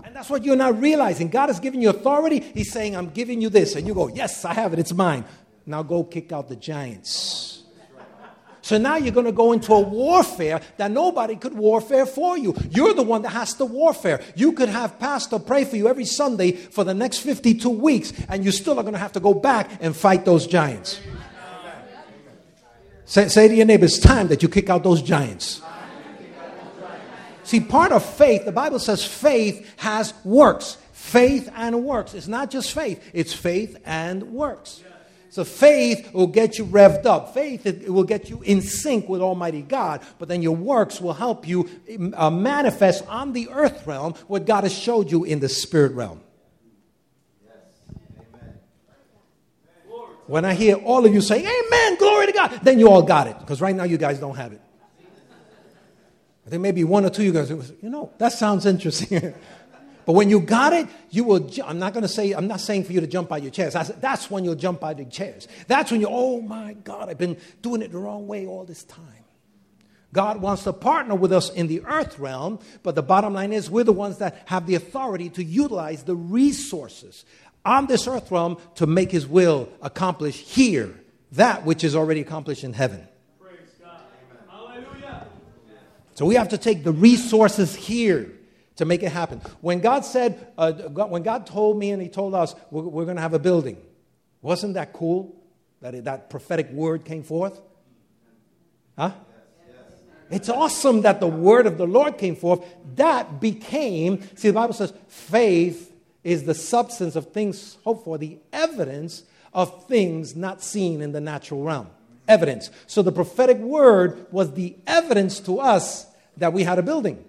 And 0.03 0.15
that's 0.15 0.29
what 0.29 0.43
you're 0.43 0.55
not 0.55 0.79
realizing. 0.81 1.29
God 1.29 1.47
has 1.47 1.59
given 1.59 1.81
you 1.81 1.89
authority. 1.89 2.39
He's 2.39 2.71
saying, 2.71 2.97
I'm 2.97 3.09
giving 3.11 3.41
you 3.41 3.49
this. 3.49 3.75
And 3.75 3.85
you 3.85 3.93
go, 3.93 4.07
Yes, 4.07 4.43
I 4.43 4.53
have 4.55 4.73
it. 4.73 4.79
It's 4.79 4.93
mine. 4.93 5.23
Now 5.67 5.83
go 5.83 6.03
kick 6.03 6.31
out 6.31 6.49
the 6.49 6.55
giants. 6.55 7.58
So 8.69 8.77
now 8.77 8.97
you're 8.97 9.11
going 9.11 9.25
to 9.25 9.31
go 9.31 9.51
into 9.51 9.73
a 9.73 9.79
warfare 9.79 10.61
that 10.77 10.91
nobody 10.91 11.35
could 11.35 11.55
warfare 11.55 12.05
for 12.05 12.37
you. 12.37 12.55
You're 12.69 12.93
the 12.93 13.01
one 13.01 13.23
that 13.23 13.31
has 13.31 13.55
to 13.55 13.65
warfare. 13.65 14.21
You 14.35 14.51
could 14.51 14.69
have 14.69 14.99
pastor 14.99 15.39
pray 15.39 15.65
for 15.65 15.75
you 15.75 15.87
every 15.87 16.05
Sunday 16.05 16.51
for 16.51 16.83
the 16.83 16.93
next 16.93 17.17
52 17.17 17.67
weeks, 17.67 18.13
and 18.29 18.45
you 18.45 18.51
still 18.51 18.77
are 18.77 18.83
going 18.83 18.93
to 18.93 18.99
have 18.99 19.13
to 19.13 19.19
go 19.19 19.33
back 19.33 19.71
and 19.81 19.95
fight 19.95 20.23
those 20.23 20.45
giants. 20.45 20.99
Say, 23.05 23.27
say 23.29 23.47
to 23.47 23.55
your 23.55 23.65
neighbor, 23.65 23.85
it's 23.85 23.97
time 23.97 24.27
that 24.27 24.43
you 24.43 24.49
kick 24.49 24.69
out 24.69 24.83
those 24.83 25.01
giants. 25.01 25.63
See, 27.45 27.61
part 27.61 27.91
of 27.91 28.05
faith, 28.05 28.45
the 28.45 28.51
Bible 28.51 28.77
says 28.77 29.03
faith 29.03 29.67
has 29.77 30.13
works. 30.23 30.77
Faith 30.91 31.49
and 31.55 31.85
works. 31.85 32.13
It's 32.13 32.27
not 32.27 32.51
just 32.51 32.71
faith, 32.71 33.03
it's 33.13 33.33
faith 33.33 33.81
and 33.83 34.31
works. 34.31 34.83
So 35.29 35.43
faith 35.43 36.11
will 36.13 36.27
get 36.27 36.57
you 36.57 36.65
revved 36.65 37.05
up. 37.05 37.33
Faith 37.33 37.65
it 37.65 37.89
will 37.89 38.03
get 38.03 38.29
you 38.29 38.41
in 38.41 38.61
sync 38.61 39.07
with 39.07 39.21
Almighty 39.21 39.61
God. 39.61 40.01
But 40.17 40.27
then 40.27 40.41
your 40.41 40.55
works 40.55 40.99
will 40.99 41.13
help 41.13 41.47
you 41.47 41.69
uh, 42.15 42.29
manifest 42.29 43.05
on 43.07 43.33
the 43.33 43.49
earth 43.49 43.85
realm 43.85 44.13
what 44.27 44.45
God 44.45 44.63
has 44.63 44.73
showed 44.73 45.11
you 45.11 45.23
in 45.23 45.39
the 45.39 45.49
spirit 45.49 45.93
realm. 45.93 46.21
When 50.25 50.45
I 50.45 50.53
hear 50.53 50.75
all 50.75 51.05
of 51.05 51.13
you 51.13 51.21
saying, 51.21 51.45
Amen, 51.45 51.97
glory 51.97 52.27
to 52.27 52.31
God, 52.31 52.59
then 52.61 52.77
you 52.77 52.89
all 52.89 53.01
got 53.01 53.27
it. 53.27 53.39
Because 53.39 53.61
right 53.61 53.75
now 53.75 53.83
you 53.83 53.97
guys 53.97 54.19
don't 54.19 54.35
have 54.35 54.53
it. 54.53 54.61
I 56.45 56.49
think 56.51 56.61
maybe 56.63 56.83
one 56.83 57.05
or 57.05 57.11
two 57.11 57.23
you 57.23 57.31
guys, 57.31 57.49
you 57.49 57.89
know, 57.89 58.11
that 58.17 58.33
sounds 58.33 58.65
interesting. 58.65 59.33
But 60.09 60.15
when 60.15 60.31
you 60.31 60.39
got 60.39 60.73
it, 60.73 60.87
you 61.11 61.23
will. 61.23 61.37
Ju- 61.37 61.61
I'm 61.63 61.77
not 61.77 61.93
going 61.93 62.01
to 62.01 62.07
say. 62.07 62.31
I'm 62.31 62.47
not 62.47 62.61
saying 62.61 62.85
for 62.85 62.93
you 62.93 62.99
to 62.99 63.05
jump 63.05 63.31
out 63.31 63.43
your 63.43 63.51
chairs. 63.51 63.73
Said, 63.73 64.01
that's 64.01 64.31
when 64.31 64.43
you'll 64.43 64.55
jump 64.55 64.83
out 64.83 64.97
your 64.97 65.07
chairs. 65.07 65.47
That's 65.67 65.91
when 65.91 66.01
you. 66.01 66.07
Oh 66.09 66.41
my 66.41 66.73
God! 66.73 67.09
I've 67.09 67.19
been 67.19 67.37
doing 67.61 67.83
it 67.83 67.91
the 67.91 67.99
wrong 67.99 68.25
way 68.25 68.47
all 68.47 68.63
this 68.63 68.83
time. 68.83 69.23
God 70.11 70.41
wants 70.41 70.63
to 70.63 70.73
partner 70.73 71.13
with 71.13 71.31
us 71.31 71.51
in 71.51 71.67
the 71.67 71.83
earth 71.85 72.17
realm, 72.17 72.57
but 72.81 72.95
the 72.95 73.03
bottom 73.03 73.35
line 73.35 73.53
is 73.53 73.69
we're 73.69 73.83
the 73.83 73.93
ones 73.93 74.17
that 74.17 74.41
have 74.45 74.65
the 74.65 74.73
authority 74.73 75.29
to 75.29 75.43
utilize 75.43 76.01
the 76.01 76.15
resources 76.15 77.23
on 77.63 77.85
this 77.85 78.07
earth 78.07 78.31
realm 78.31 78.57
to 78.77 78.87
make 78.87 79.11
His 79.11 79.27
will 79.27 79.69
accomplish 79.79 80.39
here 80.39 80.99
that 81.33 81.65
which 81.65 81.83
is 81.83 81.95
already 81.95 82.21
accomplished 82.21 82.63
in 82.63 82.73
heaven. 82.73 83.07
Praise 83.39 83.59
God. 83.79 84.01
Amen. 84.49 84.81
Hallelujah. 84.81 85.27
So 86.15 86.25
we 86.25 86.33
have 86.33 86.49
to 86.49 86.57
take 86.57 86.83
the 86.83 86.93
resources 86.93 87.75
here 87.75 88.31
to 88.79 88.85
make 88.85 89.03
it 89.03 89.11
happen. 89.11 89.41
When 89.59 89.81
God 89.81 90.05
said, 90.05 90.47
uh, 90.57 90.71
when 90.71 91.21
God 91.21 91.45
told 91.45 91.77
me 91.77 91.91
and 91.91 92.01
He 92.01 92.07
told 92.07 92.33
us 92.33 92.55
we're, 92.71 92.83
we're 92.83 93.03
going 93.03 93.17
to 93.17 93.21
have 93.21 93.33
a 93.33 93.39
building, 93.39 93.77
wasn't 94.41 94.75
that 94.75 94.93
cool 94.93 95.35
that 95.81 95.95
it, 95.95 96.05
that 96.05 96.29
prophetic 96.29 96.71
word 96.71 97.03
came 97.03 97.23
forth? 97.23 97.59
Huh? 98.97 99.11
It's 100.31 100.47
awesome 100.47 101.01
that 101.01 101.19
the 101.19 101.27
word 101.27 101.67
of 101.67 101.77
the 101.77 101.87
Lord 101.87 102.17
came 102.17 102.37
forth. 102.37 102.63
That 102.95 103.41
became, 103.41 104.21
see, 104.35 104.47
the 104.47 104.53
Bible 104.53 104.73
says 104.73 104.93
faith 105.07 105.93
is 106.23 106.43
the 106.43 106.53
substance 106.53 107.17
of 107.17 107.33
things 107.33 107.77
hoped 107.83 108.05
for, 108.05 108.17
the 108.17 108.37
evidence 108.53 109.23
of 109.53 109.87
things 109.87 110.37
not 110.37 110.63
seen 110.63 111.01
in 111.01 111.11
the 111.11 111.19
natural 111.19 111.63
realm. 111.63 111.89
Evidence. 112.29 112.69
So 112.87 113.01
the 113.01 113.11
prophetic 113.11 113.57
word 113.57 114.27
was 114.31 114.53
the 114.53 114.75
evidence 114.87 115.41
to 115.41 115.59
us 115.59 116.05
that 116.37 116.53
we 116.53 116.63
had 116.63 116.79
a 116.79 116.83
building. 116.83 117.25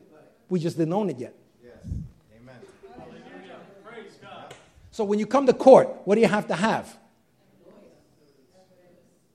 We 0.48 0.60
just 0.60 0.76
didn't 0.76 0.92
own 0.92 1.10
it 1.10 1.18
yet. 1.18 1.34
So 5.00 5.04
when 5.04 5.18
you 5.18 5.24
come 5.24 5.46
to 5.46 5.54
court, 5.54 5.88
what 6.04 6.16
do 6.16 6.20
you 6.20 6.26
have 6.26 6.48
to 6.48 6.54
have? 6.54 6.94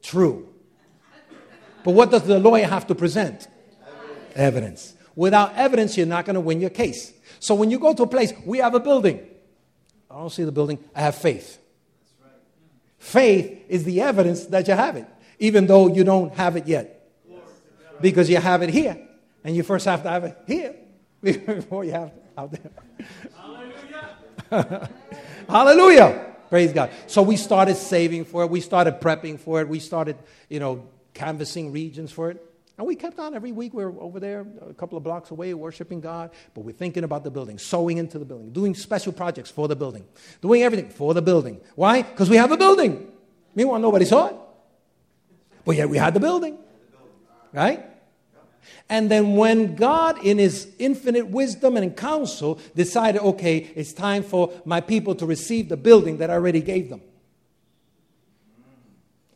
True. 0.03 0.47
But 1.83 1.95
what 1.95 2.11
does 2.11 2.21
the 2.21 2.37
lawyer 2.37 2.67
have 2.67 2.85
to 2.85 2.93
present? 2.93 3.47
Evidence. 4.35 4.35
evidence. 4.35 4.95
Without 5.15 5.55
evidence, 5.55 5.97
you're 5.97 6.05
not 6.05 6.25
going 6.25 6.35
to 6.35 6.39
win 6.39 6.61
your 6.61 6.69
case. 6.69 7.13
So 7.39 7.55
when 7.55 7.71
you 7.71 7.79
go 7.79 7.95
to 7.95 8.03
a 8.03 8.07
place, 8.07 8.31
we 8.45 8.59
have 8.59 8.75
a 8.75 8.79
building. 8.79 9.27
I 10.11 10.17
don't 10.17 10.29
see 10.29 10.43
the 10.43 10.51
building, 10.51 10.77
I 10.93 11.01
have 11.01 11.15
faith. 11.15 11.57
Faith 12.99 13.65
is 13.67 13.85
the 13.85 14.01
evidence 14.01 14.45
that 14.45 14.67
you 14.67 14.75
have 14.75 14.97
it, 14.97 15.07
even 15.39 15.65
though 15.65 15.87
you 15.87 16.03
don't 16.03 16.31
have 16.35 16.57
it 16.57 16.67
yet. 16.67 17.09
Because 17.99 18.29
you 18.29 18.37
have 18.37 18.61
it 18.61 18.69
here, 18.69 18.99
and 19.43 19.55
you 19.55 19.63
first 19.63 19.85
have 19.85 20.03
to 20.03 20.09
have 20.09 20.25
it 20.25 20.37
here 20.45 20.75
before 21.23 21.83
you 21.83 21.93
have 21.93 22.09
it 22.09 22.23
out 22.37 22.51
there. 22.51 22.71
Hallelujah. 25.49 26.35
Praise 26.49 26.71
God. 26.73 26.91
So 27.07 27.21
we 27.21 27.37
started 27.37 27.75
saving 27.75 28.25
for 28.25 28.43
it. 28.43 28.49
We 28.49 28.61
started 28.61 29.01
prepping 29.01 29.39
for 29.39 29.61
it. 29.61 29.67
We 29.67 29.79
started, 29.79 30.17
you 30.49 30.59
know, 30.59 30.87
canvassing 31.13 31.71
regions 31.71 32.11
for 32.11 32.31
it. 32.31 32.41
And 32.77 32.85
we 32.85 32.95
kept 32.95 33.19
on 33.19 33.33
every 33.33 33.51
week. 33.51 33.73
We 33.73 33.85
were 33.85 33.93
over 34.01 34.19
there, 34.19 34.45
a 34.67 34.73
couple 34.73 34.97
of 34.97 35.03
blocks 35.03 35.31
away, 35.31 35.53
worshiping 35.53 36.01
God. 36.01 36.31
But 36.53 36.65
we're 36.65 36.73
thinking 36.73 37.03
about 37.03 37.23
the 37.23 37.31
building, 37.31 37.57
sowing 37.57 37.97
into 37.97 38.19
the 38.19 38.25
building, 38.25 38.51
doing 38.51 38.75
special 38.75 39.13
projects 39.13 39.49
for 39.49 39.67
the 39.67 39.75
building, 39.75 40.05
doing 40.41 40.61
everything 40.61 40.89
for 40.89 41.13
the 41.13 41.21
building. 41.21 41.61
Why? 41.75 42.01
Because 42.01 42.29
we 42.29 42.35
have 42.35 42.51
a 42.51 42.57
building. 42.57 43.11
Meanwhile, 43.55 43.79
nobody 43.79 44.05
saw 44.05 44.27
it. 44.27 44.35
But 45.63 45.77
yet 45.77 45.89
we 45.89 45.97
had 45.97 46.13
the 46.13 46.19
building. 46.19 46.57
Right? 47.53 47.85
And 48.89 49.09
then 49.09 49.35
when 49.35 49.75
God, 49.75 50.23
in 50.23 50.37
his 50.37 50.67
infinite 50.77 51.27
wisdom 51.27 51.75
and 51.77 51.95
counsel, 51.95 52.59
decided, 52.75 53.21
okay, 53.21 53.71
it's 53.75 53.93
time 53.93 54.23
for 54.23 54.53
my 54.63 54.81
people 54.81 55.15
to 55.15 55.25
receive 55.25 55.69
the 55.69 55.77
building 55.77 56.17
that 56.17 56.29
I 56.29 56.33
already 56.33 56.61
gave 56.61 56.89
them. 56.89 57.01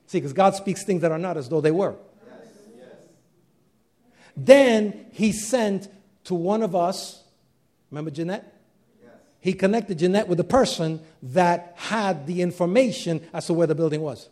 See, 0.07 0.17
because 0.19 0.33
God 0.33 0.55
speaks 0.55 0.83
things 0.83 1.01
that 1.01 1.11
are 1.11 1.19
not 1.19 1.37
as 1.37 1.49
though 1.49 1.61
they 1.61 1.71
were. 1.71 1.95
Then 4.35 5.05
he 5.11 5.31
sent 5.31 5.89
to 6.25 6.33
one 6.33 6.63
of 6.63 6.75
us, 6.75 7.23
remember 7.91 8.09
Jeanette? 8.09 8.53
Yes. 9.01 9.11
He 9.41 9.53
connected 9.53 9.99
Jeanette 9.99 10.27
with 10.27 10.37
the 10.37 10.43
person 10.43 11.01
that 11.21 11.73
had 11.75 12.25
the 12.25 12.41
information 12.41 13.27
as 13.33 13.47
to 13.47 13.53
where 13.53 13.67
the 13.67 13.75
building 13.75 14.01
was. 14.01 14.29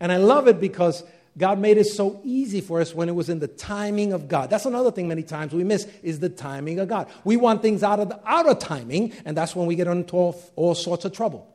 And 0.00 0.10
I 0.10 0.16
love 0.16 0.48
it 0.48 0.60
because 0.60 1.04
God 1.38 1.60
made 1.60 1.78
it 1.78 1.86
so 1.86 2.20
easy 2.24 2.60
for 2.60 2.80
us 2.80 2.92
when 2.94 3.08
it 3.08 3.14
was 3.14 3.28
in 3.28 3.38
the 3.38 3.46
timing 3.46 4.12
of 4.12 4.26
God. 4.26 4.50
That's 4.50 4.66
another 4.66 4.90
thing 4.90 5.06
many 5.06 5.22
times 5.22 5.52
we 5.52 5.62
miss 5.62 5.86
is 6.02 6.18
the 6.18 6.28
timing 6.28 6.80
of 6.80 6.88
God. 6.88 7.08
We 7.24 7.36
want 7.36 7.62
things 7.62 7.84
out 7.84 8.00
of 8.00 8.08
the 8.08 8.20
out 8.28 8.48
of 8.48 8.58
timing, 8.58 9.12
and 9.24 9.36
that's 9.36 9.54
when 9.54 9.66
we 9.66 9.76
get 9.76 9.86
into 9.86 10.16
all, 10.16 10.42
all 10.56 10.74
sorts 10.74 11.04
of 11.04 11.12
trouble. 11.12 11.46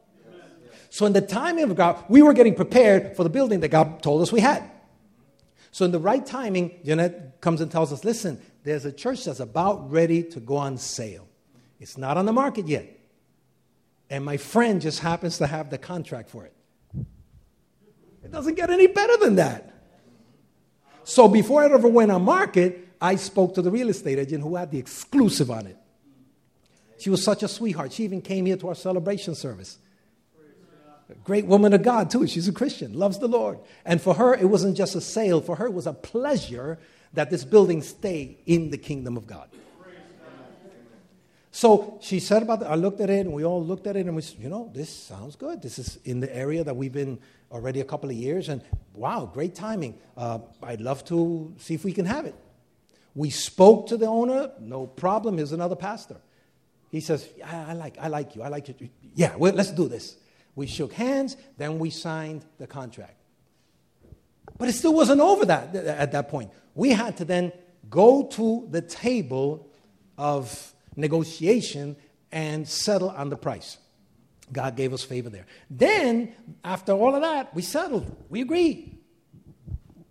So 0.90 1.06
in 1.06 1.14
the 1.14 1.22
timing 1.22 1.66
of 1.66 1.76
God, 1.76 2.04
we 2.08 2.22
were 2.22 2.34
getting 2.34 2.56
prepared 2.56 3.18
for 3.18 3.24
the 3.24 3.30
building 3.30 3.60
that 3.60 3.70
God 3.70 4.02
told 4.02 4.22
us 4.22 4.32
we 4.32 4.40
had. 4.40 4.64
So 5.72 5.86
in 5.86 5.92
the 5.92 6.00
right 6.00 6.24
timing, 6.24 6.80
Jeanette 6.86 7.42
comes 7.42 7.60
and 7.60 7.72
tells 7.72 7.92
us, 7.92 8.06
listen, 8.06 8.40
there's 8.64 8.86
a 8.86 8.92
church 8.92 9.26
that's 9.26 9.40
about 9.40 9.92
ready 9.92 10.22
to 10.22 10.40
go 10.40 10.56
on 10.56 10.78
sale. 10.78 11.28
It's 11.80 11.98
not 11.98 12.16
on 12.16 12.26
the 12.28 12.32
market 12.32 12.68
yet. 12.68 12.88
And 14.10 14.24
my 14.24 14.38
friend 14.38 14.80
just 14.80 15.00
happens 15.00 15.40
to 15.40 15.48
have 15.48 15.72
the 15.72 15.80
contract 15.80 16.30
for 16.30 16.46
it. 16.46 16.54
It 18.24 18.32
doesn't 18.32 18.54
get 18.54 18.70
any 18.70 18.88
better 18.88 19.18
than 19.18 19.36
that. 19.36 19.73
So 21.04 21.28
before 21.28 21.64
it 21.64 21.72
ever 21.72 21.88
went 21.88 22.12
on 22.12 22.24
market, 22.24 22.88
I 23.02 23.16
spoke 23.16 23.56
to 23.56 23.62
the 23.62 23.72
real 23.72 23.90
estate 23.90 24.20
agent 24.20 24.44
who 24.44 24.56
had 24.56 24.72
the 24.72 24.78
exclusive 24.78 25.52
on 25.52 25.68
it. 25.68 25.78
She 26.98 27.10
was 27.10 27.24
such 27.24 27.44
a 27.44 27.48
sweetheart. 27.48 27.92
She 27.92 28.04
even 28.04 28.22
came 28.22 28.46
here 28.46 28.56
to 28.58 28.70
our 28.70 28.76
celebration 28.76 29.36
service. 29.36 29.78
A 31.10 31.16
great 31.26 31.46
woman 31.46 31.74
of 31.74 31.84
God, 31.84 32.10
too. 32.10 32.26
She's 32.28 32.48
a 32.48 32.54
Christian, 32.54 32.94
loves 32.94 33.20
the 33.20 33.28
Lord. 33.28 33.60
And 33.86 34.02
for 34.02 34.14
her, 34.14 34.34
it 34.34 34.46
wasn't 34.46 34.78
just 34.78 34.96
a 34.96 35.02
sale, 35.02 35.42
for 35.42 35.58
her, 35.58 35.66
it 35.66 35.74
was 35.74 35.86
a 35.86 35.94
pleasure 35.94 36.80
that 37.12 37.30
this 37.30 37.44
building 37.44 37.82
stay 37.82 38.38
in 38.46 38.70
the 38.72 38.78
kingdom 38.78 39.18
of 39.18 39.28
God. 39.28 39.50
So 41.52 42.00
she 42.02 42.20
said 42.20 42.42
about 42.42 42.62
that. 42.62 42.72
I 42.72 42.76
looked 42.76 43.00
at 43.00 43.12
it, 43.12 43.20
and 43.26 43.34
we 43.34 43.44
all 43.46 43.64
looked 43.64 43.86
at 43.86 43.96
it, 43.96 44.08
and 44.08 44.16
we 44.16 44.24
said, 44.24 44.40
you 44.40 44.50
know, 44.50 44.72
this 44.74 44.90
sounds 44.90 45.36
good. 45.36 45.62
This 45.62 45.78
is 45.78 46.00
in 46.04 46.20
the 46.20 46.36
area 46.36 46.64
that 46.64 46.76
we've 46.76 46.94
been 46.94 47.20
already 47.54 47.80
a 47.80 47.86
couple 47.86 48.10
of 48.10 48.16
years, 48.16 48.50
and 48.50 48.62
wow, 48.94 49.30
great 49.32 49.56
timing. 49.56 50.00
Uh, 50.18 50.40
I'd 50.62 50.82
love 50.82 51.06
to 51.06 51.54
see 51.60 51.76
if 51.76 51.86
we 51.86 51.94
can 51.94 52.06
have 52.06 52.26
it. 52.26 52.36
We 53.16 53.30
spoke 53.30 53.88
to 53.88 53.98
the 53.98 54.08
owner, 54.08 54.52
no 54.60 54.88
problem. 54.88 55.38
Here's 55.38 55.52
another 55.52 55.76
pastor. 55.76 56.18
He 56.90 57.00
says, 57.00 57.28
I, 57.46 57.56
I 57.56 57.74
like, 57.74 57.98
I 58.00 58.08
like 58.08 58.36
you. 58.36 58.42
I 58.42 58.48
like 58.48 58.68
you. 58.68 58.90
Yeah, 59.16 59.36
well, 59.36 59.54
let's 59.54 59.72
do 59.72 59.88
this. 59.88 60.18
We 60.56 60.68
shook 60.68 60.94
hands, 60.94 61.38
then 61.58 61.80
we 61.80 61.90
signed 61.90 62.46
the 62.58 62.68
contract. 62.68 63.16
But 64.58 64.70
it 64.70 64.74
still 64.74 64.94
wasn't 64.94 65.22
over 65.22 65.46
that 65.46 65.76
at 65.76 66.12
that 66.12 66.30
point. 66.30 66.52
We 66.76 66.92
had 66.92 67.18
to 67.18 67.26
then 67.26 67.52
go 67.90 68.28
to 68.28 68.68
the 68.70 68.82
table 68.82 69.70
of 70.18 70.74
negotiation 70.96 71.96
and 72.32 72.68
settle 72.68 73.10
on 73.10 73.30
the 73.30 73.38
price. 73.38 73.78
God 74.52 74.76
gave 74.76 74.94
us 74.94 75.04
favor 75.04 75.30
there. 75.30 75.46
Then, 75.70 76.34
after 76.64 76.92
all 76.92 77.16
of 77.16 77.22
that, 77.22 77.56
we 77.56 77.62
settled. 77.62 78.16
We 78.30 78.42
agreed. 78.42 78.98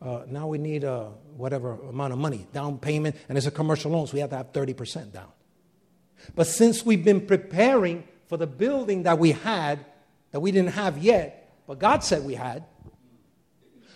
Uh, 0.01 0.23
now 0.29 0.49
we 0.49 0.59
need 0.59 0.85
a 0.85 1.11
whatever 1.37 1.73
amount 1.73 2.13
of 2.13 2.19
money, 2.19 2.47
down 2.53 2.79
payment, 2.79 3.17
and 3.29 3.39
it's 3.39 3.47
a 3.47 3.51
commercial 3.51 3.91
loan, 3.93 4.07
so 4.07 4.15
we 4.15 4.21
have 4.21 4.31
to 4.31 4.37
have 4.37 4.53
30% 4.53 5.13
down. 5.13 5.29
But 6.35 6.47
since 6.47 6.85
we've 6.85 7.05
been 7.05 7.27
preparing 7.27 8.05
for 8.27 8.37
the 8.37 8.47
building 8.47 9.05
that 9.05 9.19
we 9.19 9.33
had, 9.33 9.85
that 10.31 10.41
we 10.41 10.51
didn't 10.51 10.73
have 10.73 10.99
yet, 10.99 11.61
but 11.67 11.79
God 11.79 12.03
said 12.03 12.25
we 12.25 12.35
had, 12.35 12.65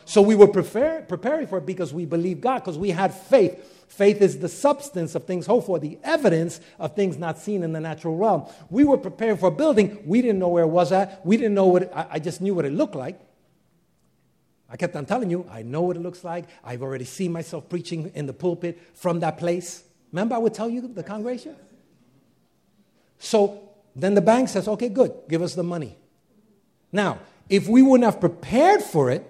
so 0.05 0.23
we 0.23 0.37
were 0.37 0.47
prepare, 0.47 1.03
preparing 1.03 1.49
for 1.49 1.59
it 1.59 1.67
because 1.67 1.93
we 1.93 2.05
believed 2.05 2.41
God, 2.41 2.61
because 2.61 2.79
we 2.79 2.91
had 2.91 3.13
faith. 3.13 3.76
Faith 3.89 4.21
is 4.21 4.41
the 4.41 4.49
substance 4.49 5.15
of 5.15 5.25
things 5.25 5.47
hoped 5.47 5.67
for, 5.67 5.79
the 5.79 5.99
evidence 6.03 6.61
of 6.79 6.95
things 6.97 7.17
not 7.17 7.39
seen 7.39 7.63
in 7.63 7.73
the 7.73 7.81
natural 7.81 8.17
realm. 8.17 8.47
We 8.69 8.85
were 8.85 8.99
preparing 8.99 9.37
for 9.37 9.47
a 9.47 9.53
building. 9.53 10.03
We 10.05 10.23
didn't 10.23 10.39
know 10.39 10.49
where 10.49 10.65
it 10.65 10.69
was 10.69 10.93
at. 10.93 11.25
We 11.25 11.37
didn't 11.37 11.55
know 11.55 11.67
what 11.67 11.83
it, 11.85 11.93
I, 11.95 12.07
I 12.13 12.19
just 12.19 12.41
knew 12.41 12.55
what 12.55 12.65
it 12.65 12.73
looked 12.73 12.95
like. 12.95 13.21
I 14.69 14.77
kept 14.77 14.97
on 14.97 15.07
telling 15.07 15.31
you, 15.31 15.47
I 15.51 15.63
know 15.63 15.83
what 15.83 15.97
it 15.97 16.01
looks 16.01 16.25
like. 16.25 16.47
I've 16.65 16.83
already 16.83 17.05
seen 17.05 17.33
myself 17.33 17.69
preaching 17.69 18.11
in 18.15 18.27
the 18.27 18.33
pulpit 18.33 18.81
from 18.95 19.21
that 19.21 19.39
place. 19.39 19.85
Remember, 20.11 20.35
I 20.35 20.39
would 20.39 20.55
tell 20.55 20.69
you 20.69 20.81
the 20.81 21.05
congregation? 21.05 21.55
So 23.19 23.69
then 23.95 24.15
the 24.15 24.21
bank 24.21 24.49
says, 24.49 24.67
okay, 24.67 24.89
good, 24.89 25.13
give 25.29 25.43
us 25.43 25.55
the 25.55 25.63
money. 25.63 25.97
Now, 26.91 27.21
if 27.49 27.69
we 27.69 27.83
wouldn't 27.83 28.05
have 28.05 28.21
prepared 28.21 28.83
for 28.83 29.11
it, 29.11 29.25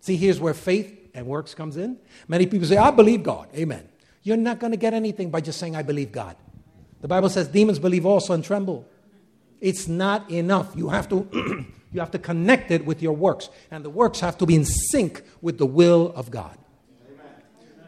see, 0.00 0.16
here's 0.16 0.40
where 0.40 0.54
faith 0.54 0.98
and 1.14 1.26
works 1.26 1.54
comes 1.54 1.76
in. 1.76 1.98
Many 2.28 2.46
people 2.46 2.66
say, 2.66 2.76
I 2.76 2.90
believe 2.90 3.22
God. 3.22 3.48
Amen. 3.54 3.88
You're 4.22 4.36
not 4.36 4.58
going 4.58 4.70
to 4.70 4.76
get 4.76 4.94
anything 4.94 5.30
by 5.30 5.40
just 5.40 5.58
saying, 5.58 5.76
I 5.76 5.82
believe 5.82 6.12
God. 6.12 6.36
The 7.00 7.08
Bible 7.08 7.28
says 7.28 7.48
demons 7.48 7.78
believe 7.78 8.06
also 8.06 8.32
and 8.32 8.44
tremble. 8.44 8.86
It's 9.60 9.88
not 9.88 10.30
enough. 10.30 10.72
You 10.76 10.88
have 10.88 11.08
to, 11.08 11.28
you 11.92 12.00
have 12.00 12.12
to 12.12 12.18
connect 12.18 12.70
it 12.70 12.84
with 12.84 13.02
your 13.02 13.12
works. 13.12 13.48
And 13.70 13.84
the 13.84 13.90
works 13.90 14.20
have 14.20 14.38
to 14.38 14.46
be 14.46 14.54
in 14.54 14.64
sync 14.64 15.22
with 15.40 15.58
the 15.58 15.66
will 15.66 16.12
of 16.14 16.30
God. 16.30 16.56
Amen. 17.08 17.26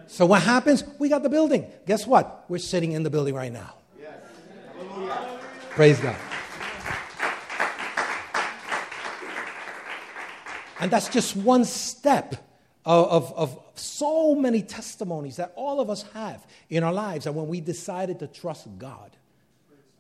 So 0.09 0.27
what 0.27 0.43
happens? 0.43 0.85
We 0.99 1.09
got 1.09 1.23
the 1.23 1.29
building. 1.29 1.71
Guess 1.87 2.07
what? 2.07 2.45
We're 2.49 2.59
sitting 2.59 2.93
in 2.93 3.05
the 3.05 3.11
building 3.11 3.35
right 3.35 3.53
now. 3.53 3.75
Yes. 4.01 4.19
Praise 5.71 6.01
God. 6.01 6.17
And 10.81 10.91
that's 10.91 11.09
just 11.09 11.37
one 11.37 11.65
step 11.65 12.37
of, 12.85 13.33
of, 13.35 13.59
so 13.77 14.35
many 14.35 14.63
testimonies 14.63 15.37
that 15.37 15.53
all 15.57 15.81
of 15.81 15.91
us 15.91 16.05
have 16.13 16.47
in 16.71 16.85
our 16.85 16.93
lives 16.93 17.27
and 17.27 17.35
when 17.35 17.49
we 17.49 17.61
decided 17.61 18.21
to 18.21 18.27
trust 18.27 18.69
God. 18.79 19.11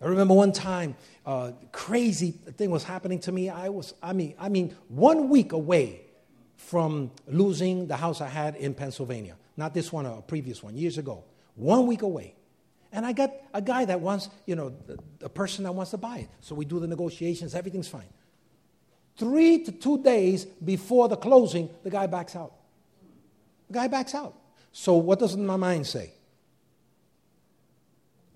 I 0.00 0.06
remember 0.06 0.34
one 0.34 0.52
time, 0.52 0.96
uh, 1.24 1.52
crazy 1.72 2.30
thing 2.30 2.70
was 2.70 2.84
happening 2.84 3.20
to 3.20 3.32
me. 3.32 3.48
I 3.48 3.70
was, 3.70 3.94
I 4.02 4.12
mean, 4.12 4.34
I 4.38 4.48
mean, 4.48 4.76
one 4.88 5.28
week 5.28 5.52
away 5.52 6.02
from 6.56 7.10
losing 7.26 7.86
the 7.86 7.96
house 7.96 8.20
I 8.20 8.28
had 8.28 8.56
in 8.56 8.74
Pennsylvania. 8.74 9.36
Not 9.56 9.74
this 9.74 9.92
one, 9.92 10.06
a 10.06 10.20
previous 10.22 10.62
one, 10.62 10.76
years 10.76 10.98
ago. 10.98 11.24
One 11.54 11.86
week 11.86 12.02
away. 12.02 12.34
And 12.92 13.04
I 13.04 13.12
got 13.12 13.32
a 13.52 13.60
guy 13.60 13.84
that 13.86 14.00
wants, 14.00 14.28
you 14.46 14.54
know, 14.54 14.72
a 15.22 15.28
person 15.28 15.64
that 15.64 15.72
wants 15.72 15.90
to 15.92 15.96
buy 15.96 16.18
it. 16.18 16.28
So 16.40 16.54
we 16.54 16.64
do 16.64 16.78
the 16.78 16.86
negotiations, 16.86 17.54
everything's 17.54 17.88
fine. 17.88 18.08
Three 19.16 19.64
to 19.64 19.72
two 19.72 20.02
days 20.02 20.44
before 20.44 21.08
the 21.08 21.16
closing, 21.16 21.70
the 21.82 21.90
guy 21.90 22.06
backs 22.06 22.36
out. 22.36 22.52
Guy 23.70 23.88
backs 23.88 24.14
out. 24.14 24.34
So 24.72 24.94
what 24.96 25.18
does 25.18 25.36
my 25.36 25.56
mind 25.56 25.86
say? 25.86 26.12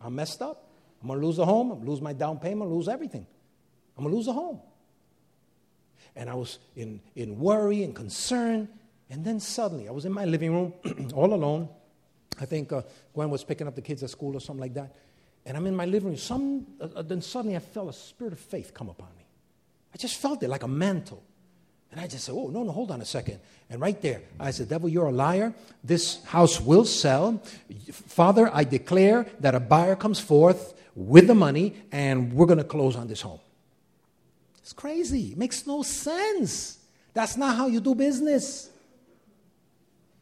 I'm 0.03 0.15
messed 0.15 0.41
up. 0.43 0.69
I'm 1.03 1.09
going 1.09 1.21
to 1.21 1.27
lose 1.27 1.37
the 1.37 1.45
home. 1.45 1.71
I'm 1.71 1.85
lose 1.85 2.01
my 2.01 2.13
down 2.13 2.39
payment, 2.39 2.71
lose 2.71 2.89
everything. 2.89 3.27
I'm 3.97 4.05
going 4.05 4.13
to 4.13 4.17
lose 4.17 4.27
the 4.27 4.33
home. 4.33 4.61
And 6.17 6.29
I 6.31 6.35
was 6.35 6.59
in, 6.77 7.01
in 7.15 7.39
worry 7.39 7.83
and 7.83 7.95
concern. 7.95 8.69
And 9.11 9.25
then 9.25 9.41
suddenly, 9.41 9.89
I 9.89 9.93
was 9.93 10.05
in 10.05 10.13
my 10.13 10.25
living 10.25 10.53
room 10.53 10.73
all 11.15 11.33
alone. 11.33 11.69
I 12.41 12.45
think 12.45 12.73
uh, 12.73 12.83
Gwen 13.15 13.31
was 13.31 13.45
picking 13.45 13.67
up 13.67 13.75
the 13.75 13.83
kids 13.83 14.03
at 14.03 14.11
school 14.11 14.37
or 14.37 14.41
something 14.41 14.61
like 14.61 14.75
that. 14.75 14.95
And 15.45 15.57
I'm 15.57 15.67
in 15.67 15.75
my 15.75 15.87
living 15.87 16.11
room. 16.11 16.17
Some, 16.17 16.67
uh 16.81 17.03
then 17.03 17.21
suddenly 17.23 17.57
I 17.57 17.61
felt 17.61 17.89
a 17.89 17.93
spirit 17.93 18.33
of 18.33 18.41
faith 18.41 18.73
come 18.75 18.89
upon 18.89 19.09
me. 19.17 19.25
I 19.93 19.97
just 19.97 20.17
felt 20.17 20.43
it 20.43 20.49
like 20.49 20.63
a 20.63 20.69
mantle. 20.69 21.23
And 21.91 22.01
I 22.01 22.07
just 22.07 22.25
said, 22.25 22.35
Oh, 22.35 22.49
no, 22.49 22.63
no, 22.63 22.73
hold 22.73 22.91
on 22.91 23.01
a 23.01 23.05
second. 23.05 23.41
And 23.71 23.81
right 23.81 24.01
there, 24.01 24.23
I 24.39 24.51
said, 24.51 24.69
Devil, 24.69 24.89
you're 24.89 25.07
a 25.07 25.13
liar. 25.13 25.55
This 25.83 26.23
house 26.25 26.61
will 26.61 26.85
sell. 26.85 27.43
Father, 27.91 28.51
I 28.53 28.65
declare 28.65 29.27
that 29.41 29.55
a 29.55 29.61
buyer 29.61 29.97
comes 29.97 30.21
forth 30.21 30.75
with 30.95 31.27
the 31.27 31.35
money 31.35 31.75
and 31.93 32.33
we're 32.33 32.47
going 32.47 32.59
to 32.59 32.65
close 32.65 32.97
on 32.97 33.09
this 33.09 33.21
home. 33.21 33.41
It's 34.59 34.73
crazy. 34.73 35.33
It 35.33 35.39
makes 35.39 35.67
no 35.67 35.83
sense. 35.83 36.79
That's 37.15 37.37
not 37.37 37.57
how 37.57 37.69
you 37.69 37.81
do 37.81 37.95
business. 37.95 38.71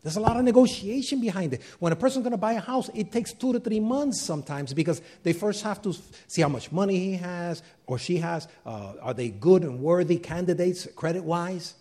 There's 0.06 0.16
a 0.16 0.20
lot 0.20 0.36
of 0.36 0.44
negotiation 0.44 1.20
behind 1.20 1.52
it. 1.52 1.62
When 1.80 1.92
a 1.92 1.96
person's 1.96 2.22
going 2.22 2.30
to 2.30 2.38
buy 2.38 2.52
a 2.52 2.60
house, 2.60 2.88
it 2.94 3.10
takes 3.10 3.32
two 3.32 3.52
to 3.52 3.58
three 3.58 3.80
months 3.80 4.22
sometimes 4.22 4.72
because 4.72 5.02
they 5.24 5.32
first 5.32 5.64
have 5.64 5.82
to 5.82 5.92
see 6.28 6.42
how 6.42 6.48
much 6.48 6.70
money 6.70 6.96
he 6.96 7.14
has 7.14 7.60
or 7.88 7.98
she 7.98 8.18
has. 8.18 8.46
Uh, 8.64 8.92
are 9.02 9.14
they 9.14 9.30
good 9.30 9.64
and 9.64 9.80
worthy 9.80 10.18
candidates 10.18 10.86
credit 10.94 11.24
wise? 11.24 11.74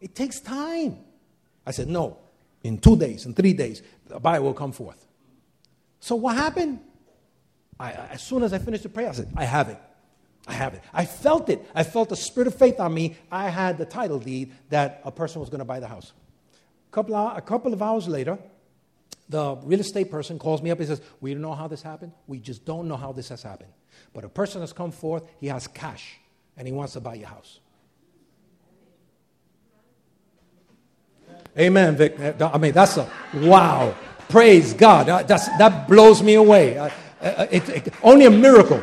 It 0.00 0.14
takes 0.14 0.40
time. 0.40 0.96
I 1.66 1.72
said, 1.72 1.88
no. 1.88 2.16
In 2.62 2.78
two 2.78 2.96
days, 2.96 3.26
in 3.26 3.34
three 3.34 3.52
days, 3.52 3.82
the 4.06 4.18
buyer 4.18 4.40
will 4.40 4.54
come 4.54 4.72
forth. 4.72 5.04
So 6.00 6.16
what 6.16 6.36
happened? 6.36 6.80
I, 7.78 7.92
as 7.92 8.22
soon 8.22 8.44
as 8.44 8.54
I 8.54 8.60
finished 8.60 8.84
the 8.84 8.88
prayer, 8.88 9.10
I 9.10 9.12
said, 9.12 9.30
I 9.36 9.44
have 9.44 9.68
it. 9.68 9.78
I 10.46 10.54
have 10.54 10.72
it. 10.72 10.82
I 10.94 11.04
felt 11.04 11.50
it. 11.50 11.62
I 11.74 11.82
felt 11.82 12.08
the 12.08 12.16
spirit 12.16 12.46
of 12.46 12.54
faith 12.54 12.80
on 12.80 12.94
me. 12.94 13.18
I 13.30 13.50
had 13.50 13.76
the 13.76 13.84
title 13.84 14.18
deed 14.18 14.54
that 14.70 15.02
a 15.04 15.12
person 15.12 15.42
was 15.42 15.50
going 15.50 15.58
to 15.58 15.66
buy 15.66 15.80
the 15.80 15.86
house. 15.86 16.14
Couple, 16.90 17.14
of, 17.14 17.36
a 17.36 17.40
couple 17.40 17.72
of 17.72 17.82
hours 17.82 18.08
later, 18.08 18.38
the 19.28 19.56
real 19.56 19.80
estate 19.80 20.10
person 20.10 20.38
calls 20.38 20.62
me 20.62 20.70
up 20.70 20.78
and 20.78 20.88
says, 20.88 21.02
We 21.20 21.32
don't 21.32 21.42
know 21.42 21.54
how 21.54 21.68
this 21.68 21.82
happened. 21.82 22.12
We 22.26 22.38
just 22.38 22.64
don't 22.64 22.88
know 22.88 22.96
how 22.96 23.12
this 23.12 23.28
has 23.28 23.42
happened. 23.42 23.70
But 24.14 24.24
a 24.24 24.28
person 24.28 24.62
has 24.62 24.72
come 24.72 24.90
forth, 24.90 25.24
he 25.38 25.48
has 25.48 25.66
cash, 25.66 26.18
and 26.56 26.66
he 26.66 26.72
wants 26.72 26.94
to 26.94 27.00
buy 27.00 27.14
your 27.14 27.28
house. 27.28 27.60
Amen, 31.58 31.96
Vic. 31.96 32.18
I 32.40 32.58
mean, 32.58 32.72
that's 32.72 32.96
a 32.96 33.10
wow. 33.34 33.94
Praise 34.28 34.74
God. 34.74 35.06
That's, 35.26 35.48
that 35.58 35.88
blows 35.88 36.22
me 36.22 36.34
away. 36.34 36.78
Uh, 36.78 36.90
uh, 37.20 37.46
it, 37.50 37.68
it, 37.68 37.94
only 38.02 38.26
a 38.26 38.30
miracle. 38.30 38.80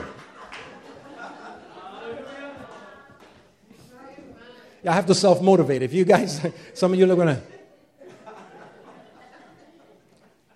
I 4.88 4.93
have 4.93 5.08
to 5.08 5.16
self 5.16 5.41
motivate. 5.41 5.82
If 5.82 5.93
you 5.93 6.06
guys, 6.06 6.45
some 6.74 6.93
of 6.93 6.99
you 6.99 7.12
are 7.12 7.16
going 7.16 7.36
to. 7.36 7.55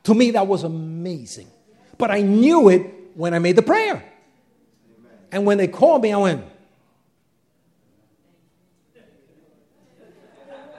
To 0.09 0.15
me, 0.15 0.31
that 0.31 0.47
was 0.47 0.63
amazing. 0.63 1.51
But 1.95 2.09
I 2.09 2.21
knew 2.21 2.69
it 2.69 2.81
when 3.13 3.35
I 3.35 3.37
made 3.37 3.55
the 3.55 3.61
prayer. 3.61 4.03
And 5.31 5.45
when 5.45 5.59
they 5.59 5.67
called 5.67 6.01
me, 6.01 6.11
I 6.11 6.17
went, 6.17 6.45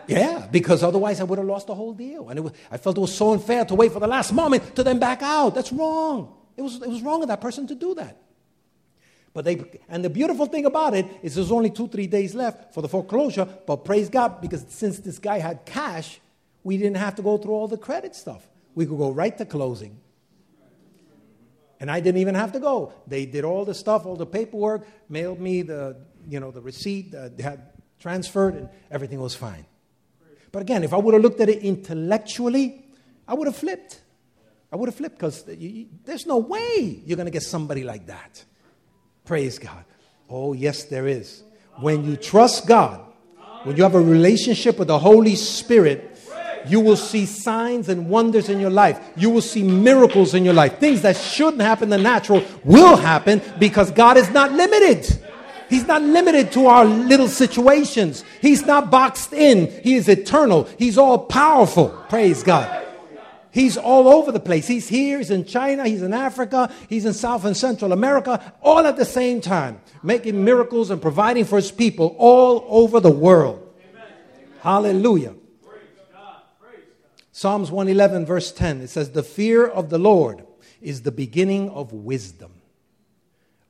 Yeah, 0.09 0.49
because 0.51 0.83
otherwise 0.83 1.21
I 1.21 1.23
would 1.23 1.39
have 1.39 1.47
lost 1.47 1.69
the 1.69 1.77
whole 1.77 1.93
deal. 1.93 2.29
And 2.29 2.43
was, 2.43 2.53
I 2.73 2.77
felt 2.77 2.99
it 2.99 3.01
was 3.01 3.15
so 3.15 3.33
unfair 3.33 3.65
to 3.67 3.77
wait 3.77 3.93
for 3.93 4.01
the 4.01 4.09
last 4.09 4.33
moment 4.33 4.75
to 4.75 4.83
then 4.83 4.99
back 4.99 5.23
out. 5.23 5.55
That's 5.55 5.73
wrong. 5.73 6.35
It 6.57 6.63
was, 6.63 6.83
it 6.83 6.89
was 6.89 7.01
wrong 7.01 7.23
of 7.23 7.29
that 7.29 7.41
person 7.41 7.69
to 7.69 7.77
do 7.77 7.95
that. 7.95 8.21
But 9.33 9.45
they, 9.45 9.63
and 9.89 10.05
the 10.05 10.11
beautiful 10.11 10.47
thing 10.47 10.67
about 10.67 10.95
it 10.95 11.07
is 11.23 11.37
there's 11.37 11.53
only 11.53 11.71
two, 11.71 11.87
three 11.87 12.09
days 12.09 12.35
left 12.35 12.75
for 12.75 12.83
the 12.83 12.89
foreclosure. 12.89 13.47
But 13.65 13.85
praise 13.85 14.09
God, 14.09 14.41
because 14.41 14.67
since 14.71 14.99
this 14.99 15.21
guy 15.21 15.39
had 15.39 15.65
cash, 15.65 16.19
we 16.65 16.77
didn't 16.77 16.97
have 16.97 17.15
to 17.15 17.23
go 17.23 17.39
through 17.39 17.53
all 17.53 17.69
the 17.69 17.79
credit 17.79 18.17
stuff. 18.17 18.50
We 18.75 18.87
could 18.87 18.99
go 18.99 19.11
right 19.11 19.37
to 19.39 19.45
closing. 19.45 20.01
And 21.81 21.91
I 21.91 22.01
didn't 22.01 22.21
even 22.21 22.35
have 22.35 22.53
to 22.53 22.61
go. 22.61 22.93
They 23.07 23.25
did 23.25 23.45
all 23.45 23.65
the 23.65 23.75
stuff, 23.75 24.05
all 24.05 24.17
the 24.17 24.27
paperwork, 24.27 24.87
mailed 25.09 25.41
me 25.41 25.63
the, 25.63 25.97
you 26.29 26.39
know, 26.39 26.51
the 26.51 26.61
receipt, 26.61 27.15
uh, 27.15 27.31
had 27.43 27.63
transferred, 27.99 28.55
and 28.55 28.69
everything 28.91 29.21
was 29.21 29.35
fine. 29.35 29.65
But 30.53 30.63
again, 30.63 30.85
if 30.85 30.93
I 30.93 30.99
would 30.99 31.15
have 31.15 31.23
looked 31.23 31.41
at 31.41 31.49
it 31.49 31.63
intellectually, 31.63 32.85
I 33.27 33.35
would 33.35 33.47
have 33.47 33.57
flipped. 33.57 34.01
I 34.73 34.77
would 34.77 34.89
have 34.89 34.95
flipped 34.95 35.17
because 35.17 35.45
there's 36.05 36.27
no 36.27 36.39
way 36.39 37.03
you're 37.05 37.17
going 37.17 37.27
to 37.27 37.33
get 37.33 37.43
somebody 37.43 37.83
like 37.83 38.07
that. 38.07 38.45
Praise 39.25 39.59
God. 39.59 39.85
Oh, 40.29 40.53
yes, 40.53 40.85
there 40.85 41.07
is. 41.07 41.43
When 41.79 42.05
you 42.05 42.17
trust 42.17 42.67
God, 42.67 43.01
when 43.65 43.77
you 43.77 43.83
have 43.83 43.95
a 43.95 44.01
relationship 44.01 44.79
with 44.79 44.89
the 44.89 44.99
Holy 44.99 45.35
Spirit, 45.35 46.19
you 46.67 46.81
will 46.81 46.97
see 46.97 47.27
signs 47.27 47.89
and 47.89 48.09
wonders 48.09 48.49
in 48.49 48.61
your 48.61 48.71
life. 48.71 49.01
You 49.17 49.31
will 49.31 49.41
see 49.41 49.63
miracles 49.63 50.35
in 50.35 50.45
your 50.45 50.55
life. 50.55 50.79
Things 50.79 51.03
that 51.03 51.17
shouldn't 51.17 51.63
happen 51.63 51.89
the 51.89 51.99
natural 51.99 52.45
will 52.65 52.97
happen 52.97 53.43
because 53.59 53.91
God 53.91 54.17
is 54.17 54.31
not 54.31 54.53
limited. 54.53 55.07
He's 55.69 55.87
not 55.87 56.03
limited 56.03 56.51
to 56.53 56.67
our 56.67 56.85
little 56.85 57.29
situations. 57.29 58.25
He's 58.41 58.67
not 58.67 58.91
boxed 58.91 59.33
in. 59.33 59.71
He 59.83 59.95
is 59.95 60.09
eternal. 60.09 60.69
He's 60.79 60.99
all 60.99 61.19
powerful. 61.19 61.91
Praise 62.09 62.43
God. 62.43 62.89
He's 63.53 63.77
all 63.77 64.09
over 64.09 64.31
the 64.31 64.41
place. 64.41 64.67
He's 64.67 64.89
here, 64.89 65.19
he's 65.19 65.31
in 65.31 65.45
China, 65.45 65.87
he's 65.87 66.03
in 66.03 66.13
Africa, 66.13 66.73
he's 66.89 67.05
in 67.05 67.13
South 67.13 67.45
and 67.45 67.57
Central 67.57 67.93
America, 67.93 68.53
all 68.63 68.87
at 68.87 68.97
the 68.97 69.05
same 69.05 69.41
time, 69.41 69.81
making 70.05 70.45
miracles 70.45 70.91
and 70.91 71.03
providing 71.03 71.45
for 71.45 71.57
his 71.57 71.73
people 71.73 72.15
all 72.19 72.65
over 72.69 73.01
the 73.01 73.11
world. 73.11 73.67
Hallelujah. 74.61 75.35
Psalms 77.41 77.71
111, 77.71 78.27
verse 78.27 78.53
10, 78.53 78.83
it 78.83 78.91
says, 78.91 79.13
The 79.13 79.23
fear 79.23 79.67
of 79.67 79.89
the 79.89 79.99
Lord 79.99 80.45
is 80.83 81.01
the 81.01 81.11
beginning 81.11 81.71
of 81.71 81.91
wisdom. 81.91 82.53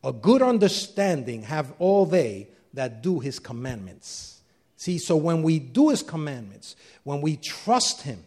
A 0.02 0.12
good 0.12 0.42
understanding 0.42 1.42
have 1.42 1.72
all 1.78 2.04
they 2.04 2.48
that 2.74 3.00
do 3.00 3.20
his 3.20 3.38
commandments. 3.38 4.40
See, 4.74 4.98
so 4.98 5.16
when 5.16 5.44
we 5.44 5.60
do 5.60 5.90
his 5.90 6.02
commandments, 6.02 6.74
when 7.04 7.20
we 7.20 7.36
trust 7.36 8.02
him, 8.02 8.24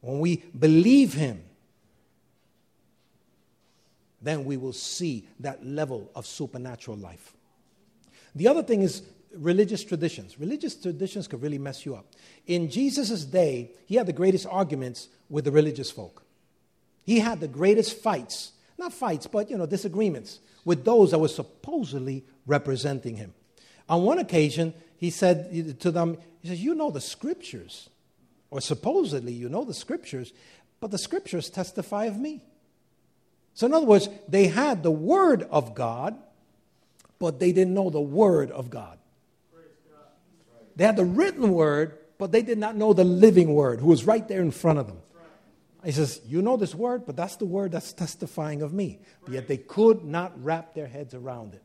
when 0.00 0.20
we 0.20 0.44
believe 0.56 1.12
him, 1.12 1.42
then 4.22 4.44
we 4.44 4.56
will 4.56 4.72
see 4.72 5.26
that 5.40 5.66
level 5.66 6.08
of 6.14 6.24
supernatural 6.24 6.96
life. 6.96 7.34
The 8.32 8.46
other 8.46 8.62
thing 8.62 8.82
is 8.82 9.02
religious 9.34 9.82
traditions. 9.82 10.38
Religious 10.38 10.74
traditions 10.76 11.26
could 11.26 11.42
really 11.42 11.58
mess 11.58 11.84
you 11.84 11.94
up. 11.94 12.06
In 12.48 12.70
Jesus' 12.70 13.24
day, 13.24 13.70
he 13.86 13.96
had 13.96 14.06
the 14.06 14.12
greatest 14.12 14.46
arguments 14.50 15.08
with 15.28 15.44
the 15.44 15.52
religious 15.52 15.90
folk. 15.90 16.24
He 17.04 17.20
had 17.20 17.40
the 17.40 17.48
greatest 17.48 18.02
fights, 18.02 18.52
not 18.78 18.92
fights, 18.92 19.26
but 19.26 19.50
you 19.50 19.58
know, 19.58 19.66
disagreements 19.66 20.40
with 20.64 20.84
those 20.84 21.12
that 21.12 21.18
were 21.18 21.28
supposedly 21.28 22.24
representing 22.46 23.16
him. 23.16 23.34
On 23.88 24.02
one 24.02 24.18
occasion, 24.18 24.74
he 24.96 25.10
said 25.10 25.78
to 25.80 25.90
them, 25.90 26.16
he 26.40 26.48
says, 26.48 26.64
You 26.64 26.74
know 26.74 26.90
the 26.90 27.00
scriptures, 27.00 27.90
or 28.50 28.60
supposedly 28.60 29.32
you 29.32 29.48
know 29.48 29.64
the 29.64 29.74
scriptures, 29.74 30.32
but 30.80 30.90
the 30.90 30.98
scriptures 30.98 31.50
testify 31.50 32.04
of 32.06 32.18
me. 32.18 32.42
So, 33.54 33.66
in 33.66 33.74
other 33.74 33.86
words, 33.86 34.08
they 34.28 34.46
had 34.46 34.82
the 34.82 34.90
word 34.90 35.42
of 35.50 35.74
God, 35.74 36.16
but 37.18 37.40
they 37.40 37.52
didn't 37.52 37.74
know 37.74 37.90
the 37.90 38.00
word 38.00 38.50
of 38.50 38.70
God. 38.70 38.98
They 40.76 40.84
had 40.84 40.96
the 40.96 41.04
written 41.04 41.52
word, 41.52 41.98
but 42.18 42.32
they 42.32 42.42
did 42.42 42.58
not 42.58 42.76
know 42.76 42.92
the 42.92 43.04
living 43.04 43.54
word 43.54 43.80
who 43.80 43.86
was 43.86 44.04
right 44.04 44.26
there 44.26 44.42
in 44.42 44.50
front 44.50 44.78
of 44.78 44.88
them. 44.88 44.98
He 45.84 45.92
says, 45.92 46.20
You 46.26 46.42
know 46.42 46.56
this 46.56 46.74
word, 46.74 47.06
but 47.06 47.16
that's 47.16 47.36
the 47.36 47.44
word 47.44 47.72
that's 47.72 47.92
testifying 47.92 48.62
of 48.62 48.72
me. 48.72 48.98
But 49.24 49.34
yet 49.34 49.48
they 49.48 49.56
could 49.56 50.04
not 50.04 50.32
wrap 50.42 50.74
their 50.74 50.88
heads 50.88 51.14
around 51.14 51.54
it. 51.54 51.62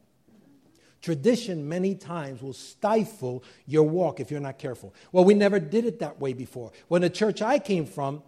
Tradition, 1.02 1.68
many 1.68 1.96
times, 1.96 2.42
will 2.42 2.54
stifle 2.54 3.44
your 3.66 3.84
walk 3.84 4.20
if 4.20 4.32
you're 4.32 4.40
not 4.40 4.58
careful. 4.58 4.94
Well, 5.12 5.26
we 5.26 5.34
never 5.34 5.60
did 5.60 5.86
it 5.86 6.00
that 6.00 6.20
way 6.20 6.32
before. 6.32 6.72
When 6.88 7.02
the 7.02 7.10
church 7.10 7.42
I 7.42 7.60
came 7.60 7.86
from, 7.86 8.24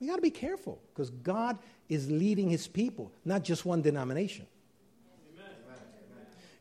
we 0.00 0.08
got 0.08 0.16
to 0.16 0.22
be 0.22 0.30
careful 0.30 0.80
because 0.92 1.10
God 1.10 1.58
is 1.88 2.10
leading 2.10 2.50
his 2.50 2.66
people, 2.66 3.12
not 3.24 3.44
just 3.44 3.64
one 3.64 3.82
denomination. 3.82 4.46
Amen. 5.34 5.52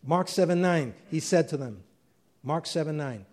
Mark 0.04 0.28
7 0.28 0.62
9, 0.62 0.94
he 1.10 1.20
said 1.20 1.50
to 1.50 1.58
them, 1.58 1.84
Mark 2.44 2.66
7 2.66 2.96
9, 2.96 3.26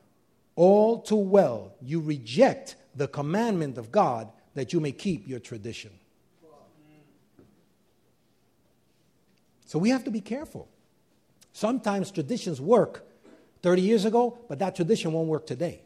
all 0.57 1.01
too 1.01 1.17
well 1.17 1.75
you 1.81 2.01
reject 2.01 2.77
the 2.95 3.09
commandment 3.09 3.79
of 3.79 3.91
God 3.91 4.31
that 4.55 4.73
you 4.73 4.81
may 4.81 4.93
keep 4.93 5.27
your 5.29 5.41
tradition. 5.41 5.91
So 9.67 9.79
we 9.79 9.91
have 9.91 10.05
to 10.05 10.11
be 10.11 10.21
careful. 10.21 10.69
Sometimes 11.53 12.11
traditions 12.11 12.61
work 12.61 13.05
30 13.63 13.83
years 13.83 14.05
ago, 14.05 14.39
but 14.49 14.59
that 14.61 14.77
tradition 14.77 15.13
won't 15.13 15.29
work 15.29 15.47
today. 15.47 15.81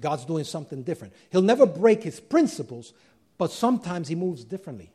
God's 0.00 0.24
doing 0.24 0.44
something 0.44 0.82
different. 0.82 1.12
He'll 1.30 1.42
never 1.42 1.66
break 1.66 2.02
his 2.02 2.20
principles, 2.20 2.92
but 3.38 3.50
sometimes 3.50 4.08
he 4.08 4.14
moves 4.14 4.44
differently. 4.44 4.92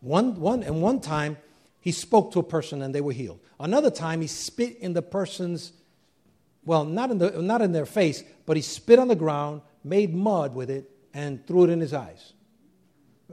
One, 0.00 0.38
one, 0.40 0.62
and 0.62 0.82
one 0.82 1.00
time, 1.00 1.36
he 1.80 1.92
spoke 1.92 2.32
to 2.32 2.40
a 2.40 2.42
person 2.42 2.82
and 2.82 2.94
they 2.94 3.00
were 3.00 3.12
healed. 3.12 3.40
Another 3.58 3.90
time, 3.90 4.20
he 4.20 4.26
spit 4.26 4.76
in 4.78 4.92
the 4.92 5.02
person's 5.02 5.72
well, 6.64 6.84
not 6.84 7.10
in, 7.10 7.18
the, 7.18 7.30
not 7.42 7.62
in 7.62 7.72
their 7.72 7.86
face, 7.86 8.22
but 8.46 8.56
he 8.56 8.62
spit 8.62 8.98
on 8.98 9.08
the 9.08 9.16
ground, 9.16 9.62
made 9.82 10.14
mud 10.14 10.54
with 10.54 10.70
it, 10.70 10.90
and 11.14 11.44
threw 11.46 11.64
it 11.64 11.70
in 11.70 11.80
his 11.80 11.92
eyes. 11.92 12.32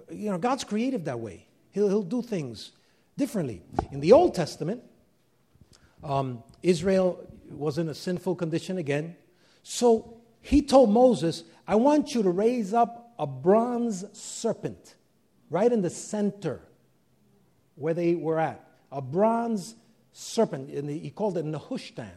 You 0.10 0.32
know, 0.32 0.38
God's 0.38 0.64
creative 0.64 1.06
that 1.06 1.20
way. 1.20 1.48
He'll, 1.72 1.90
he'll 1.90 2.04
do 2.04 2.22
things 2.22 2.72
differently. 3.18 3.62
In 3.92 4.00
the 4.00 4.14
Old 4.14 4.34
Testament, 4.34 4.82
um, 6.04 6.44
Israel 6.64 7.24
was 7.50 7.78
in 7.78 7.90
a 7.90 7.94
sinful 7.94 8.36
condition 8.36 8.78
again. 8.78 9.16
So 9.64 10.18
he 10.42 10.62
told 10.62 10.90
Moses, 10.90 11.44
I 11.68 11.76
want 11.76 12.16
you 12.16 12.24
to 12.24 12.30
raise 12.30 12.74
up 12.74 13.14
a 13.20 13.28
bronze 13.28 14.06
serpent 14.14 14.96
right 15.50 15.72
in 15.72 15.82
the 15.82 15.90
center 15.90 16.62
where 17.76 17.94
they 17.94 18.16
were 18.16 18.40
at. 18.40 18.64
A 18.92 19.02
bronze 19.02 19.76
serpent. 20.14 20.70
And 20.70 20.90
he 20.90 21.10
called 21.10 21.38
it 21.38 21.46
Nehushtan. 21.46 22.16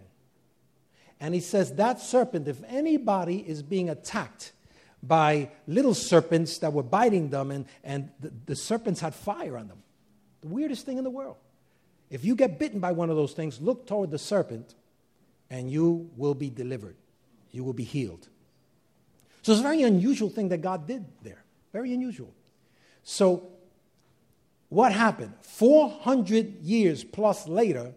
And 1.21 1.35
he 1.35 1.41
says 1.41 1.75
that 1.75 2.01
serpent, 2.01 2.49
if 2.49 2.62
anybody 2.66 3.39
is 3.39 3.62
being 3.62 3.91
attacked 3.91 4.53
by 5.03 5.51
little 5.66 5.95
serpents 5.95 6.59
that 6.59 6.73
were 6.73 6.83
biting 6.83 7.29
them, 7.29 7.51
and, 7.51 7.66
and 7.85 8.11
the, 8.21 8.33
the 8.47 8.57
serpents 8.57 9.01
had 9.01 9.14
fire 9.14 9.57
on 9.57 9.68
them, 9.68 9.83
the 10.41 10.49
weirdest 10.49 10.87
thing 10.87 10.99
in 10.99 11.05
the 11.05 11.11
world. 11.11 11.37
If 12.11 12.25
you 12.25 12.35
get 12.35 12.59
bitten 12.59 12.81
by 12.81 12.93
one 12.93 13.11
of 13.11 13.16
those 13.16 13.33
things, 13.33 13.61
look 13.61 13.87
toward 13.87 14.11
the 14.11 14.18
serpent 14.18 14.75
and 15.51 15.71
you 15.71 16.11
will 16.16 16.35
be 16.35 16.49
delivered. 16.49 16.97
You 17.53 17.64
will 17.64 17.73
be 17.73 17.85
healed. 17.85 18.29
So 19.43 19.53
it's 19.53 19.61
a 19.61 19.64
very 19.64 19.83
unusual 19.83 20.31
thing 20.31 20.49
that 20.49 20.59
God 20.59 20.87
did 20.87 21.05
there. 21.23 21.43
Very 21.73 21.93
unusual. 21.93 22.33
So, 23.03 23.49
what 24.68 24.93
happened? 24.93 25.33
400 25.43 26.61
years 26.62 27.03
plus 27.03 27.49
later, 27.49 27.93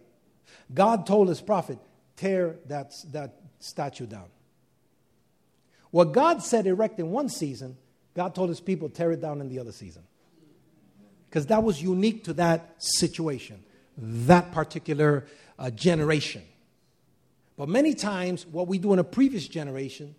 God 0.72 1.06
told 1.06 1.28
his 1.28 1.40
prophet, 1.40 1.78
tear 2.16 2.56
that, 2.66 2.92
that 3.12 3.40
statue 3.58 4.06
down. 4.06 4.26
What 5.90 6.12
God 6.12 6.42
said 6.42 6.66
erect 6.66 6.98
in 6.98 7.10
one 7.10 7.28
season, 7.28 7.76
God 8.14 8.34
told 8.34 8.48
his 8.48 8.60
people 8.60 8.88
tear 8.88 9.12
it 9.12 9.20
down 9.20 9.40
in 9.40 9.48
the 9.48 9.58
other 9.58 9.72
season. 9.72 10.02
Because 11.28 11.46
that 11.46 11.62
was 11.62 11.82
unique 11.82 12.24
to 12.24 12.32
that 12.34 12.74
situation, 12.78 13.62
that 13.96 14.52
particular 14.52 15.26
uh, 15.58 15.70
generation. 15.70 16.42
But 17.56 17.68
many 17.68 17.94
times, 17.94 18.46
what 18.46 18.66
we 18.66 18.78
do 18.78 18.92
in 18.92 18.98
a 18.98 19.04
previous 19.04 19.46
generation, 19.46 20.14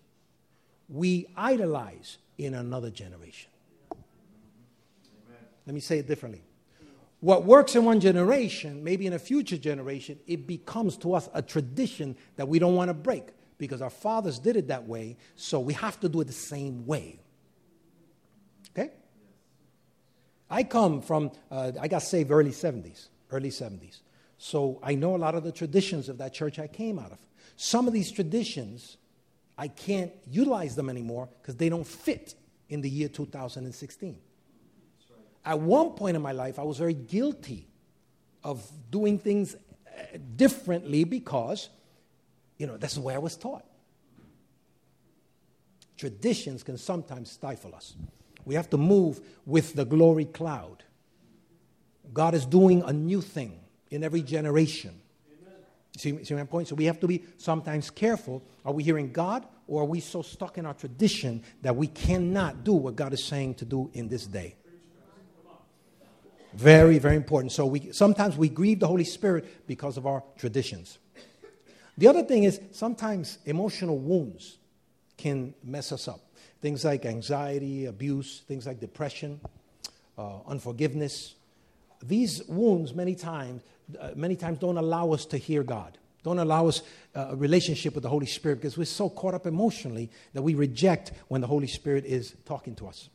we 0.88 1.28
idolize 1.36 2.18
in 2.38 2.54
another 2.54 2.90
generation. 2.90 3.50
Amen. 3.92 4.04
Let 5.66 5.74
me 5.74 5.82
say 5.82 6.00
it 6.00 6.08
differently 6.08 6.42
what 7.20 7.46
works 7.46 7.76
in 7.76 7.86
one 7.86 8.00
generation, 8.00 8.84
maybe 8.84 9.08
in 9.08 9.14
a 9.14 9.20
future 9.20 9.58
generation, 9.58 10.20
it 10.28 10.46
becomes 10.46 10.98
to 10.98 11.14
us 11.14 11.30
a 11.34 11.42
tradition 11.42 12.16
that 12.36 12.48
we 12.48 12.60
don't 12.60 12.76
want 12.76 12.90
to 12.90 12.94
break 12.94 13.30
because 13.58 13.82
our 13.82 13.90
fathers 13.90 14.38
did 14.38 14.56
it 14.56 14.68
that 14.68 14.88
way, 14.88 15.18
so 15.36 15.60
we 15.60 15.74
have 15.74 16.00
to 16.02 16.10
do 16.10 16.22
it 16.22 16.26
the 16.26 16.34
same 16.34 16.86
way. 16.86 17.20
Okay? 18.72 18.92
I 20.50 20.64
come 20.64 21.02
from, 21.02 21.32
uh, 21.50 21.72
I 21.80 21.88
got 21.88 22.04
saved 22.04 22.32
early 22.32 22.52
70s, 22.52 23.08
early 23.32 23.50
70s. 23.50 24.02
So 24.38 24.80
I 24.84 24.96
know 24.96 25.16
a 25.16 25.18
lot 25.18 25.36
of 25.36 25.44
the 25.44 25.52
traditions 25.52 26.10
of 26.10 26.18
that 26.18 26.34
church 26.34 26.60
I 26.60 26.68
came 26.68 27.00
out 27.00 27.12
of. 27.12 27.20
Some 27.56 27.88
of 27.88 27.94
these 27.94 28.12
traditions, 28.12 28.98
I 29.58 29.70
can't 29.70 30.12
utilize 30.30 30.76
them 30.76 30.90
anymore 30.90 31.30
because 31.42 31.56
they 31.56 31.70
don't 31.70 31.88
fit 31.88 32.36
in 32.68 32.82
the 32.82 32.90
year 32.90 33.08
2016. 33.08 34.18
At 35.46 35.60
one 35.60 35.92
point 35.92 36.16
in 36.16 36.22
my 36.22 36.32
life, 36.32 36.58
I 36.58 36.64
was 36.64 36.80
very 36.80 36.96
guilty 36.96 37.68
of 38.44 38.68
doing 38.90 39.20
things 39.20 39.56
uh, 39.56 40.18
differently 40.36 41.04
because, 41.04 41.70
you 42.58 42.66
know, 42.66 42.78
that's 42.78 42.96
the 42.96 43.02
way 43.02 43.14
I 43.14 43.20
was 43.20 43.38
taught. 43.38 43.64
Traditions 45.98 46.64
can 46.64 46.78
sometimes 46.78 47.32
stifle 47.32 47.76
us. 47.76 47.96
We 48.44 48.56
have 48.56 48.70
to 48.72 48.78
move 48.78 49.22
with 49.46 49.74
the 49.74 49.86
glory 49.86 50.26
cloud. 50.26 50.84
God 52.14 52.34
is 52.34 52.46
doing 52.46 52.84
a 52.84 52.92
new 52.94 53.22
thing 53.22 53.60
in 53.92 54.04
every 54.04 54.22
generation. 54.22 55.00
See, 55.98 56.24
see 56.24 56.34
my 56.34 56.44
point? 56.44 56.68
So 56.68 56.76
we 56.76 56.86
have 56.86 57.00
to 57.00 57.08
be 57.08 57.24
sometimes 57.38 57.90
careful. 57.90 58.44
Are 58.66 58.74
we 58.74 58.84
hearing 58.84 59.12
God 59.12 59.46
or 59.68 59.84
are 59.84 59.86
we 59.86 60.02
so 60.02 60.22
stuck 60.22 60.58
in 60.58 60.66
our 60.66 60.74
tradition 60.74 61.44
that 61.62 61.76
we 61.76 61.88
cannot 61.88 62.64
do 62.64 62.74
what 62.74 62.96
God 62.96 63.14
is 63.14 63.24
saying 63.24 63.56
to 63.56 63.66
do 63.66 63.90
in 63.94 64.10
this 64.10 64.28
day? 64.28 64.56
Very, 66.56 67.00
very 67.00 67.18
important. 67.18 67.52
So 67.52 67.66
we 67.66 67.92
sometimes 67.92 68.38
we 68.38 68.48
grieve 68.48 68.80
the 68.80 68.88
Holy 68.88 69.04
Spirit 69.04 69.68
because 69.68 69.98
of 69.98 70.08
our 70.08 70.24
traditions. 70.38 70.98
The 71.98 72.08
other 72.08 72.24
thing 72.24 72.46
is 72.46 72.62
sometimes 72.72 73.40
emotional 73.46 73.98
wounds 73.98 74.58
can 75.18 75.54
mess 75.64 75.92
us 75.92 76.08
up. 76.08 76.22
Things 76.62 76.86
like 76.86 77.06
anxiety, 77.06 77.86
abuse, 77.86 78.42
things 78.48 78.66
like 78.66 78.80
depression, 78.80 79.42
uh, 80.18 80.40
unforgiveness. 80.48 81.36
These 82.02 82.44
wounds 82.48 82.94
many 82.94 83.16
times, 83.16 83.62
uh, 84.00 84.12
many 84.16 84.38
times 84.38 84.60
don't 84.60 84.78
allow 84.78 85.12
us 85.12 85.26
to 85.28 85.38
hear 85.38 85.62
God. 85.62 85.98
Don't 86.24 86.40
allow 86.40 86.68
us 86.68 86.82
uh, 87.16 87.28
a 87.32 87.36
relationship 87.36 87.94
with 87.94 88.04
the 88.04 88.10
Holy 88.10 88.26
Spirit 88.26 88.56
because 88.56 88.78
we're 88.78 88.86
so 88.86 89.10
caught 89.10 89.34
up 89.34 89.46
emotionally 89.46 90.10
that 90.34 90.42
we 90.42 90.56
reject 90.56 91.12
when 91.28 91.42
the 91.42 91.48
Holy 91.48 91.68
Spirit 91.68 92.06
is 92.06 92.34
talking 92.46 92.76
to 92.76 92.88
us. 92.88 93.10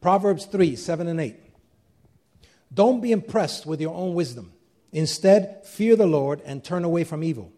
Proverbs 0.00 0.44
3 0.46 0.74
7 0.74 1.06
and 1.06 1.20
8. 1.20 1.47
Don't 2.72 3.00
be 3.00 3.12
impressed 3.12 3.66
with 3.66 3.80
your 3.80 3.94
own 3.94 4.14
wisdom. 4.14 4.52
Instead, 4.92 5.64
fear 5.64 5.96
the 5.96 6.06
Lord 6.06 6.40
and 6.44 6.62
turn 6.62 6.84
away 6.84 7.04
from 7.04 7.22
evil. 7.22 7.52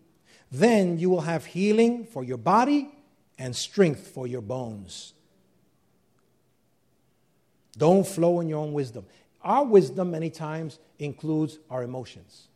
Then 0.51 0.99
you 0.99 1.11
will 1.11 1.23
have 1.23 1.45
healing 1.45 2.05
for 2.05 2.25
your 2.25 2.39
body 2.39 2.91
and 3.39 3.55
strength 3.55 4.09
for 4.09 4.27
your 4.27 4.41
bones. 4.41 5.15
Don't 7.77 8.07
flow 8.07 8.41
in 8.41 8.49
your 8.49 8.59
own 8.59 8.73
wisdom. 8.73 9.07
Our 9.43 9.65
wisdom, 9.65 10.11
many 10.11 10.29
times, 10.29 10.79
includes 10.99 11.59
our 11.71 11.83
emotions. 11.83 12.49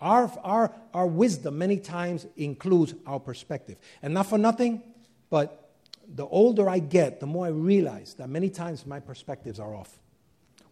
Our, 0.00 0.32
our, 0.42 0.74
our 0.92 1.06
wisdom, 1.06 1.58
many 1.58 1.76
times, 1.76 2.26
includes 2.36 2.94
our 3.06 3.20
perspective. 3.20 3.78
And 4.02 4.14
not 4.14 4.26
for 4.26 4.38
nothing, 4.38 4.82
but 5.30 5.70
the 6.12 6.26
older 6.26 6.68
I 6.68 6.80
get, 6.80 7.20
the 7.20 7.26
more 7.26 7.46
I 7.46 7.50
realize 7.50 8.14
that 8.14 8.28
many 8.28 8.50
times 8.50 8.84
my 8.84 8.98
perspectives 8.98 9.60
are 9.60 9.74
off. 9.74 9.96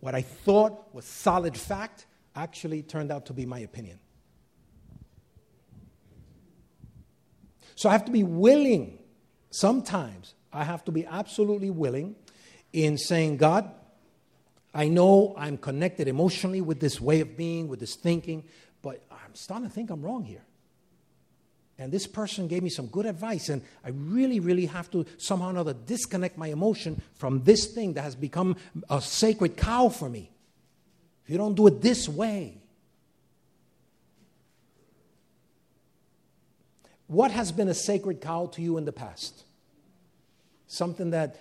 What 0.00 0.14
I 0.14 0.22
thought 0.22 0.94
was 0.94 1.04
solid 1.04 1.56
fact 1.56 2.06
actually 2.34 2.82
turned 2.82 3.12
out 3.12 3.26
to 3.26 3.32
be 3.32 3.46
my 3.46 3.60
opinion. 3.60 3.98
So 7.76 7.88
I 7.88 7.92
have 7.92 8.04
to 8.06 8.12
be 8.12 8.24
willing, 8.24 8.98
sometimes, 9.50 10.34
I 10.52 10.64
have 10.64 10.84
to 10.84 10.92
be 10.92 11.06
absolutely 11.06 11.70
willing 11.70 12.16
in 12.72 12.98
saying, 12.98 13.38
God, 13.38 13.70
I 14.74 14.88
know 14.88 15.34
I'm 15.36 15.56
connected 15.56 16.06
emotionally 16.06 16.60
with 16.60 16.80
this 16.80 17.00
way 17.00 17.20
of 17.20 17.36
being, 17.36 17.68
with 17.68 17.80
this 17.80 17.96
thinking, 17.96 18.44
but 18.82 19.02
I'm 19.10 19.34
starting 19.34 19.68
to 19.68 19.74
think 19.74 19.90
I'm 19.90 20.02
wrong 20.02 20.24
here. 20.24 20.44
And 21.80 21.90
this 21.90 22.06
person 22.06 22.46
gave 22.46 22.62
me 22.62 22.70
some 22.70 22.86
good 22.86 23.06
advice, 23.06 23.48
and 23.48 23.62
I 23.84 23.88
really, 23.88 24.38
really 24.38 24.66
have 24.66 24.88
to 24.92 25.04
somehow 25.16 25.48
or 25.48 25.50
another 25.50 25.74
disconnect 25.74 26.38
my 26.38 26.46
emotion 26.48 27.02
from 27.14 27.42
this 27.42 27.66
thing 27.66 27.94
that 27.94 28.02
has 28.02 28.14
become 28.14 28.56
a 28.88 29.00
sacred 29.00 29.56
cow 29.56 29.88
for 29.88 30.08
me. 30.08 30.30
If 31.24 31.30
you 31.30 31.38
don't 31.38 31.56
do 31.56 31.66
it 31.66 31.80
this 31.80 32.08
way, 32.08 32.60
What 37.10 37.32
has 37.32 37.50
been 37.50 37.66
a 37.66 37.74
sacred 37.74 38.20
cow 38.20 38.46
to 38.52 38.62
you 38.62 38.78
in 38.78 38.84
the 38.84 38.92
past? 38.92 39.42
Something 40.68 41.10
that 41.10 41.34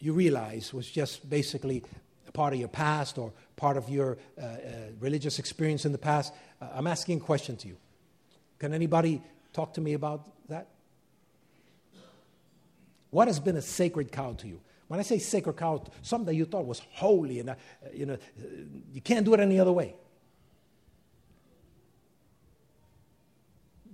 you 0.00 0.14
realize 0.14 0.74
was 0.74 0.90
just 0.90 1.30
basically 1.30 1.84
part 2.32 2.52
of 2.52 2.58
your 2.58 2.66
past 2.66 3.18
or 3.18 3.32
part 3.54 3.76
of 3.76 3.88
your 3.88 4.18
uh, 4.36 4.44
uh, 4.44 4.56
religious 4.98 5.38
experience 5.38 5.84
in 5.84 5.92
the 5.92 5.98
past. 5.98 6.34
Uh, 6.60 6.70
I'm 6.74 6.88
asking 6.88 7.18
a 7.18 7.20
question 7.20 7.56
to 7.58 7.68
you. 7.68 7.76
Can 8.58 8.74
anybody 8.74 9.22
talk 9.52 9.74
to 9.74 9.80
me 9.80 9.94
about 9.94 10.28
that? 10.48 10.68
What 13.10 13.28
has 13.28 13.38
been 13.38 13.56
a 13.56 13.62
sacred 13.62 14.10
cow 14.10 14.32
to 14.34 14.48
you? 14.48 14.60
When 14.88 15.00
I 15.00 15.02
say 15.02 15.18
sacred 15.18 15.56
cow, 15.56 15.82
something 16.02 16.26
that 16.26 16.34
you 16.34 16.44
thought 16.44 16.66
was 16.66 16.82
holy 16.92 17.40
and 17.40 17.50
uh, 17.50 17.54
you 17.94 18.06
know 18.06 18.18
you 18.92 19.00
can't 19.00 19.24
do 19.24 19.34
it 19.34 19.40
any 19.40 19.58
other 19.58 19.72
way. 19.72 19.94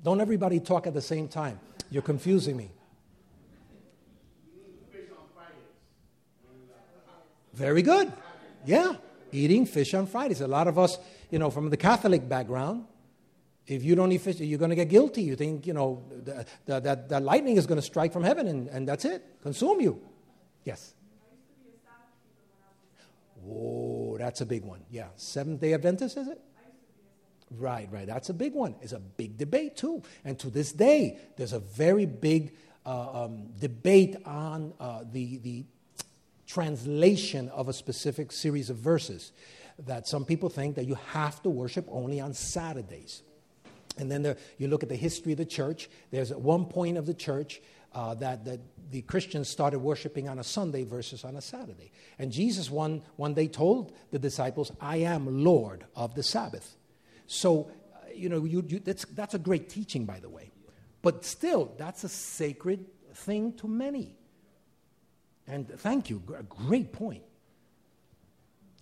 Don't 0.03 0.21
everybody 0.21 0.61
talk 0.61 0.87
at 0.87 0.95
the 0.95 1.03
same 1.03 1.29
time. 1.29 1.59
You're 1.91 2.03
confusing 2.03 2.57
me. 2.57 2.71
Very 7.53 7.83
good. 7.83 8.13
Yeah, 8.65 8.95
eating 9.33 9.67
fish 9.67 9.93
on 9.95 10.07
Fridays. 10.07 10.41
A 10.41 10.47
lot 10.47 10.69
of 10.69 10.79
us, 10.79 10.97
you 11.31 11.41
know, 11.41 11.51
from 11.51 11.71
the 11.71 11.77
Catholic 11.77 12.29
background, 12.29 12.85
if 13.69 13.85
you 13.85 13.95
don't 13.95 14.17
fish, 14.19 14.41
you're 14.41 14.59
going 14.59 14.71
to 14.71 14.77
get 14.77 14.89
guilty. 14.89 15.23
You 15.23 15.37
think, 15.37 15.67
you 15.67 15.75
know, 15.75 16.03
the, 16.25 16.47
that, 16.67 17.09
that 17.11 17.23
lightning 17.23 17.59
is 17.59 17.67
going 17.67 17.77
to 17.77 17.87
strike 17.87 18.13
from 18.13 18.25
heaven 18.25 18.49
and, 18.49 18.69
and 18.69 18.89
that's 18.89 19.05
it, 19.05 19.23
consume 19.43 19.81
you. 19.81 20.01
Yes. 20.65 20.95
Oh, 23.47 24.17
that's 24.19 24.41
a 24.41 24.47
big 24.47 24.65
one. 24.65 24.81
Yeah. 24.91 25.09
Seventh 25.17 25.61
day 25.61 25.75
Adventist, 25.75 26.17
is 26.17 26.29
it? 26.29 26.41
Right, 27.51 27.89
right. 27.91 28.07
That's 28.07 28.29
a 28.29 28.35
big 28.35 28.55
one. 28.55 28.75
It's 28.83 28.93
a 28.93 28.99
big 28.99 29.39
debate, 29.39 29.77
too. 29.77 30.03
And 30.25 30.39
to 30.41 30.51
this 30.51 30.73
day, 30.73 31.19
there's 31.37 31.55
a 31.55 31.61
very 31.61 32.05
big 32.05 32.55
uh, 32.85 33.25
um, 33.25 33.49
debate 33.59 34.17
on 34.27 34.75
uh, 34.79 35.05
the, 35.11 35.39
the 35.39 35.65
translation 36.47 37.49
of 37.51 37.69
a 37.69 37.73
specific 37.73 38.33
series 38.33 38.69
of 38.69 38.77
verses. 38.77 39.33
That 39.87 40.07
some 40.09 40.25
people 40.25 40.51
think 40.51 40.77
that 40.77 40.87
you 40.87 40.97
have 41.13 41.41
to 41.43 41.51
worship 41.51 41.87
only 41.91 42.21
on 42.21 42.35
Saturdays. 42.35 43.23
And 43.99 44.11
then 44.11 44.23
there, 44.23 44.37
you 44.57 44.69
look 44.69 44.83
at 44.83 44.89
the 44.89 44.97
history 44.97 45.33
of 45.33 45.39
the 45.39 45.45
church. 45.45 45.91
There's 46.11 46.31
at 46.31 46.41
one 46.41 46.65
point 46.67 46.97
of 46.97 47.07
the 47.07 47.15
church 47.15 47.61
uh, 47.93 48.15
that, 48.15 48.45
that 48.45 48.61
the 48.91 49.03
Christians 49.03 49.49
started 49.49 49.81
worshiping 49.81 50.29
on 50.29 50.39
a 50.39 50.45
Sunday 50.45 50.85
versus 50.85 51.25
on 51.25 51.37
a 51.37 51.41
Saturday. 51.41 51.91
And 52.19 52.31
Jesus 52.31 52.71
one, 52.71 53.03
one 53.17 53.35
day 53.35 53.49
told 53.49 53.93
the 54.11 54.19
disciples, 54.19 54.73
I 54.81 54.99
am 54.99 55.45
Lord 55.45 55.85
of 55.97 56.15
the 56.15 56.23
Sabbath. 56.23 56.77
So, 57.27 57.71
uh, 57.93 58.11
you 58.15 58.29
know, 58.29 58.45
you, 58.45 58.65
you, 58.67 58.79
that's, 58.79 59.05
that's 59.07 59.35
a 59.35 59.39
great 59.39 59.69
teaching, 59.69 60.05
by 60.05 60.21
the 60.21 60.29
way. 60.29 60.51
But 61.03 61.25
still, 61.25 61.73
that's 61.77 62.05
a 62.05 62.09
sacred 62.09 62.87
thing 63.15 63.53
to 63.55 63.69
many. 63.69 64.17
And 65.47 65.69
thank 65.69 66.11
you, 66.11 66.23
a 66.37 66.43
great 66.43 66.93
point. 66.93 67.23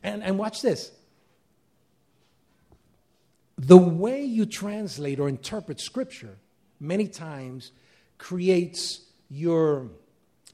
And, 0.02 0.22
and 0.22 0.38
watch 0.38 0.62
this. 0.62 0.90
The 3.58 3.76
way 3.76 4.22
you 4.22 4.44
translate 4.44 5.18
or 5.18 5.28
interpret 5.28 5.80
Scripture 5.80 6.36
many 6.78 7.08
times 7.08 7.72
creates 8.18 9.00
your, 9.30 9.90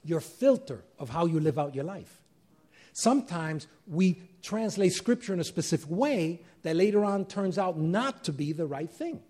your 0.05 0.21
filter 0.21 0.85
of 0.99 1.11
how 1.11 1.27
you 1.27 1.41
live 1.41 1.59
out 1.59 1.75
your 1.75 1.85
life. 1.85 2.23
Sometimes 2.93 3.67
we 3.87 4.23
translate 4.43 4.93
Scripture 4.93 5.33
in 5.35 5.41
a 5.41 5.45
specific 5.45 5.91
way 5.91 6.43
that 6.63 6.77
later 6.77 7.05
on 7.05 7.25
turns 7.25 7.59
out 7.59 7.79
not 7.79 8.25
to 8.25 8.33
be 8.33 8.53
the 8.53 8.67
right 8.67 8.91
thing. 8.91 9.21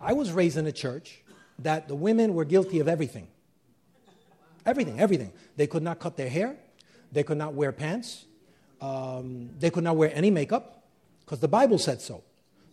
I 0.00 0.12
was 0.12 0.30
raised 0.30 0.56
in 0.56 0.66
a 0.66 0.72
church 0.72 1.22
that 1.58 1.88
the 1.88 1.96
women 1.96 2.34
were 2.34 2.44
guilty 2.44 2.78
of 2.78 2.86
everything. 2.86 3.26
Everything, 4.64 5.00
everything. 5.00 5.32
They 5.56 5.66
could 5.66 5.82
not 5.82 5.98
cut 5.98 6.16
their 6.16 6.28
hair, 6.28 6.56
they 7.10 7.24
could 7.24 7.38
not 7.38 7.54
wear 7.54 7.72
pants, 7.72 8.26
um, 8.80 9.50
they 9.58 9.70
could 9.70 9.82
not 9.82 9.96
wear 9.96 10.12
any 10.14 10.30
makeup 10.30 10.84
because 11.24 11.40
the 11.40 11.48
Bible 11.48 11.78
said 11.78 12.00
so. 12.00 12.22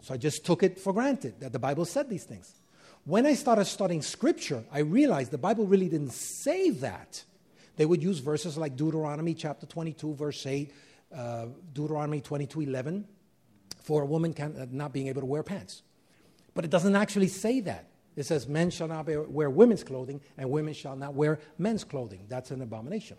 So 0.05 0.13
I 0.13 0.17
just 0.17 0.45
took 0.45 0.61
it 0.61 0.79
for 0.79 0.93
granted 0.93 1.39
that 1.39 1.51
the 1.51 1.57
Bible 1.57 1.83
said 1.83 2.11
these 2.11 2.25
things. 2.25 2.53
When 3.05 3.25
I 3.25 3.33
started 3.33 3.65
studying 3.65 4.03
scripture, 4.03 4.63
I 4.71 4.81
realized 4.81 5.31
the 5.31 5.39
Bible 5.39 5.65
really 5.65 5.89
didn't 5.89 6.11
say 6.11 6.69
that. 6.69 7.23
They 7.75 7.87
would 7.87 8.03
use 8.03 8.19
verses 8.19 8.55
like 8.55 8.75
Deuteronomy 8.75 9.33
chapter 9.33 9.65
22, 9.65 10.13
verse 10.13 10.45
8, 10.45 10.71
uh, 11.11 11.45
Deuteronomy 11.73 12.21
22, 12.21 12.61
11, 12.61 13.07
for 13.81 14.03
a 14.03 14.05
woman 14.05 14.31
can, 14.31 14.55
uh, 14.55 14.67
not 14.69 14.93
being 14.93 15.07
able 15.07 15.21
to 15.21 15.25
wear 15.25 15.41
pants. 15.41 15.81
But 16.53 16.65
it 16.65 16.69
doesn't 16.69 16.95
actually 16.95 17.29
say 17.29 17.61
that. 17.61 17.87
It 18.15 18.27
says 18.27 18.47
men 18.47 18.69
shall 18.69 18.89
not 18.89 19.07
wear 19.07 19.49
women's 19.49 19.83
clothing 19.83 20.21
and 20.37 20.51
women 20.51 20.75
shall 20.75 20.95
not 20.95 21.15
wear 21.15 21.39
men's 21.57 21.83
clothing. 21.83 22.27
That's 22.29 22.51
an 22.51 22.61
abomination. 22.61 23.17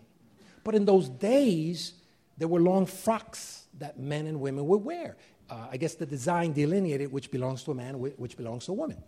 But 0.63 0.73
in 0.73 0.85
those 0.85 1.09
days, 1.09 1.95
there 2.37 2.47
were 2.47 2.61
long 2.61 2.85
frocks 2.85 3.65
that 3.79 3.99
men 3.99 4.25
and 4.25 4.39
women 4.39 4.65
would 4.67 4.85
wear. 4.85 5.17
Uh, 5.49 5.67
I 5.71 5.77
guess 5.77 5.95
the 5.95 6.05
design 6.05 6.53
delineated 6.53 7.11
which 7.11 7.31
belongs 7.31 7.63
to 7.63 7.71
a 7.71 7.75
man, 7.75 7.95
which 7.99 8.35
belongs 8.37 8.65
to 8.65 8.71
a 8.71 8.75
woman. 8.75 9.01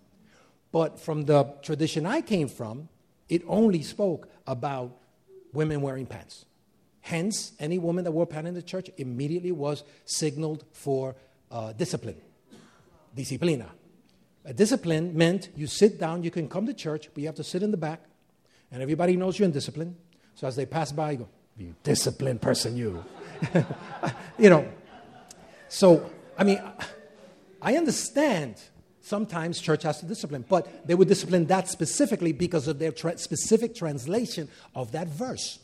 But 0.72 1.00
from 1.00 1.26
the 1.26 1.54
tradition 1.62 2.06
I 2.06 2.22
came 2.22 2.48
from, 2.48 2.90
it 3.28 3.44
only 3.48 3.82
spoke 3.82 4.30
about 4.48 4.96
women 5.54 5.82
wearing 5.82 6.06
pants. 6.06 6.46
Hence, 7.02 7.54
any 7.60 7.80
woman 7.80 8.04
that 8.04 8.12
wore 8.12 8.28
pants 8.28 8.48
in 8.48 8.54
the 8.54 8.62
church 8.62 8.90
immediately 8.98 9.52
was 9.52 9.84
signaled 10.06 10.66
for 10.72 11.16
uh, 11.52 11.74
discipline. 11.74 12.18
Disciplina. 13.16 13.68
A 14.46 14.54
discipline 14.54 15.16
meant 15.18 15.50
you 15.56 15.68
sit 15.68 16.00
down, 16.00 16.24
you 16.24 16.32
can 16.32 16.48
come 16.48 16.66
to 16.66 16.74
church, 16.74 17.10
but 17.14 17.22
you 17.22 17.28
have 17.28 17.36
to 17.36 17.44
sit 17.44 17.64
in 17.64 17.72
the 17.72 17.78
back, 17.78 18.04
and 18.72 18.82
everybody 18.82 19.16
knows 19.16 19.38
you're 19.38 19.46
in 19.46 19.52
discipline. 19.52 19.96
So 20.36 20.48
as 20.48 20.56
they 20.56 20.66
pass 20.66 20.92
by, 20.92 21.12
you 21.12 21.18
go, 21.18 21.30
you 21.58 21.76
disciplined 21.84 22.42
person, 22.42 22.78
you. 22.78 23.04
you 24.40 24.50
know. 24.50 24.68
So, 25.68 26.10
I 26.40 26.46
mean, 26.46 26.62
I 27.62 27.76
understand 27.76 28.56
sometimes 29.02 29.60
church 29.60 29.84
has 29.84 30.00
to 30.00 30.06
discipline, 30.06 30.46
but 30.48 30.88
they 30.88 30.96
would 30.96 31.10
discipline 31.10 31.46
that 31.48 31.68
specifically 31.68 32.32
because 32.32 32.70
of 32.70 32.80
their 32.80 32.94
tra- 32.94 33.18
specific 33.18 33.76
translation 33.76 34.48
of 34.74 34.94
that 34.94 35.10
verse. 35.10 35.60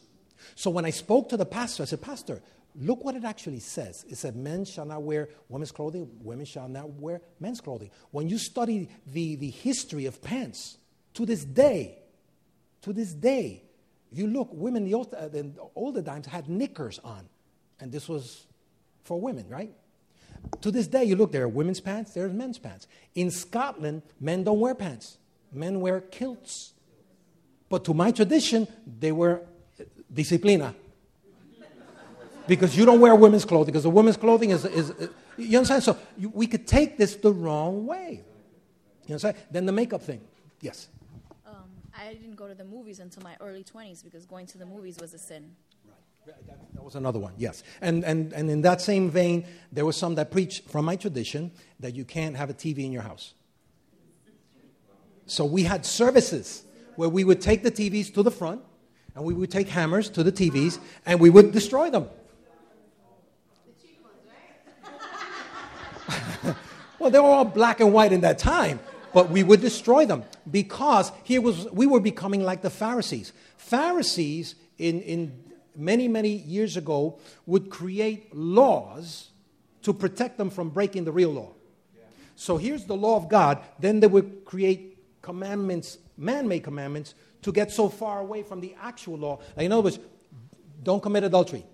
So 0.56 0.70
when 0.70 0.84
I 0.84 0.90
spoke 0.90 1.30
to 1.30 1.38
the 1.38 1.46
pastor, 1.46 1.84
I 1.84 1.86
said, 1.86 2.02
Pastor, 2.02 2.42
look 2.76 3.06
what 3.06 3.16
it 3.16 3.24
actually 3.24 3.62
says. 3.62 4.06
It 4.10 4.18
said, 4.18 4.36
Men 4.36 4.66
shall 4.66 4.86
not 4.86 5.04
wear 5.04 5.30
women's 5.48 5.72
clothing, 5.72 6.10
women 6.22 6.46
shall 6.46 6.68
not 6.68 6.90
wear 6.90 7.22
men's 7.40 7.62
clothing. 7.62 7.90
When 8.12 8.28
you 8.28 8.38
study 8.38 8.90
the, 9.08 9.38
the 9.38 9.50
history 9.50 10.06
of 10.06 10.22
pants, 10.22 10.78
to 11.14 11.26
this 11.26 11.46
day, 11.46 12.00
to 12.82 12.92
this 12.92 13.14
day, 13.14 13.64
you 14.12 14.28
look, 14.28 14.50
women 14.52 14.84
in 14.84 14.90
the, 14.90 14.94
old, 14.94 15.14
uh, 15.14 15.30
the 15.30 15.52
older 15.74 16.02
times 16.02 16.26
had 16.26 16.50
knickers 16.50 17.00
on, 17.00 17.30
and 17.80 17.92
this 17.94 18.10
was 18.10 18.46
for 19.04 19.20
women, 19.20 19.48
right? 19.48 19.72
To 20.62 20.72
this 20.72 20.88
day, 20.88 21.04
you 21.04 21.16
look, 21.16 21.32
there 21.32 21.44
are 21.44 21.48
women's 21.48 21.80
pants, 21.80 22.14
there's 22.14 22.34
men's 22.34 22.58
pants. 22.58 22.88
In 23.14 23.32
Scotland, 23.32 24.02
men 24.20 24.44
don't 24.44 24.60
wear 24.60 24.76
pants, 24.76 25.18
men 25.52 25.80
wear 25.80 26.02
kilts. 26.02 26.74
But 27.70 27.84
to 27.86 27.94
my 27.94 28.12
tradition, 28.12 28.68
they 29.00 29.12
were 29.12 29.42
disciplina. 30.14 30.74
Because 32.48 32.78
you 32.78 32.86
don't 32.86 33.00
wear 33.00 33.16
women's 33.16 33.44
clothing, 33.44 33.72
because 33.72 33.84
the 33.84 33.90
women's 33.90 34.18
clothing 34.18 34.52
is, 34.52 34.66
is, 34.66 34.92
is 34.92 35.10
you 35.38 35.58
understand? 35.58 35.84
So 35.84 35.98
you, 36.18 36.30
we 36.30 36.48
could 36.48 36.68
take 36.68 36.98
this 36.98 37.16
the 37.16 37.32
wrong 37.32 37.86
way. 37.86 38.24
You 39.08 39.14
understand? 39.14 39.38
Then 39.52 39.66
the 39.66 39.72
makeup 39.72 40.02
thing. 40.02 40.22
Yes. 40.62 40.88
Um, 41.46 41.70
I 41.98 42.14
didn't 42.14 42.36
go 42.36 42.48
to 42.48 42.56
the 42.56 42.64
movies 42.64 43.00
until 43.00 43.24
my 43.24 43.36
early 43.40 43.64
20s 43.64 44.04
because 44.04 44.26
going 44.26 44.46
to 44.48 44.58
the 44.58 44.66
movies 44.66 44.98
was 45.00 45.14
a 45.14 45.18
sin. 45.18 45.56
That 46.26 46.84
was 46.84 46.96
another 46.96 47.20
one, 47.20 47.34
yes. 47.38 47.64
And, 47.82 48.04
and, 48.04 48.34
and 48.34 48.50
in 48.50 48.62
that 48.62 48.82
same 48.82 49.10
vein, 49.10 49.46
there 49.72 49.86
was 49.86 49.96
some 49.96 50.16
that 50.16 50.32
preached 50.32 50.70
from 50.70 50.86
my 50.86 50.96
tradition 50.96 51.52
that 51.80 51.94
you 51.94 52.04
can't 52.04 52.36
have 52.36 52.50
a 52.50 52.54
TV 52.54 52.80
in 52.80 52.92
your 52.92 53.04
house. 53.04 53.34
So 55.28 55.46
we 55.46 55.64
had 55.64 55.86
services 55.86 56.64
where 56.96 57.10
we 57.10 57.24
would 57.24 57.42
take 57.42 57.64
the 57.64 57.72
TVs 57.72 58.14
to 58.14 58.24
the 58.24 58.32
front 58.32 58.62
and 59.16 59.24
we 59.24 59.34
would 59.34 59.52
take 59.52 59.68
hammers 59.70 60.10
to 60.12 60.24
the 60.24 60.32
TVs 60.32 60.80
and 61.06 61.20
we 61.20 61.30
would 61.30 61.52
destroy 61.52 61.90
them. 61.90 62.08
well, 67.00 67.10
they 67.10 67.20
were 67.20 67.26
all 67.26 67.46
black 67.46 67.80
and 67.80 67.94
white 67.94 68.14
in 68.14 68.22
that 68.22 68.38
time, 68.38 68.80
but 69.14 69.30
we 69.30 69.44
would 69.44 69.62
destroy 69.62 70.06
them 70.06 70.24
because 70.50 71.12
here 71.24 71.42
was 71.42 71.68
we 71.72 71.88
were 71.88 72.00
becoming 72.00 72.44
like 72.44 72.62
the 72.62 72.70
Pharisees. 72.70 73.34
Pharisees 73.58 74.56
in, 74.78 75.02
in 75.02 75.45
many, 75.78 76.08
many 76.08 76.30
years 76.30 76.78
ago 76.78 77.20
would 77.46 77.70
create 77.70 78.36
laws 78.36 79.30
to 79.84 79.94
protect 79.94 80.38
them 80.38 80.50
from 80.50 80.70
breaking 80.70 81.06
the 81.06 81.12
real 81.12 81.32
law. 81.32 81.52
So 82.36 82.58
here's 82.58 82.86
the 82.86 82.96
law 82.96 83.16
of 83.16 83.30
God. 83.30 83.60
Then 83.80 84.00
they 84.00 84.08
would 84.08 84.44
create 84.46 84.98
commandments, 85.22 85.98
man 86.18 86.48
made 86.48 86.64
commandments, 86.64 87.16
to 87.44 87.52
get 87.52 87.72
so 87.72 87.90
far 87.90 88.20
away 88.20 88.44
from 88.44 88.60
the 88.60 88.76
actual 88.82 89.18
law. 89.18 89.40
Like 89.56 89.68
in 89.68 89.72
other 89.72 89.84
words, 89.84 90.00
don't 90.84 91.02
commit 91.02 91.24
adultery. 91.24 91.66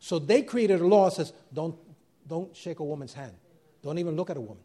So 0.00 0.18
they 0.18 0.42
created 0.42 0.80
a 0.80 0.86
law 0.86 1.08
that 1.08 1.16
says 1.16 1.32
don't, 1.52 1.76
don't 2.28 2.54
shake 2.54 2.80
a 2.80 2.84
woman's 2.84 3.14
hand. 3.14 3.32
Don't 3.82 3.98
even 3.98 4.16
look 4.16 4.30
at 4.30 4.36
a 4.36 4.40
woman. 4.40 4.62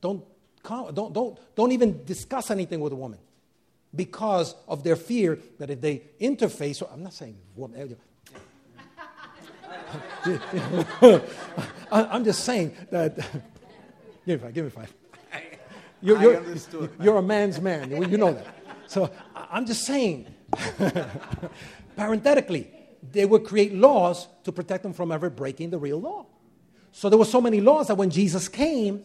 Don't, 0.00 0.22
don't, 0.62 1.12
don't, 1.12 1.38
don't 1.56 1.72
even 1.72 2.04
discuss 2.04 2.50
anything 2.50 2.80
with 2.80 2.92
a 2.92 2.96
woman 2.96 3.18
because 3.94 4.54
of 4.68 4.82
their 4.82 4.96
fear 4.96 5.38
that 5.58 5.70
if 5.70 5.80
they 5.80 6.02
interface, 6.20 6.82
I'm 6.92 7.02
not 7.02 7.14
saying 7.14 7.36
woman. 7.54 7.96
I'm 11.92 12.24
just 12.24 12.44
saying 12.44 12.76
that. 12.90 13.16
give 14.26 14.40
me 14.40 14.46
five. 14.46 14.54
Give 14.54 14.64
me 14.64 14.70
five. 14.70 14.92
You're, 16.02 16.20
you're, 16.20 16.42
you're 17.00 17.16
a 17.16 17.22
man's 17.22 17.60
man. 17.60 17.90
You 17.90 18.18
know 18.18 18.34
that. 18.34 18.46
So 18.86 19.10
I'm 19.34 19.64
just 19.64 19.84
saying, 19.84 20.26
parenthetically, 21.96 22.70
they 23.12 23.24
would 23.24 23.44
create 23.44 23.74
laws 23.74 24.28
to 24.44 24.52
protect 24.52 24.82
them 24.82 24.92
from 24.92 25.10
ever 25.10 25.30
breaking 25.30 25.70
the 25.70 25.78
real 25.78 26.00
law. 26.00 26.26
So 26.92 27.08
there 27.08 27.18
were 27.18 27.24
so 27.24 27.40
many 27.40 27.60
laws 27.60 27.88
that 27.88 27.96
when 27.96 28.10
Jesus 28.10 28.48
came, 28.48 29.02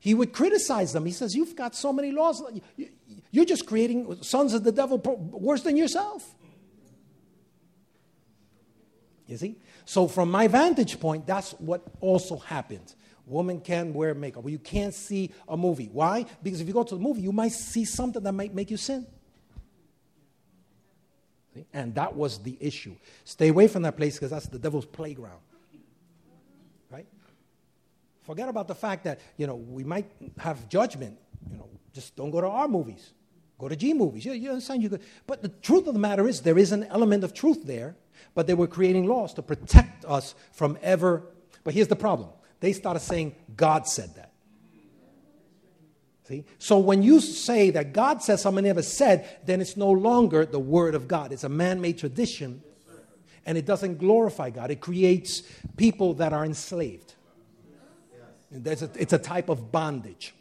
he 0.00 0.14
would 0.14 0.32
criticize 0.32 0.92
them. 0.92 1.06
He 1.06 1.12
says, 1.12 1.34
You've 1.34 1.54
got 1.54 1.74
so 1.74 1.92
many 1.92 2.10
laws. 2.10 2.42
You're 3.30 3.44
just 3.44 3.66
creating 3.66 4.22
sons 4.22 4.54
of 4.54 4.64
the 4.64 4.72
devil 4.72 4.98
worse 4.98 5.62
than 5.62 5.76
yourself. 5.76 6.34
You 9.26 9.36
see? 9.36 9.56
So, 9.84 10.08
from 10.08 10.30
my 10.30 10.48
vantage 10.48 10.98
point, 10.98 11.26
that's 11.26 11.52
what 11.52 11.82
also 12.00 12.36
happened. 12.36 12.94
Women 13.26 13.60
can 13.60 13.94
wear 13.94 14.12
makeup. 14.12 14.42
Well, 14.42 14.50
you 14.50 14.58
can't 14.58 14.92
see 14.92 15.30
a 15.48 15.56
movie. 15.56 15.88
Why? 15.92 16.26
Because 16.42 16.60
if 16.60 16.66
you 16.66 16.74
go 16.74 16.82
to 16.82 16.96
the 16.96 17.00
movie, 17.00 17.20
you 17.20 17.30
might 17.30 17.52
see 17.52 17.84
something 17.84 18.22
that 18.24 18.32
might 18.32 18.52
make 18.52 18.72
you 18.72 18.76
sin. 18.76 19.06
See? 21.54 21.64
And 21.72 21.94
that 21.94 22.16
was 22.16 22.38
the 22.38 22.56
issue. 22.60 22.96
Stay 23.24 23.48
away 23.48 23.68
from 23.68 23.82
that 23.82 23.96
place 23.96 24.14
because 24.14 24.30
that's 24.30 24.48
the 24.48 24.58
devil's 24.58 24.86
playground. 24.86 25.40
Right? 26.90 27.06
Forget 28.22 28.48
about 28.48 28.66
the 28.66 28.74
fact 28.74 29.04
that, 29.04 29.20
you 29.36 29.46
know, 29.46 29.54
we 29.54 29.84
might 29.84 30.10
have 30.38 30.68
judgment. 30.68 31.16
You 31.48 31.58
know, 31.58 31.68
just 31.92 32.16
don't 32.16 32.32
go 32.32 32.40
to 32.40 32.48
our 32.48 32.66
movies. 32.66 33.12
Go 33.60 33.68
to 33.68 33.76
G 33.76 33.92
movies. 33.92 34.24
You, 34.24 34.32
you 34.32 34.48
understand? 34.48 34.82
You 34.82 34.88
could, 34.88 35.02
but 35.26 35.42
the 35.42 35.50
truth 35.50 35.86
of 35.86 35.92
the 35.92 36.00
matter 36.00 36.26
is, 36.26 36.40
there 36.40 36.56
is 36.56 36.72
an 36.72 36.84
element 36.84 37.22
of 37.24 37.34
truth 37.34 37.64
there, 37.64 37.94
but 38.34 38.46
they 38.46 38.54
were 38.54 38.66
creating 38.66 39.06
laws 39.06 39.34
to 39.34 39.42
protect 39.42 40.06
us 40.06 40.34
from 40.52 40.78
ever. 40.80 41.24
But 41.62 41.74
here's 41.74 41.88
the 41.88 41.96
problem 41.96 42.30
they 42.60 42.72
started 42.72 43.00
saying, 43.00 43.34
God 43.54 43.86
said 43.86 44.14
that. 44.16 44.32
See? 46.26 46.44
So 46.58 46.78
when 46.78 47.02
you 47.02 47.20
say 47.20 47.68
that 47.70 47.92
God 47.92 48.22
says 48.22 48.40
something 48.40 48.64
never 48.64 48.82
said, 48.82 49.28
then 49.44 49.60
it's 49.60 49.76
no 49.76 49.90
longer 49.90 50.46
the 50.46 50.58
word 50.58 50.94
of 50.94 51.06
God. 51.06 51.30
It's 51.30 51.44
a 51.44 51.50
man 51.50 51.82
made 51.82 51.98
tradition, 51.98 52.62
and 53.44 53.58
it 53.58 53.66
doesn't 53.66 53.98
glorify 53.98 54.48
God. 54.48 54.70
It 54.70 54.80
creates 54.80 55.42
people 55.76 56.14
that 56.14 56.32
are 56.32 56.46
enslaved. 56.46 57.14
A, 58.54 58.90
it's 58.96 59.12
a 59.12 59.18
type 59.18 59.50
of 59.50 59.70
bondage. 59.70 60.34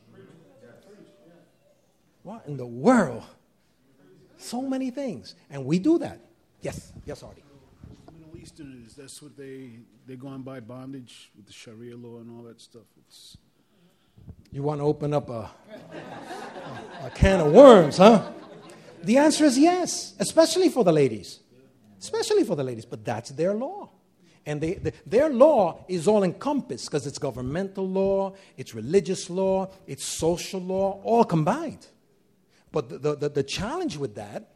What 2.23 2.45
in 2.47 2.57
the 2.57 2.65
world? 2.65 3.23
So 4.37 4.61
many 4.61 4.91
things. 4.91 5.35
And 5.49 5.65
we 5.65 5.79
do 5.79 5.97
that. 5.99 6.19
Yes, 6.61 6.93
yes, 7.05 7.23
Artie. 7.23 7.43
Middle 8.17 8.37
Easterners, 8.37 8.95
that's 8.95 9.21
what 9.21 9.37
they, 9.37 9.79
they're 10.05 10.17
going 10.17 10.41
by 10.41 10.59
bondage 10.59 11.31
with 11.35 11.45
the 11.45 11.53
Sharia 11.53 11.95
law 11.95 12.19
and 12.19 12.37
all 12.37 12.43
that 12.43 12.59
stuff. 12.59 12.83
It's, 13.07 13.37
you 14.51 14.63
want 14.63 14.81
to 14.81 14.85
open 14.85 15.13
up 15.13 15.29
a, 15.29 15.49
a, 17.03 17.05
a 17.07 17.09
can 17.11 17.39
of 17.39 17.53
worms, 17.53 17.97
huh? 17.97 18.31
The 19.03 19.17
answer 19.17 19.45
is 19.45 19.57
yes, 19.57 20.15
especially 20.19 20.69
for 20.69 20.83
the 20.83 20.91
ladies. 20.91 21.39
Especially 21.99 22.43
for 22.43 22.55
the 22.55 22.63
ladies, 22.63 22.85
but 22.85 23.03
that's 23.03 23.29
their 23.31 23.53
law. 23.53 23.89
And 24.45 24.61
they, 24.61 24.75
they, 24.75 24.93
their 25.05 25.29
law 25.29 25.85
is 25.87 26.07
all 26.07 26.23
encompassed 26.23 26.85
because 26.85 27.05
it's 27.05 27.17
governmental 27.19 27.87
law, 27.87 28.35
it's 28.57 28.73
religious 28.73 29.29
law, 29.29 29.69
it's 29.85 30.05
social 30.05 30.61
law, 30.61 31.01
all 31.03 31.23
combined. 31.23 31.87
But 32.71 33.01
the, 33.01 33.15
the, 33.15 33.29
the 33.29 33.43
challenge 33.43 33.97
with 33.97 34.15
that 34.15 34.51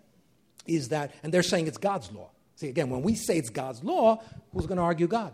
is 0.65 0.89
that, 0.89 1.13
and 1.23 1.33
they're 1.33 1.43
saying 1.43 1.67
it's 1.67 1.77
God's 1.77 2.11
law. 2.11 2.29
See, 2.55 2.69
again, 2.69 2.89
when 2.89 3.01
we 3.01 3.15
say 3.15 3.37
it's 3.37 3.49
God's 3.49 3.83
law, 3.83 4.21
who's 4.51 4.65
going 4.65 4.77
to 4.77 4.83
argue 4.83 5.07
God? 5.07 5.33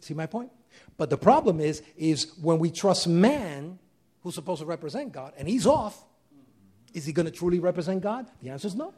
See 0.00 0.14
my 0.14 0.26
point? 0.26 0.50
But 0.96 1.10
the 1.10 1.18
problem 1.18 1.60
is, 1.60 1.82
is 1.96 2.32
when 2.40 2.58
we 2.58 2.70
trust 2.70 3.08
man, 3.08 3.78
who's 4.22 4.34
supposed 4.34 4.60
to 4.60 4.66
represent 4.66 5.12
God, 5.12 5.32
and 5.36 5.48
he's 5.48 5.66
off, 5.66 6.04
is 6.94 7.06
he 7.06 7.12
going 7.12 7.26
to 7.26 7.32
truly 7.32 7.58
represent 7.58 8.02
God? 8.02 8.26
The 8.42 8.50
answer 8.50 8.68
is 8.68 8.74
no. 8.74 8.94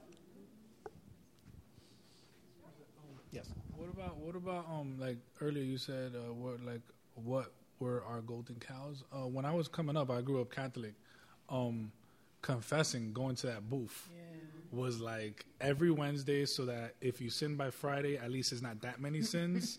Yes. 3.31 3.47
What 3.77 3.89
about 3.89 4.17
what 4.17 4.37
about 4.37 4.67
um 4.71 4.97
like 4.99 5.19
earlier 5.41 5.63
you 5.63 5.79
said 5.79 6.13
uh, 6.15 6.33
what 6.33 6.63
like 6.65 6.81
what 7.15 7.53
were 7.79 8.03
our 8.09 8.21
golden 8.21 8.57
cows? 8.57 9.05
Uh, 9.13 9.27
when 9.27 9.45
I 9.45 9.53
was 9.53 9.69
coming 9.69 9.97
up, 9.97 10.11
I 10.11 10.23
grew 10.23 10.41
up 10.41 10.51
Catholic. 10.51 10.95
Um, 11.49 11.93
confessing, 12.43 13.13
going 13.13 13.37
to 13.37 13.47
that 13.47 13.71
booth 13.71 14.09
yeah. 14.13 14.79
was 14.79 15.01
like 15.01 15.47
every 15.61 15.91
Wednesday, 15.91 16.45
so 16.45 16.67
that 16.67 16.95
if 17.01 17.21
you 17.21 17.31
sin 17.31 17.57
by 17.57 17.71
Friday, 17.71 18.19
at 18.19 18.31
least 18.31 18.53
it's 18.53 18.61
not 18.61 18.83
that 18.83 19.01
many 19.01 19.23
sins. 19.35 19.79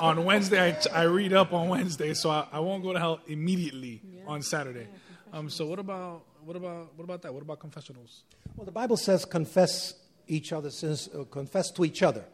on 0.00 0.24
Wednesday, 0.24 0.76
I, 0.92 1.00
I, 1.00 1.02
read 1.04 1.32
up 1.32 1.52
on 1.52 1.68
Wednesday, 1.68 2.14
so 2.14 2.30
I, 2.30 2.46
I 2.50 2.60
won't 2.60 2.82
go 2.82 2.92
to 2.92 2.98
hell 2.98 3.20
immediately 3.26 4.00
yeah. 4.02 4.22
on 4.26 4.42
Saturday. 4.42 4.88
Yeah, 5.32 5.38
um, 5.38 5.50
so 5.50 5.66
what 5.66 5.78
about 5.78 6.24
what 6.44 6.56
about 6.56 6.96
what 6.96 7.04
about 7.04 7.22
that? 7.22 7.32
What 7.32 7.42
about 7.42 7.60
confessionals? 7.60 8.24
Well, 8.56 8.64
the 8.64 8.72
Bible 8.72 8.96
says 8.96 9.24
confess 9.24 9.94
each 10.26 10.52
other's 10.52 10.78
sins, 10.78 11.08
uh, 11.14 11.24
confess 11.24 11.70
to 11.72 11.84
each 11.84 12.02
other 12.02 12.24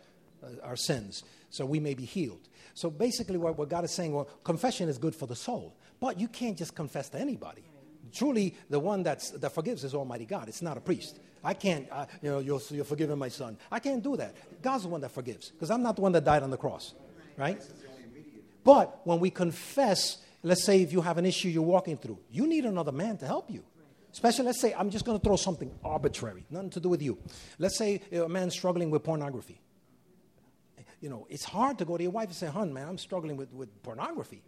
uh, 0.42 0.48
our 0.62 0.76
sins, 0.76 1.24
so 1.50 1.66
we 1.66 1.80
may 1.80 1.94
be 1.94 2.04
healed. 2.04 2.48
So 2.74 2.90
basically, 2.90 3.38
what, 3.38 3.58
what 3.58 3.68
God 3.68 3.84
is 3.84 3.90
saying, 3.90 4.12
well, 4.12 4.28
confession 4.44 4.88
is 4.88 4.98
good 4.98 5.14
for 5.14 5.26
the 5.26 5.34
soul, 5.34 5.74
but 5.98 6.20
you 6.20 6.28
can't 6.28 6.56
just 6.56 6.74
confess 6.74 7.08
to 7.08 7.18
anybody 7.18 7.64
truly 8.12 8.54
the 8.70 8.80
one 8.80 9.02
that's, 9.02 9.30
that 9.30 9.54
forgives 9.54 9.84
is 9.84 9.94
Almighty 9.94 10.26
God. 10.26 10.48
It's 10.48 10.62
not 10.62 10.76
a 10.76 10.80
priest. 10.80 11.18
I 11.44 11.54
can't, 11.54 11.86
you 12.22 12.30
know, 12.30 12.38
you're, 12.40 12.60
you're 12.70 12.84
forgiving 12.84 13.18
my 13.18 13.28
son. 13.28 13.56
I 13.70 13.78
can't 13.78 14.02
do 14.02 14.16
that. 14.16 14.34
God's 14.62 14.82
the 14.82 14.88
one 14.88 15.00
that 15.02 15.12
forgives 15.12 15.50
because 15.50 15.70
I'm 15.70 15.82
not 15.82 15.96
the 15.96 16.02
one 16.02 16.12
that 16.12 16.24
died 16.24 16.42
on 16.42 16.50
the 16.50 16.56
cross, 16.56 16.94
right? 17.36 17.62
But 18.64 19.00
when 19.04 19.20
we 19.20 19.30
confess, 19.30 20.18
let's 20.42 20.64
say 20.64 20.82
if 20.82 20.92
you 20.92 21.00
have 21.00 21.18
an 21.18 21.26
issue 21.26 21.48
you're 21.48 21.62
walking 21.62 21.96
through, 21.96 22.18
you 22.30 22.46
need 22.46 22.64
another 22.64 22.92
man 22.92 23.16
to 23.18 23.26
help 23.26 23.50
you. 23.50 23.62
Especially, 24.12 24.46
let's 24.46 24.60
say, 24.60 24.72
I'm 24.72 24.90
just 24.90 25.04
going 25.04 25.18
to 25.18 25.22
throw 25.22 25.36
something 25.36 25.70
arbitrary, 25.84 26.46
nothing 26.50 26.70
to 26.70 26.80
do 26.80 26.88
with 26.88 27.02
you. 27.02 27.18
Let's 27.58 27.76
say 27.76 28.00
a 28.10 28.28
man's 28.28 28.54
struggling 28.54 28.90
with 28.90 29.04
pornography. 29.04 29.60
You 31.00 31.10
know, 31.10 31.26
it's 31.28 31.44
hard 31.44 31.78
to 31.78 31.84
go 31.84 31.96
to 31.96 32.02
your 32.02 32.12
wife 32.12 32.28
and 32.28 32.34
say, 32.34 32.46
hon, 32.46 32.72
man, 32.72 32.88
I'm 32.88 32.98
struggling 32.98 33.36
with, 33.36 33.52
with 33.52 33.82
pornography. 33.82 34.42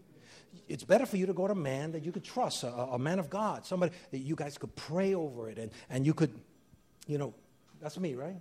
It's 0.68 0.84
better 0.84 1.06
for 1.06 1.16
you 1.16 1.26
to 1.26 1.32
go 1.32 1.46
to 1.46 1.52
a 1.52 1.56
man 1.56 1.92
that 1.92 2.04
you 2.04 2.12
could 2.12 2.24
trust, 2.24 2.62
a, 2.62 2.68
a 2.68 2.98
man 2.98 3.18
of 3.18 3.30
God, 3.30 3.64
somebody 3.64 3.92
that 4.10 4.18
you 4.18 4.36
guys 4.36 4.58
could 4.58 4.74
pray 4.76 5.14
over 5.14 5.48
it 5.48 5.58
and, 5.58 5.70
and 5.88 6.04
you 6.04 6.12
could, 6.12 6.32
you 7.06 7.16
know, 7.16 7.34
that's 7.80 7.98
me, 7.98 8.14
right? 8.14 8.36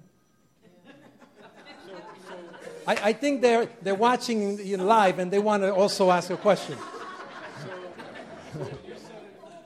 I, 2.86 2.96
I 2.96 3.14
think 3.14 3.42
they're, 3.42 3.70
they're 3.82 3.96
watching 3.96 4.60
you 4.66 4.78
live 4.78 5.20
and 5.20 5.32
they 5.32 5.40
want 5.40 5.64
to 5.64 5.74
also 5.74 6.10
ask 6.12 6.30
a 6.30 6.38
question. 6.38 6.78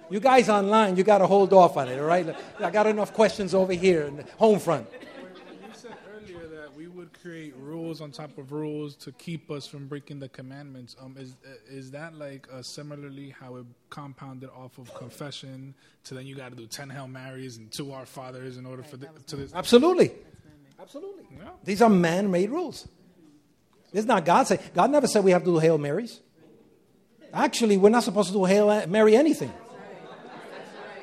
You 0.09 0.19
guys 0.19 0.49
online, 0.49 0.97
you 0.97 1.03
got 1.03 1.19
to 1.19 1.27
hold 1.27 1.53
off 1.53 1.77
on 1.77 1.87
it, 1.87 1.97
all 1.97 2.05
right? 2.05 2.35
I 2.59 2.69
got 2.69 2.85
enough 2.85 3.13
questions 3.13 3.53
over 3.53 3.71
here 3.73 4.01
in 4.01 4.17
the 4.17 4.25
home 4.37 4.59
front. 4.59 4.87
You 4.91 4.99
said 5.73 5.93
earlier 6.13 6.47
that 6.47 6.75
we 6.75 6.87
would 6.87 7.10
create 7.21 7.55
rules 7.57 8.01
on 8.01 8.11
top 8.11 8.37
of 8.37 8.51
rules 8.51 8.95
to 8.95 9.11
keep 9.13 9.51
us 9.51 9.67
from 9.67 9.87
breaking 9.87 10.19
the 10.19 10.29
commandments. 10.29 10.95
Um, 11.01 11.15
is 11.17 11.35
is 11.69 11.91
that 11.91 12.15
like 12.15 12.47
uh, 12.51 12.61
similarly 12.61 13.35
how 13.39 13.57
it 13.57 13.65
compounded 13.89 14.49
off 14.49 14.77
of 14.77 14.93
confession 14.93 15.75
to 16.05 16.13
then 16.13 16.25
you 16.25 16.35
got 16.35 16.49
to 16.49 16.55
do 16.55 16.67
ten 16.67 16.89
Hail 16.89 17.07
Marys 17.07 17.57
and 17.57 17.71
two 17.71 17.91
Our 17.91 18.05
Fathers 18.05 18.57
in 18.57 18.65
order 18.65 18.83
for 18.83 18.97
the, 18.97 19.07
to 19.27 19.35
this? 19.35 19.53
Absolutely. 19.53 20.11
Absolutely. 20.79 21.25
Yeah. 21.37 21.49
These 21.63 21.81
are 21.81 21.89
man 21.89 22.31
made 22.31 22.49
rules. 22.49 22.87
It's 23.93 24.07
not 24.07 24.25
God 24.25 24.47
saying. 24.47 24.61
God 24.73 24.89
never 24.89 25.05
said 25.05 25.23
we 25.23 25.31
have 25.31 25.43
to 25.43 25.51
do 25.51 25.59
Hail 25.59 25.77
Marys. 25.77 26.21
Actually, 27.33 27.77
we're 27.77 27.89
not 27.89 28.03
supposed 28.03 28.29
to 28.29 28.33
do 28.33 28.45
Hail 28.45 28.87
Mary 28.87 29.15
anything. 29.15 29.53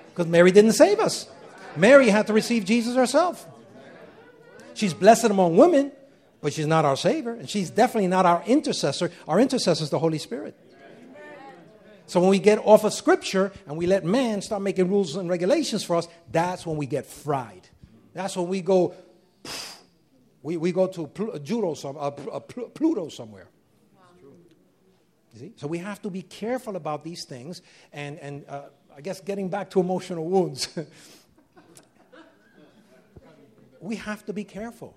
Because 0.09 0.27
Mary 0.27 0.51
didn't 0.51 0.73
save 0.73 0.99
us. 0.99 1.29
Mary 1.77 2.09
had 2.09 2.27
to 2.27 2.33
receive 2.33 2.64
Jesus 2.64 2.97
herself. 2.97 3.47
She's 4.75 4.93
blessed 4.93 5.27
among 5.27 5.57
women, 5.57 5.93
but 6.41 6.53
she's 6.53 6.66
not 6.66 6.84
our 6.84 6.97
Savior. 6.97 7.32
And 7.32 7.49
she's 7.49 7.70
definitely 7.70 8.09
not 8.09 8.26
our 8.26 8.43
intercessor. 8.47 9.11
Our 9.26 9.41
intercessor 9.41 9.84
is 9.84 9.91
the 9.91 9.99
Holy 9.99 10.18
Spirit. 10.18 10.57
So 12.07 12.20
when 12.20 12.30
we 12.30 12.39
get 12.39 12.59
off 12.64 12.84
of 12.84 12.95
Scripture 12.95 13.53
and 13.66 13.76
we 13.76 13.86
let 13.86 14.03
man 14.03 14.41
start 14.41 14.62
making 14.62 14.89
rules 14.89 15.16
and 15.16 15.28
regulations 15.28 15.84
for 15.84 15.97
us, 15.97 16.09
that's 16.30 16.64
when 16.64 16.78
we 16.78 16.86
get 16.86 17.05
fried. 17.05 17.68
That's 18.14 18.34
when 18.34 18.49
we 18.49 18.62
go, 18.62 18.95
we, 20.43 20.57
we 20.57 20.72
go 20.72 20.86
to 20.86 21.07
Pl- 21.07 21.39
judo 21.41 21.74
some, 21.74 21.99
uh, 21.99 22.09
uh, 22.09 22.41
Pl- 22.41 22.70
Pluto 22.70 23.11
somewhere. 23.11 23.49
You 25.34 25.41
see? 25.41 25.53
So 25.57 25.66
we 25.66 25.78
have 25.78 26.01
to 26.03 26.11
be 26.11 26.22
careful 26.22 26.76
about 26.76 27.05
these 27.05 27.26
things. 27.26 27.61
And, 27.93 28.18
and 28.20 28.47
uh, 28.49 28.62
I 28.97 29.03
guess 29.03 29.20
getting 29.20 29.51
back 29.51 29.68
to 29.70 29.80
emotional 29.80 30.24
wounds, 30.24 30.68
we 33.80 33.97
have 33.97 34.24
to 34.24 34.32
be 34.32 34.45
careful 34.45 34.97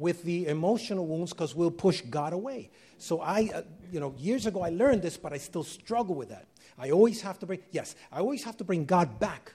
with 0.00 0.24
the 0.24 0.46
emotional 0.46 1.06
wounds 1.06 1.32
because 1.32 1.54
we'll 1.54 1.70
push 1.70 2.00
God 2.00 2.32
away. 2.32 2.70
So 2.96 3.20
I, 3.20 3.50
uh, 3.54 3.62
you 3.92 4.00
know, 4.00 4.14
years 4.18 4.46
ago 4.46 4.62
I 4.62 4.70
learned 4.70 5.02
this, 5.02 5.16
but 5.18 5.32
I 5.32 5.36
still 5.36 5.62
struggle 5.62 6.14
with 6.14 6.30
that. 6.30 6.46
I 6.78 6.90
always 6.90 7.20
have 7.20 7.38
to 7.40 7.46
bring, 7.46 7.60
yes, 7.70 7.94
I 8.10 8.20
always 8.20 8.42
have 8.44 8.56
to 8.56 8.64
bring 8.64 8.86
God 8.86 9.20
back. 9.20 9.52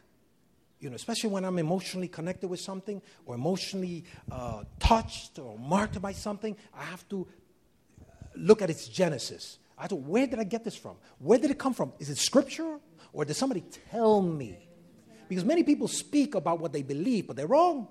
You 0.79 0.89
know, 0.91 0.95
especially 0.95 1.31
when 1.31 1.45
I'm 1.45 1.57
emotionally 1.57 2.07
connected 2.07 2.47
with 2.47 2.59
something 2.59 3.01
or 3.25 3.33
emotionally 3.33 4.05
uh, 4.31 4.65
touched 4.77 5.39
or 5.39 5.57
marked 5.57 5.99
by 5.99 6.11
something, 6.11 6.55
I 6.77 6.83
have 6.83 7.07
to 7.09 7.27
look 8.35 8.61
at 8.61 8.69
its 8.69 8.87
genesis. 8.87 9.57
I 9.77 9.87
thought, 9.87 10.01
where 10.01 10.27
did 10.27 10.37
I 10.37 10.43
get 10.43 10.63
this 10.63 10.75
from? 10.75 10.97
Where 11.17 11.39
did 11.39 11.49
it 11.49 11.57
come 11.57 11.73
from? 11.73 11.91
Is 11.97 12.11
it 12.11 12.19
scripture 12.19 12.79
or 13.13 13.25
did 13.25 13.35
somebody 13.35 13.63
tell 13.89 14.21
me? 14.21 14.59
Because 15.27 15.43
many 15.43 15.63
people 15.63 15.87
speak 15.87 16.35
about 16.35 16.59
what 16.59 16.71
they 16.71 16.83
believe, 16.83 17.25
but 17.25 17.35
they're 17.35 17.47
wrong. 17.47 17.87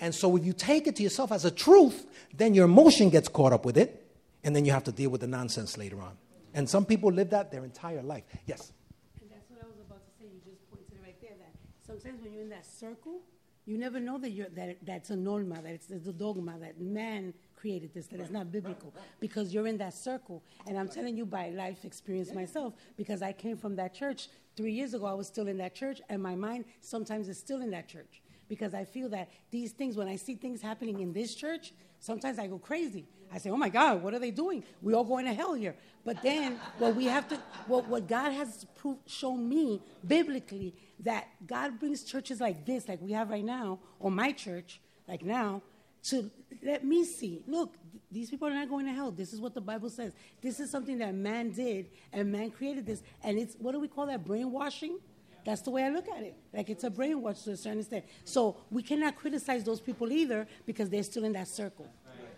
And 0.00 0.14
so 0.14 0.36
if 0.36 0.44
you 0.44 0.52
take 0.52 0.86
it 0.86 0.96
to 0.96 1.02
yourself 1.02 1.32
as 1.32 1.44
a 1.44 1.50
truth, 1.50 2.06
then 2.32 2.54
your 2.54 2.66
emotion 2.66 3.10
gets 3.10 3.28
caught 3.28 3.52
up 3.52 3.64
with 3.64 3.76
it, 3.76 4.06
and 4.44 4.54
then 4.54 4.64
you 4.64 4.72
have 4.72 4.84
to 4.84 4.92
deal 4.92 5.10
with 5.10 5.20
the 5.20 5.26
nonsense 5.26 5.76
later 5.76 6.00
on. 6.00 6.16
And 6.54 6.68
some 6.68 6.84
people 6.84 7.12
live 7.12 7.30
that 7.30 7.50
their 7.50 7.64
entire 7.64 8.02
life. 8.02 8.24
Yes. 8.46 8.72
And 9.20 9.30
that's 9.30 9.50
what 9.50 9.60
I 9.62 9.66
was 9.66 9.76
about 9.86 10.00
to 10.04 10.10
say. 10.18 10.26
You 10.32 10.40
just 10.50 10.70
pointed 10.70 10.92
it 10.92 11.00
right 11.02 11.20
there. 11.20 11.36
That 11.38 11.52
sometimes 11.84 12.22
when 12.22 12.32
you're 12.32 12.42
in 12.42 12.48
that 12.50 12.66
circle, 12.66 13.20
you 13.66 13.76
never 13.76 14.00
know 14.00 14.18
that 14.18 14.30
you're 14.30 14.48
that 14.50 14.78
that's 14.86 15.10
a 15.10 15.16
norma, 15.16 15.60
that 15.62 15.72
it's, 15.72 15.90
a 15.90 16.12
dogma, 16.12 16.58
that 16.60 16.80
man 16.80 17.34
created 17.54 17.92
this, 17.92 18.06
that 18.06 18.20
it's 18.20 18.30
not 18.30 18.50
biblical, 18.50 18.94
because 19.20 19.52
you're 19.52 19.66
in 19.66 19.76
that 19.78 19.92
circle. 19.92 20.42
And 20.66 20.78
I'm 20.78 20.88
telling 20.88 21.16
you 21.16 21.26
by 21.26 21.50
life 21.50 21.84
experience 21.84 22.32
myself, 22.32 22.74
because 22.96 23.20
I 23.20 23.32
came 23.32 23.56
from 23.56 23.76
that 23.76 23.94
church 23.94 24.28
three 24.56 24.72
years 24.72 24.94
ago. 24.94 25.06
I 25.06 25.12
was 25.12 25.26
still 25.26 25.48
in 25.48 25.58
that 25.58 25.74
church, 25.74 26.00
and 26.08 26.22
my 26.22 26.36
mind 26.36 26.64
sometimes 26.80 27.28
is 27.28 27.38
still 27.38 27.60
in 27.60 27.70
that 27.72 27.88
church 27.88 28.22
because 28.48 28.74
I 28.74 28.84
feel 28.84 29.08
that 29.10 29.28
these 29.50 29.72
things, 29.72 29.96
when 29.96 30.08
I 30.08 30.16
see 30.16 30.34
things 30.34 30.62
happening 30.62 31.00
in 31.00 31.12
this 31.12 31.34
church, 31.34 31.72
sometimes 32.00 32.38
I 32.38 32.46
go 32.46 32.58
crazy. 32.58 33.06
I 33.32 33.38
say, 33.38 33.50
"Oh 33.50 33.56
my 33.56 33.68
God, 33.68 34.02
what 34.02 34.14
are 34.14 34.18
they 34.18 34.30
doing? 34.30 34.64
We 34.80 34.94
all 34.94 35.04
going 35.04 35.26
to 35.26 35.34
hell 35.34 35.54
here." 35.54 35.76
But 36.04 36.22
then, 36.22 36.58
what 36.78 36.96
we 36.96 37.04
have 37.04 37.28
to, 37.28 37.36
what, 37.66 37.86
what 37.86 38.08
God 38.08 38.32
has 38.32 38.64
proved, 38.76 39.00
shown 39.08 39.48
me 39.48 39.82
biblically, 40.06 40.74
that 41.00 41.28
God 41.46 41.78
brings 41.78 42.04
churches 42.04 42.40
like 42.40 42.64
this, 42.64 42.88
like 42.88 43.00
we 43.02 43.12
have 43.12 43.28
right 43.28 43.44
now, 43.44 43.78
or 44.00 44.10
my 44.10 44.32
church, 44.32 44.80
like 45.06 45.22
now, 45.22 45.62
to 46.04 46.30
let 46.62 46.84
me 46.84 47.04
see. 47.04 47.42
Look, 47.46 47.74
these 48.10 48.30
people 48.30 48.48
are 48.48 48.54
not 48.54 48.70
going 48.70 48.86
to 48.86 48.92
hell. 48.92 49.10
This 49.10 49.32
is 49.32 49.40
what 49.40 49.54
the 49.54 49.60
Bible 49.60 49.90
says. 49.90 50.12
This 50.40 50.60
is 50.60 50.70
something 50.70 50.98
that 50.98 51.14
man 51.14 51.50
did, 51.50 51.90
and 52.12 52.32
man 52.32 52.50
created 52.50 52.86
this, 52.86 53.02
and 53.22 53.38
it's 53.38 53.54
what 53.58 53.72
do 53.72 53.80
we 53.80 53.88
call 53.88 54.06
that? 54.06 54.24
Brainwashing. 54.24 54.98
That's 55.44 55.62
the 55.62 55.70
way 55.70 55.84
I 55.84 55.88
look 55.88 56.08
at 56.08 56.22
it. 56.22 56.36
Like 56.52 56.68
it's 56.70 56.84
a 56.84 56.90
brainwash 56.90 57.44
to 57.44 57.52
a 57.52 57.56
certain 57.56 57.80
extent. 57.80 58.04
So 58.24 58.56
we 58.70 58.82
cannot 58.82 59.16
criticize 59.16 59.64
those 59.64 59.80
people 59.80 60.12
either 60.12 60.46
because 60.66 60.90
they're 60.90 61.02
still 61.02 61.24
in 61.24 61.32
that 61.32 61.48
circle. 61.48 61.88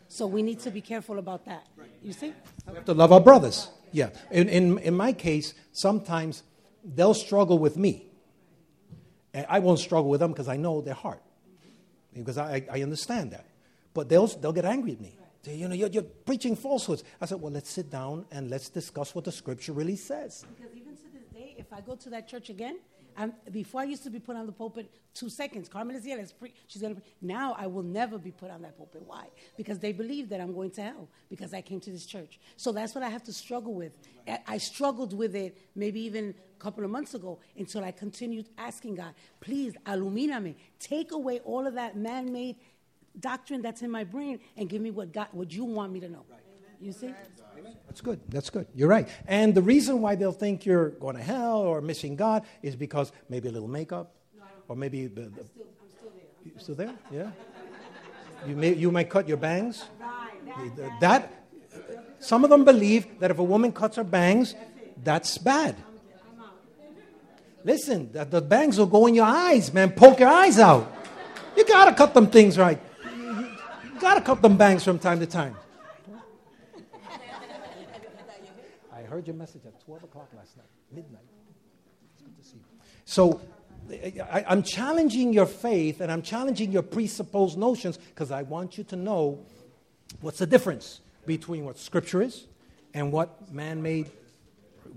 So 0.08 0.26
we 0.26 0.42
need 0.42 0.60
to 0.60 0.70
be 0.70 0.80
careful 0.80 1.18
about 1.18 1.44
that. 1.46 1.66
You 2.02 2.12
see? 2.12 2.32
We 2.68 2.74
have 2.74 2.84
to 2.86 2.94
love 2.94 3.12
our 3.12 3.20
brothers. 3.20 3.68
Yeah. 3.92 4.10
In, 4.30 4.48
in, 4.48 4.78
in 4.78 4.94
my 4.94 5.12
case, 5.12 5.54
sometimes 5.72 6.42
they'll 6.84 7.14
struggle 7.14 7.58
with 7.58 7.76
me. 7.76 8.06
And 9.32 9.46
I 9.48 9.60
won't 9.60 9.78
struggle 9.78 10.10
with 10.10 10.20
them 10.20 10.32
because 10.32 10.48
I 10.48 10.56
know 10.56 10.80
their 10.80 10.94
heart. 10.94 11.22
Because 12.12 12.38
I, 12.38 12.66
I 12.70 12.82
understand 12.82 13.30
that. 13.32 13.46
But 13.94 14.08
they'll, 14.08 14.26
they'll 14.26 14.52
get 14.52 14.64
angry 14.64 14.92
at 14.92 15.00
me. 15.00 15.16
Say, 15.42 15.56
you 15.56 15.68
know, 15.68 15.74
you're, 15.74 15.88
you're 15.88 16.02
preaching 16.02 16.54
falsehoods. 16.54 17.02
I 17.20 17.26
said, 17.26 17.40
well, 17.40 17.52
let's 17.52 17.70
sit 17.70 17.90
down 17.90 18.26
and 18.30 18.50
let's 18.50 18.68
discuss 18.68 19.14
what 19.14 19.24
the 19.24 19.32
scripture 19.32 19.72
really 19.72 19.96
says. 19.96 20.44
Because 20.56 20.76
even 20.76 20.96
to 20.96 21.02
this 21.02 21.09
day, 21.09 21.09
if 21.60 21.72
I 21.72 21.80
go 21.80 21.94
to 21.94 22.10
that 22.10 22.26
church 22.26 22.48
again, 22.50 22.78
I'm, 23.16 23.34
before 23.50 23.82
I 23.82 23.84
used 23.84 24.02
to 24.04 24.10
be 24.10 24.18
put 24.18 24.36
on 24.36 24.46
the 24.46 24.52
pulpit 24.52 24.90
two 25.14 25.28
seconds. 25.28 25.68
Carmen 25.68 25.96
is 25.96 26.04
here. 26.04 26.16
Let's 26.16 26.32
pre- 26.32 26.54
she's 26.66 26.80
gonna. 26.80 26.94
Pre- 26.94 27.04
now 27.20 27.54
I 27.58 27.66
will 27.66 27.82
never 27.82 28.18
be 28.18 28.30
put 28.30 28.50
on 28.50 28.62
that 28.62 28.76
pulpit. 28.78 29.02
Why? 29.06 29.26
Because 29.56 29.78
they 29.78 29.92
believe 29.92 30.28
that 30.30 30.40
I'm 30.40 30.54
going 30.54 30.70
to 30.72 30.82
hell 30.82 31.08
because 31.28 31.52
I 31.52 31.60
came 31.60 31.80
to 31.80 31.90
this 31.90 32.06
church. 32.06 32.38
So 32.56 32.72
that's 32.72 32.94
what 32.94 33.02
I 33.04 33.08
have 33.08 33.24
to 33.24 33.32
struggle 33.32 33.74
with. 33.74 33.92
I, 34.46 34.58
struggled 34.58 35.12
with 35.16 35.34
it 35.34 35.58
maybe 35.74 36.00
even 36.02 36.34
a 36.56 36.62
couple 36.62 36.84
of 36.84 36.90
months 36.90 37.14
ago 37.14 37.40
until 37.58 37.82
I 37.82 37.90
continued 37.90 38.48
asking 38.56 38.94
God, 38.96 39.14
please, 39.40 39.74
illuminame, 39.86 40.54
take 40.78 41.10
away 41.10 41.40
all 41.40 41.66
of 41.66 41.74
that 41.74 41.96
man-made 41.96 42.56
doctrine 43.18 43.60
that's 43.60 43.82
in 43.82 43.90
my 43.90 44.04
brain 44.04 44.38
and 44.56 44.68
give 44.68 44.80
me 44.80 44.92
what 44.92 45.12
God, 45.12 45.28
what 45.32 45.52
you 45.52 45.64
want 45.64 45.92
me 45.92 46.00
to 46.00 46.08
know. 46.08 46.24
You 46.80 46.92
see? 46.92 47.12
That's 47.86 48.00
good. 48.00 48.20
That's 48.28 48.50
good. 48.50 48.66
You're 48.74 48.88
right. 48.88 49.08
And 49.26 49.54
the 49.54 49.62
reason 49.62 50.00
why 50.00 50.14
they'll 50.14 50.32
think 50.32 50.64
you're 50.64 50.90
going 50.90 51.16
to 51.16 51.22
hell 51.22 51.58
or 51.58 51.80
missing 51.80 52.16
God 52.16 52.44
is 52.62 52.76
because 52.76 53.10
maybe 53.28 53.48
a 53.48 53.52
little 53.52 53.68
makeup, 53.68 54.12
or 54.68 54.76
maybe 54.76 55.06
the, 55.06 55.22
the, 55.22 55.44
Still, 55.44 55.66
I'm 55.82 55.88
still 55.88 56.10
there. 56.10 56.22
you 56.44 56.52
still 56.58 56.74
there. 56.76 56.94
Yeah. 57.10 57.30
You 58.46 58.56
may 58.56 58.74
you 58.74 58.90
may 58.90 59.04
cut 59.04 59.28
your 59.28 59.36
bangs. 59.36 59.84
Right. 60.00 60.76
That, 60.76 61.00
That 61.00 61.32
some 62.20 62.44
of 62.44 62.50
them 62.50 62.64
believe 62.64 63.18
that 63.20 63.30
if 63.30 63.38
a 63.38 63.44
woman 63.44 63.72
cuts 63.72 63.96
her 63.96 64.04
bangs, 64.04 64.54
that's 65.02 65.36
bad. 65.38 65.76
Listen, 67.64 68.10
the, 68.12 68.24
the 68.24 68.40
bangs 68.40 68.78
will 68.78 68.86
go 68.86 69.06
in 69.06 69.14
your 69.14 69.26
eyes, 69.26 69.72
man. 69.74 69.92
Poke 69.92 70.20
your 70.20 70.30
eyes 70.30 70.58
out. 70.58 70.90
You 71.56 71.64
gotta 71.66 71.94
cut 71.94 72.14
them 72.14 72.28
things 72.28 72.56
right. 72.56 72.80
You 73.04 74.00
gotta 74.00 74.22
cut 74.22 74.40
them 74.40 74.56
bangs 74.56 74.84
from 74.84 74.98
time 74.98 75.20
to 75.20 75.26
time. 75.26 75.56
I 78.92 78.99
heard 79.10 79.26
your 79.26 79.36
message 79.36 79.62
at 79.66 79.78
12 79.84 80.04
o'clock 80.04 80.28
last 80.36 80.56
night, 80.56 80.66
midnight. 80.92 81.20
It's 82.14 82.22
good 82.22 82.36
to 82.36 82.44
see 82.44 82.56
you. 82.56 82.64
So 83.04 83.40
I, 84.32 84.44
I'm 84.46 84.62
challenging 84.62 85.32
your 85.32 85.46
faith 85.46 86.00
and 86.00 86.12
I'm 86.12 86.22
challenging 86.22 86.70
your 86.70 86.82
presupposed 86.82 87.58
notions 87.58 87.96
because 87.96 88.30
I 88.30 88.42
want 88.42 88.78
you 88.78 88.84
to 88.84 88.96
know 88.96 89.40
what's 90.20 90.38
the 90.38 90.46
difference 90.46 91.00
between 91.26 91.64
what 91.64 91.76
Scripture 91.78 92.22
is 92.22 92.46
and 92.94 93.12
what 93.12 93.52
man 93.52 93.82
made. 93.82 94.10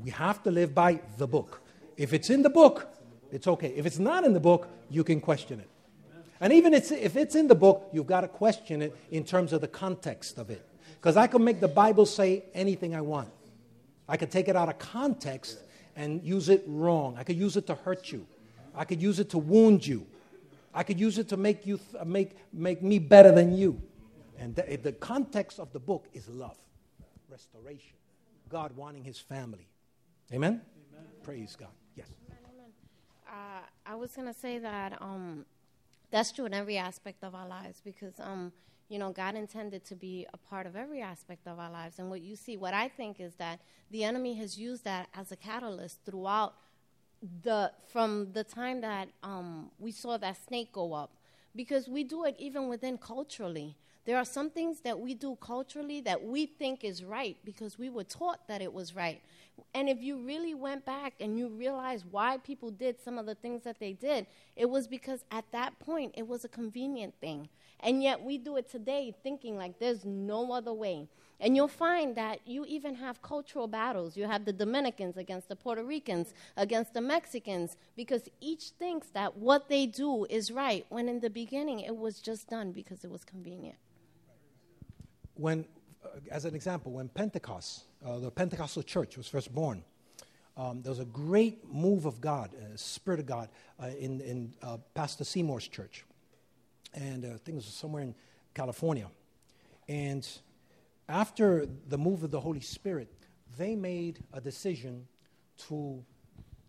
We 0.03 0.11
have 0.11 0.43
to 0.43 0.51
live 0.51 0.75
by 0.75 0.99
the 1.17 1.27
book. 1.27 1.61
If 1.97 2.13
it's 2.13 2.29
in 2.29 2.43
the 2.43 2.49
book, 2.49 2.87
it's 3.31 3.47
okay. 3.47 3.73
If 3.75 3.85
it's 3.85 3.99
not 3.99 4.23
in 4.25 4.33
the 4.33 4.39
book, 4.39 4.67
you 4.89 5.03
can 5.03 5.21
question 5.21 5.59
it. 5.59 5.69
And 6.39 6.53
even 6.53 6.73
if 6.73 6.91
it's 6.91 7.35
in 7.35 7.47
the 7.47 7.55
book, 7.55 7.89
you've 7.93 8.07
got 8.07 8.21
to 8.21 8.27
question 8.27 8.81
it 8.81 8.95
in 9.11 9.23
terms 9.23 9.53
of 9.53 9.61
the 9.61 9.67
context 9.67 10.37
of 10.37 10.49
it. 10.49 10.67
Because 10.99 11.17
I 11.17 11.27
can 11.27 11.43
make 11.43 11.59
the 11.59 11.67
Bible 11.67 12.05
say 12.05 12.43
anything 12.53 12.93
I 12.93 13.01
want. 13.01 13.29
I 14.07 14.17
could 14.17 14.31
take 14.31 14.47
it 14.47 14.55
out 14.55 14.69
of 14.69 14.77
context 14.79 15.59
and 15.95 16.21
use 16.23 16.49
it 16.49 16.63
wrong. 16.67 17.15
I 17.17 17.23
could 17.23 17.37
use 17.37 17.55
it 17.57 17.67
to 17.67 17.75
hurt 17.75 18.11
you. 18.11 18.25
I 18.75 18.85
could 18.85 19.01
use 19.01 19.19
it 19.19 19.29
to 19.31 19.37
wound 19.37 19.85
you. 19.85 20.05
I 20.73 20.83
could 20.83 20.99
use 20.99 21.17
it 21.19 21.29
to 21.29 21.37
make 21.37 21.65
you 21.65 21.79
th- 21.91 22.03
make 22.05 22.31
make 22.51 22.81
me 22.81 22.97
better 22.99 23.31
than 23.31 23.55
you. 23.55 23.81
And 24.39 24.55
the, 24.55 24.77
the 24.81 24.91
context 24.91 25.59
of 25.59 25.71
the 25.71 25.79
book 25.79 26.07
is 26.13 26.27
love, 26.27 26.57
restoration, 27.29 27.95
God 28.49 28.75
wanting 28.75 29.03
His 29.03 29.19
family. 29.19 29.67
Amen. 30.31 30.61
Amen. 30.91 31.05
Praise 31.21 31.55
God. 31.55 31.69
Yes. 31.95 32.07
Uh, 33.27 33.61
I 33.85 33.95
was 33.95 34.15
gonna 34.15 34.33
say 34.33 34.57
that 34.59 34.99
um, 34.99 35.45
that's 36.09 36.31
true 36.31 36.45
in 36.45 36.53
every 36.53 36.77
aspect 36.77 37.23
of 37.23 37.35
our 37.35 37.47
lives 37.47 37.81
because 37.83 38.13
um, 38.19 38.51
you 38.93 38.99
know 38.99 39.11
God 39.11 39.33
intended 39.33 39.83
to 39.85 39.95
be 39.95 40.27
a 40.35 40.37
part 40.37 40.67
of 40.67 40.75
every 40.75 41.01
aspect 41.01 41.47
of 41.47 41.57
our 41.57 41.71
lives. 41.71 41.97
And 41.97 42.11
what 42.11 42.21
you 42.21 42.35
see, 42.35 42.57
what 42.57 42.75
I 42.75 42.87
think 42.87 43.19
is 43.19 43.33
that 43.35 43.59
the 43.89 44.03
enemy 44.03 44.35
has 44.35 44.55
used 44.59 44.83
that 44.83 45.07
as 45.15 45.31
a 45.31 45.35
catalyst 45.35 45.97
throughout 46.05 46.53
the 47.41 47.71
from 47.91 48.31
the 48.33 48.43
time 48.43 48.81
that 48.81 49.07
um, 49.23 49.71
we 49.79 49.91
saw 49.91 50.17
that 50.17 50.37
snake 50.47 50.71
go 50.71 50.93
up, 50.93 51.11
because 51.55 51.87
we 51.87 52.03
do 52.03 52.23
it 52.25 52.35
even 52.37 52.67
within 52.69 52.99
culturally. 52.99 53.75
There 54.05 54.17
are 54.17 54.25
some 54.25 54.49
things 54.51 54.81
that 54.81 54.99
we 54.99 55.15
do 55.15 55.37
culturally 55.37 56.01
that 56.01 56.21
we 56.23 56.45
think 56.45 56.83
is 56.83 57.03
right 57.03 57.37
because 57.45 57.79
we 57.79 57.89
were 57.89 58.03
taught 58.03 58.47
that 58.49 58.61
it 58.61 58.73
was 58.73 58.93
right. 58.93 59.21
And 59.73 59.87
if 59.87 60.01
you 60.01 60.17
really 60.17 60.53
went 60.53 60.85
back 60.85 61.13
and 61.21 61.37
you 61.39 61.47
realized 61.47 62.05
why 62.11 62.37
people 62.37 62.69
did 62.69 63.01
some 63.01 63.17
of 63.17 63.25
the 63.25 63.35
things 63.35 63.63
that 63.63 63.79
they 63.79 63.93
did, 63.93 64.27
it 64.57 64.69
was 64.69 64.87
because 64.87 65.23
at 65.31 65.45
that 65.51 65.79
point 65.79 66.13
it 66.17 66.27
was 66.27 66.43
a 66.43 66.49
convenient 66.49 67.13
thing. 67.21 67.47
And 67.79 68.01
yet 68.01 68.21
we 68.21 68.37
do 68.37 68.57
it 68.57 68.69
today 68.69 69.13
thinking 69.23 69.57
like 69.57 69.79
there's 69.79 70.05
no 70.05 70.51
other 70.51 70.73
way. 70.73 71.07
And 71.39 71.57
you'll 71.57 71.67
find 71.67 72.15
that 72.15 72.39
you 72.45 72.63
even 72.65 72.95
have 72.95 73.21
cultural 73.21 73.67
battles. 73.67 74.15
You 74.15 74.25
have 74.25 74.45
the 74.45 74.53
Dominicans 74.53 75.17
against 75.17 75.49
the 75.49 75.57
Puerto 75.57 75.83
Ricans, 75.83 76.33
against 76.55 76.93
the 76.93 77.01
Mexicans, 77.01 77.75
because 77.97 78.29
each 78.39 78.69
thinks 78.79 79.07
that 79.09 79.35
what 79.35 79.67
they 79.67 79.85
do 79.85 80.25
is 80.29 80.51
right, 80.51 80.85
when 80.87 81.09
in 81.09 81.19
the 81.19 81.29
beginning 81.29 81.81
it 81.81 81.97
was 81.97 82.21
just 82.21 82.49
done 82.49 82.71
because 82.71 83.03
it 83.03 83.11
was 83.11 83.25
convenient. 83.25 83.75
When, 85.33 85.65
uh, 86.05 86.19
as 86.31 86.45
an 86.45 86.55
example, 86.55 86.93
when 86.93 87.09
Pentecost, 87.09 87.83
uh, 88.05 88.19
the 88.19 88.31
Pentecostal 88.31 88.83
church 88.83 89.17
was 89.17 89.27
first 89.27 89.53
born, 89.53 89.83
um, 90.55 90.81
there 90.81 90.91
was 90.91 90.99
a 90.99 91.05
great 91.05 91.67
move 91.69 92.05
of 92.05 92.21
God, 92.21 92.51
uh, 92.53 92.77
Spirit 92.77 93.19
of 93.19 93.25
God, 93.25 93.49
uh, 93.81 93.87
in, 93.87 94.21
in 94.21 94.53
uh, 94.61 94.77
Pastor 94.93 95.23
Seymour's 95.23 95.67
church. 95.67 96.05
And 96.93 97.25
uh, 97.25 97.29
I 97.29 97.37
think 97.37 97.49
it 97.49 97.55
was 97.55 97.65
somewhere 97.65 98.03
in 98.03 98.15
California. 98.53 99.07
And 99.87 100.27
after 101.09 101.67
the 101.87 101.97
move 101.97 102.23
of 102.23 102.31
the 102.31 102.39
Holy 102.39 102.61
Spirit, 102.61 103.09
they 103.57 103.75
made 103.75 104.23
a 104.33 104.41
decision 104.41 105.07
to, 105.67 106.03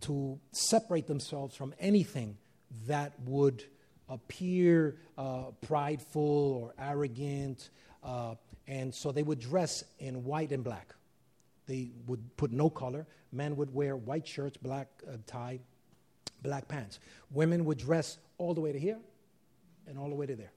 to 0.02 0.38
separate 0.52 1.06
themselves 1.06 1.54
from 1.56 1.74
anything 1.78 2.36
that 2.86 3.12
would 3.24 3.64
appear 4.08 4.96
uh, 5.16 5.44
prideful 5.66 6.22
or 6.62 6.74
arrogant. 6.78 7.70
Uh, 8.02 8.34
and 8.66 8.94
so 8.94 9.12
they 9.12 9.22
would 9.22 9.38
dress 9.38 9.84
in 9.98 10.24
white 10.24 10.52
and 10.52 10.64
black. 10.64 10.94
They 11.66 11.92
would 12.06 12.36
put 12.36 12.50
no 12.50 12.68
color. 12.68 13.06
Men 13.32 13.56
would 13.56 13.72
wear 13.72 13.96
white 13.96 14.26
shirts, 14.26 14.56
black 14.56 14.88
uh, 15.08 15.16
tie, 15.26 15.60
black 16.42 16.68
pants. 16.68 16.98
Women 17.30 17.64
would 17.64 17.78
dress 17.78 18.18
all 18.36 18.52
the 18.52 18.60
way 18.60 18.72
to 18.72 18.78
here 18.78 18.98
and 19.88 19.98
all 19.98 20.08
the 20.08 20.14
way 20.14 20.26
to 20.26 20.36
there. 20.36 20.52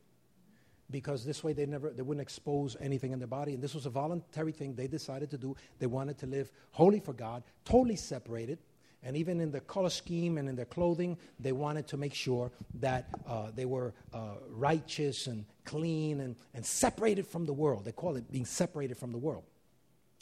Because 0.89 1.25
this 1.25 1.43
way 1.43 1.53
they 1.53 1.65
never 1.65 1.89
they 1.89 2.01
wouldn't 2.01 2.21
expose 2.21 2.78
anything 2.80 3.11
in 3.11 3.19
their 3.19 3.28
body. 3.28 3.53
And 3.53 3.61
this 3.61 3.75
was 3.75 3.86
a 3.86 3.89
voluntary 3.89 4.53
thing 4.53 4.73
they 4.73 4.88
decided 4.88 5.30
to 5.32 5.38
do. 5.38 5.55
They 5.80 5.86
wanted 5.86 6.17
to 6.19 6.28
live 6.28 6.51
holy 6.71 6.99
for 6.99 7.13
god 7.13 7.43
totally 7.65 7.97
separated. 7.97 8.59
And 9.03 9.15
even 9.15 9.39
in 9.39 9.51
the 9.51 9.59
color 9.59 9.89
scheme 9.89 10.38
and 10.38 10.49
in 10.49 10.55
their 10.55 10.65
clothing 10.65 11.17
they 11.39 11.51
wanted 11.51 11.88
to 11.88 11.97
make 11.97 12.13
sure 12.13 12.51
that 12.75 13.09
uh, 13.28 13.51
they 13.53 13.65
were 13.65 13.93
uh, 14.13 14.36
righteous 14.49 15.28
and 15.28 15.45
clean 15.65 16.21
and, 16.21 16.36
and 16.53 16.65
separated 16.65 17.28
from 17.28 17.45
the 17.45 17.53
world. 17.53 17.84
They 17.84 17.91
call 17.91 18.15
it 18.15 18.32
being 18.32 18.45
separated 18.45 18.97
from 18.97 19.11
the 19.11 19.17
world. 19.17 19.43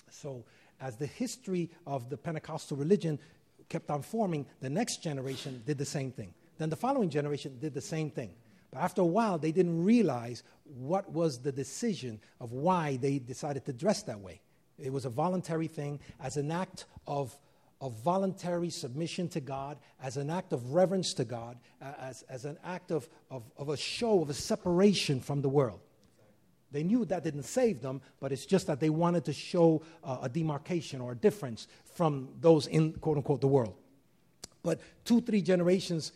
So 0.10 0.46
as 0.82 0.98
the 0.98 1.06
history 1.06 1.70
of 1.86 2.10
the 2.10 2.18
pentecostal 2.18 2.78
religion 2.78 3.20
kept 3.70 3.90
on 3.90 4.02
forming 4.02 4.46
the 4.62 4.70
next 4.70 5.04
generation 5.04 5.62
did 5.66 5.78
the 5.78 5.86
same 5.86 6.12
thing. 6.12 6.34
Then 6.58 6.70
the 6.70 6.76
following 6.76 7.10
generation 7.10 7.58
did 7.60 7.74
the 7.74 7.82
same 7.82 8.10
thing 8.10 8.32
but 8.76 8.82
after 8.82 9.02
a 9.02 9.06
while, 9.06 9.38
they 9.38 9.54
didn't 9.54 9.86
realize 9.86 10.44
what 10.66 11.10
was 11.10 11.40
the 11.40 11.52
decision 11.52 12.20
of 12.42 12.52
why 12.52 12.98
they 12.98 13.20
decided 13.20 13.64
to 13.66 13.74
dress 13.74 14.04
that 14.04 14.20
way. 14.20 14.42
It 14.78 14.92
was 14.92 15.06
a 15.06 15.10
voluntary 15.10 15.68
thing 15.68 16.02
as 16.20 16.36
an 16.36 16.52
act 16.52 16.84
of, 17.08 17.34
of 17.80 17.94
voluntary 18.04 18.70
submission 18.70 19.30
to 19.30 19.40
God, 19.40 19.78
as 20.04 20.18
an 20.18 20.30
act 20.30 20.52
of 20.52 20.74
reverence 20.74 21.14
to 21.14 21.24
God, 21.24 21.58
as, 21.80 22.24
as 22.24 22.44
an 22.44 22.58
act 22.66 22.92
of, 22.92 23.08
of, 23.32 23.44
of 23.58 23.70
a 23.70 23.78
show 23.78 24.22
of 24.22 24.30
a 24.30 24.34
separation 24.34 25.22
from 25.22 25.42
the 25.42 25.48
world. 25.48 25.80
They 26.70 26.84
knew 26.84 27.06
that 27.06 27.24
didn't 27.24 27.44
save 27.44 27.82
them, 27.82 28.02
but 28.20 28.34
it's 28.34 28.46
just 28.46 28.68
that 28.68 28.82
they 28.82 28.90
wanted 28.90 29.24
to 29.26 29.34
show 29.34 29.84
uh, 30.04 30.18
a 30.24 30.28
demarcation 30.28 31.00
or 31.00 31.14
a 31.14 31.16
difference 31.16 31.70
from 31.94 32.28
those 32.42 32.68
in 32.68 32.92
quote 32.92 33.16
unquote 33.16 33.40
the 33.40 33.48
world. 33.48 33.76
But 34.64 34.82
two, 35.06 35.22
three 35.22 35.42
generations 35.42 36.12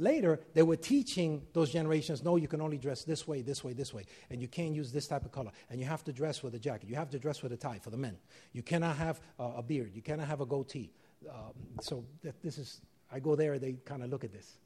later, 0.00 0.40
they 0.54 0.62
were 0.62 0.76
teaching 0.76 1.42
those 1.52 1.72
generations 1.72 2.22
no, 2.22 2.36
you 2.36 2.48
can 2.48 2.60
only 2.60 2.78
dress 2.78 3.04
this 3.04 3.26
way, 3.26 3.42
this 3.42 3.62
way, 3.64 3.72
this 3.72 3.92
way. 3.92 4.04
And 4.30 4.40
you 4.40 4.48
can't 4.48 4.74
use 4.74 4.92
this 4.92 5.06
type 5.06 5.24
of 5.24 5.32
color. 5.32 5.50
And 5.70 5.80
you 5.80 5.86
have 5.86 6.04
to 6.04 6.12
dress 6.12 6.42
with 6.42 6.54
a 6.54 6.58
jacket. 6.58 6.88
You 6.88 6.96
have 6.96 7.10
to 7.10 7.18
dress 7.18 7.42
with 7.42 7.52
a 7.52 7.56
tie 7.56 7.78
for 7.78 7.90
the 7.90 7.96
men. 7.96 8.16
You 8.52 8.62
cannot 8.62 8.96
have 8.96 9.20
uh, 9.38 9.52
a 9.56 9.62
beard. 9.62 9.92
You 9.94 10.02
cannot 10.02 10.28
have 10.28 10.40
a 10.40 10.46
goatee. 10.46 10.92
Um, 11.28 11.52
so 11.80 12.04
this 12.42 12.58
is, 12.58 12.80
I 13.12 13.20
go 13.20 13.34
there, 13.34 13.58
they 13.58 13.74
kind 13.84 14.02
of 14.02 14.10
look 14.10 14.24
at 14.24 14.32
this. 14.32 14.56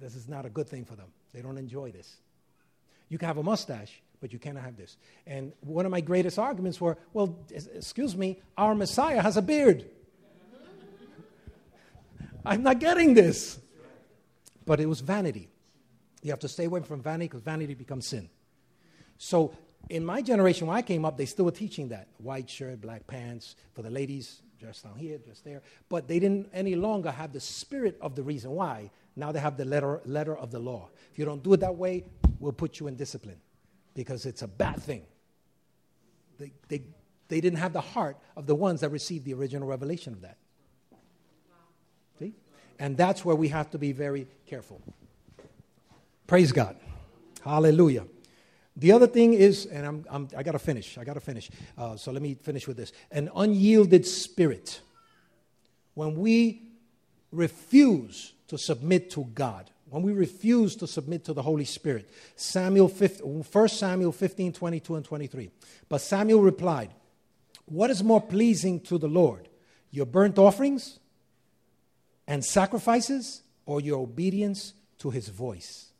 This 0.00 0.14
is 0.14 0.28
not 0.28 0.44
a 0.44 0.50
good 0.50 0.68
thing 0.68 0.84
for 0.84 0.96
them. 0.96 1.08
They 1.32 1.40
don't 1.40 1.58
enjoy 1.58 1.92
this. 1.92 2.16
You 3.08 3.18
can 3.18 3.28
have 3.28 3.38
a 3.38 3.42
mustache, 3.42 4.02
but 4.20 4.32
you 4.32 4.38
cannot 4.38 4.64
have 4.64 4.76
this. 4.76 4.96
And 5.26 5.52
one 5.60 5.86
of 5.86 5.92
my 5.92 6.00
greatest 6.00 6.38
arguments 6.38 6.80
were 6.80 6.98
well, 7.12 7.38
excuse 7.50 8.16
me, 8.16 8.42
our 8.58 8.74
Messiah 8.74 9.22
has 9.22 9.36
a 9.36 9.42
beard. 9.42 9.88
I'm 12.44 12.62
not 12.62 12.80
getting 12.80 13.14
this. 13.14 13.58
But 14.66 14.80
it 14.80 14.86
was 14.86 15.00
vanity. 15.00 15.48
You 16.22 16.30
have 16.32 16.40
to 16.40 16.48
stay 16.48 16.64
away 16.64 16.80
from 16.82 17.00
vanity 17.00 17.28
because 17.28 17.42
vanity 17.42 17.74
becomes 17.74 18.06
sin. 18.06 18.28
So 19.16 19.54
in 19.88 20.04
my 20.04 20.20
generation, 20.20 20.66
when 20.66 20.76
I 20.76 20.82
came 20.82 21.04
up, 21.04 21.16
they 21.16 21.26
still 21.26 21.44
were 21.44 21.52
teaching 21.52 21.88
that 21.88 22.08
white 22.18 22.50
shirt, 22.50 22.80
black 22.80 23.06
pants 23.06 23.54
for 23.72 23.82
the 23.82 23.90
ladies, 23.90 24.42
just 24.60 24.84
down 24.84 24.96
here, 24.96 25.18
just 25.18 25.44
there. 25.44 25.62
But 25.88 26.08
they 26.08 26.18
didn't 26.18 26.48
any 26.52 26.74
longer 26.74 27.10
have 27.10 27.32
the 27.32 27.40
spirit 27.40 27.96
of 28.00 28.16
the 28.16 28.22
reason 28.22 28.50
why. 28.50 28.90
Now 29.14 29.32
they 29.32 29.38
have 29.38 29.56
the 29.56 29.64
letter, 29.64 30.00
letter 30.04 30.36
of 30.36 30.50
the 30.50 30.58
law. 30.58 30.88
If 31.12 31.18
you 31.18 31.24
don't 31.24 31.42
do 31.42 31.52
it 31.52 31.60
that 31.60 31.76
way, 31.76 32.04
we'll 32.40 32.52
put 32.52 32.80
you 32.80 32.88
in 32.88 32.96
discipline 32.96 33.40
because 33.94 34.26
it's 34.26 34.42
a 34.42 34.48
bad 34.48 34.82
thing. 34.82 35.06
They, 36.38 36.52
they, 36.68 36.82
they 37.28 37.40
didn't 37.40 37.58
have 37.58 37.72
the 37.72 37.80
heart 37.80 38.18
of 38.36 38.46
the 38.46 38.54
ones 38.54 38.80
that 38.80 38.90
received 38.90 39.24
the 39.24 39.34
original 39.34 39.68
revelation 39.68 40.12
of 40.12 40.20
that. 40.22 40.36
And 42.78 42.96
that's 42.96 43.24
where 43.24 43.36
we 43.36 43.48
have 43.48 43.70
to 43.70 43.78
be 43.78 43.92
very 43.92 44.26
careful. 44.46 44.80
Praise 46.26 46.52
God. 46.52 46.76
Hallelujah. 47.44 48.06
The 48.76 48.92
other 48.92 49.06
thing 49.06 49.32
is, 49.32 49.66
and 49.66 49.86
I'm, 49.86 50.04
I'm 50.10 50.28
i 50.36 50.42
got 50.42 50.52
to 50.52 50.58
finish. 50.58 50.98
I 50.98 51.04
got 51.04 51.14
to 51.14 51.20
finish. 51.20 51.50
Uh, 51.78 51.96
so 51.96 52.12
let 52.12 52.20
me 52.20 52.34
finish 52.34 52.66
with 52.66 52.76
this. 52.76 52.92
An 53.10 53.30
unyielded 53.34 54.06
spirit. 54.06 54.80
When 55.94 56.14
we 56.16 56.62
refuse 57.32 58.34
to 58.48 58.58
submit 58.58 59.10
to 59.12 59.24
God, 59.34 59.70
when 59.88 60.02
we 60.02 60.12
refuse 60.12 60.76
to 60.76 60.86
submit 60.86 61.24
to 61.24 61.32
the 61.32 61.42
Holy 61.42 61.64
Spirit. 61.64 62.10
Samuel 62.34 62.88
15, 62.88 63.44
1 63.44 63.68
Samuel 63.68 64.12
15, 64.12 64.52
22 64.52 64.96
and 64.96 65.04
23. 65.04 65.50
But 65.88 66.00
Samuel 66.00 66.42
replied, 66.42 66.90
What 67.66 67.90
is 67.90 68.02
more 68.02 68.20
pleasing 68.20 68.80
to 68.80 68.98
the 68.98 69.08
Lord, 69.08 69.48
your 69.90 70.06
burnt 70.06 70.38
offerings 70.38 70.98
and 72.26 72.44
sacrifices 72.44 73.42
or 73.66 73.80
your 73.80 74.00
obedience 74.00 74.74
to 74.98 75.10
his 75.10 75.28
voice. 75.28 75.92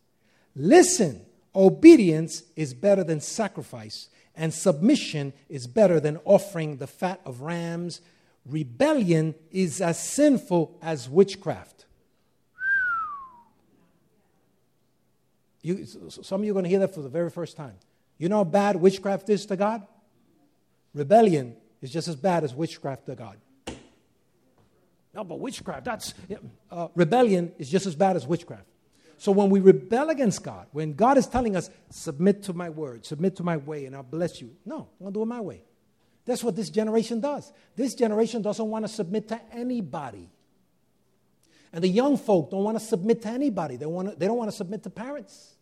Listen, 0.55 1.25
obedience 1.55 2.43
is 2.55 2.75
better 2.75 3.05
than 3.05 3.21
sacrifice, 3.21 4.09
and 4.35 4.53
submission 4.53 5.33
is 5.49 5.67
better 5.67 6.01
than 6.01 6.19
offering 6.25 6.77
the 6.77 6.87
fat 6.87 7.21
of 7.25 7.43
rams. 7.43 8.01
Rebellion 8.45 9.35
is 9.51 9.81
as 9.81 10.03
sinful 10.03 10.79
as 10.83 11.09
witchcraft. 11.09 11.85
You, 15.63 15.85
some 15.85 16.41
of 16.41 16.45
you 16.45 16.53
are 16.53 16.55
going 16.55 16.65
to 16.65 16.71
hear 16.71 16.79
that 16.79 16.95
for 16.95 17.03
the 17.03 17.09
very 17.09 17.29
first 17.29 17.57
time. 17.57 17.75
You 18.19 18.29
know 18.29 18.37
how 18.37 18.45
bad 18.45 18.77
witchcraft 18.77 19.29
is 19.29 19.47
to 19.47 19.57
God? 19.57 19.87
Rebellion 20.95 21.57
is 21.83 21.93
just 21.93 22.09
as 22.09 22.17
bad 22.17 22.45
as 22.45 22.55
witchcraft 22.55 23.07
to 23.07 23.15
God. 23.15 23.37
No, 25.17 25.25
but 25.25 25.41
witchcraft, 25.41 25.87
that's 25.87 26.13
uh, 26.71 26.89
rebellion 26.95 27.53
is 27.57 27.71
just 27.71 27.87
as 27.87 27.95
bad 27.97 28.17
as 28.17 28.27
witchcraft. 28.27 28.67
So 29.17 29.33
when 29.33 29.49
we 29.49 29.61
rebel 29.61 30.11
against 30.11 30.45
God, 30.45 30.67
when 30.73 30.93
God 30.93 31.17
is 31.17 31.27
telling 31.27 31.57
us, 31.57 31.71
submit 31.89 32.43
to 32.45 32.53
my 32.53 32.69
word, 32.69 33.07
submit 33.07 33.37
to 33.37 33.43
my 33.43 33.57
way, 33.57 33.87
and 33.87 33.97
I'll 33.97 34.03
bless 34.03 34.43
you. 34.43 34.55
No, 34.67 34.89
I'm 35.01 35.05
going 35.05 35.13
to 35.15 35.19
do 35.19 35.23
it 35.23 35.27
my 35.27 35.41
way. 35.41 35.63
That's 36.27 36.45
what 36.45 36.55
this 36.55 36.69
generation 36.69 37.21
does. 37.21 37.51
This 37.77 37.95
generation 37.95 38.43
doesn't 38.43 38.67
want 38.69 38.85
to 38.85 38.91
submit 38.91 39.29
to 39.29 39.41
anybody. 39.53 40.29
And 41.73 41.83
the 41.83 41.89
young 41.89 42.19
folk 42.19 42.51
don't 42.51 42.65
want 42.65 42.79
to 42.79 42.85
submit 42.85 43.23
to 43.23 43.29
anybody. 43.29 43.77
They, 43.77 43.87
want 43.87 44.11
to, 44.11 44.17
they 44.17 44.27
don't 44.27 44.37
want 44.37 44.51
to 44.51 44.57
submit 44.57 44.83
to 44.83 44.91
parents. 44.91 45.55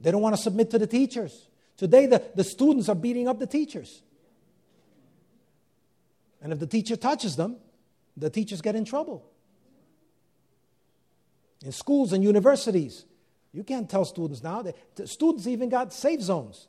They 0.00 0.10
don't 0.10 0.22
want 0.22 0.34
to 0.36 0.40
submit 0.40 0.70
to 0.70 0.78
the 0.78 0.86
teachers. 0.86 1.48
Today, 1.76 2.06
the, 2.06 2.22
the 2.34 2.44
students 2.44 2.88
are 2.88 2.94
beating 2.94 3.28
up 3.28 3.38
the 3.38 3.46
teachers. 3.46 4.00
And 6.40 6.50
if 6.50 6.60
the 6.60 6.66
teacher 6.66 6.96
touches 6.96 7.36
them, 7.36 7.56
the 8.18 8.30
teachers 8.30 8.60
get 8.60 8.74
in 8.74 8.84
trouble. 8.84 9.24
In 11.64 11.72
schools 11.72 12.12
and 12.12 12.22
universities, 12.22 13.04
you 13.52 13.64
can't 13.64 13.88
tell 13.88 14.04
students 14.04 14.42
now. 14.42 14.62
That, 14.62 15.08
students 15.08 15.46
even 15.46 15.68
got 15.68 15.92
safe 15.92 16.20
zones. 16.20 16.68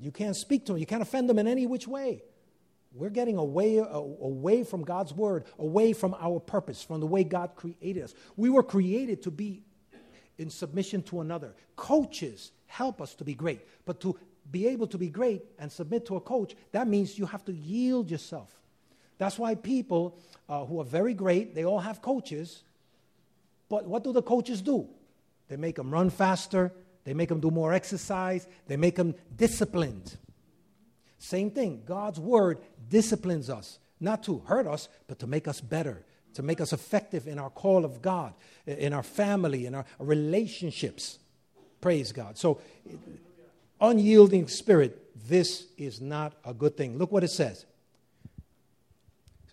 You 0.00 0.10
can't 0.10 0.34
speak 0.34 0.66
to 0.66 0.72
them, 0.72 0.78
you 0.78 0.86
can't 0.86 1.02
offend 1.02 1.28
them 1.28 1.38
in 1.38 1.46
any 1.46 1.66
which 1.66 1.86
way. 1.86 2.22
We're 2.92 3.10
getting 3.10 3.36
away, 3.36 3.76
away 3.76 4.64
from 4.64 4.82
God's 4.82 5.12
word, 5.12 5.44
away 5.58 5.92
from 5.92 6.16
our 6.18 6.40
purpose, 6.40 6.82
from 6.82 6.98
the 6.98 7.06
way 7.06 7.22
God 7.22 7.54
created 7.54 8.02
us. 8.02 8.14
We 8.36 8.50
were 8.50 8.64
created 8.64 9.22
to 9.22 9.30
be 9.30 9.62
in 10.38 10.50
submission 10.50 11.02
to 11.04 11.20
another. 11.20 11.54
Coaches 11.76 12.50
help 12.66 13.00
us 13.00 13.14
to 13.16 13.24
be 13.24 13.34
great, 13.34 13.60
but 13.84 14.00
to 14.00 14.18
be 14.50 14.66
able 14.68 14.88
to 14.88 14.98
be 14.98 15.08
great 15.08 15.44
and 15.58 15.70
submit 15.70 16.06
to 16.06 16.16
a 16.16 16.20
coach, 16.20 16.56
that 16.72 16.88
means 16.88 17.16
you 17.16 17.26
have 17.26 17.44
to 17.44 17.52
yield 17.52 18.10
yourself. 18.10 18.59
That's 19.20 19.38
why 19.38 19.54
people 19.54 20.16
uh, 20.48 20.64
who 20.64 20.80
are 20.80 20.84
very 20.84 21.12
great, 21.12 21.54
they 21.54 21.66
all 21.66 21.80
have 21.80 22.00
coaches, 22.00 22.62
but 23.68 23.86
what 23.86 24.02
do 24.02 24.14
the 24.14 24.22
coaches 24.22 24.62
do? 24.62 24.88
They 25.48 25.56
make 25.56 25.76
them 25.76 25.90
run 25.90 26.08
faster, 26.08 26.72
they 27.04 27.12
make 27.12 27.28
them 27.28 27.38
do 27.38 27.50
more 27.50 27.74
exercise, 27.74 28.48
they 28.66 28.78
make 28.78 28.96
them 28.96 29.14
disciplined. 29.36 30.16
Same 31.18 31.50
thing, 31.50 31.82
God's 31.84 32.18
word 32.18 32.60
disciplines 32.88 33.50
us, 33.50 33.78
not 34.00 34.22
to 34.22 34.38
hurt 34.46 34.66
us, 34.66 34.88
but 35.06 35.18
to 35.18 35.26
make 35.26 35.46
us 35.46 35.60
better, 35.60 36.02
to 36.32 36.42
make 36.42 36.58
us 36.58 36.72
effective 36.72 37.28
in 37.28 37.38
our 37.38 37.50
call 37.50 37.84
of 37.84 38.00
God, 38.00 38.32
in 38.64 38.94
our 38.94 39.02
family, 39.02 39.66
in 39.66 39.74
our 39.74 39.84
relationships. 39.98 41.18
Praise 41.82 42.10
God. 42.10 42.38
So, 42.38 42.58
unyielding 43.82 44.48
spirit, 44.48 44.98
this 45.28 45.66
is 45.76 46.00
not 46.00 46.32
a 46.42 46.54
good 46.54 46.78
thing. 46.78 46.96
Look 46.96 47.12
what 47.12 47.22
it 47.22 47.28
says. 47.28 47.66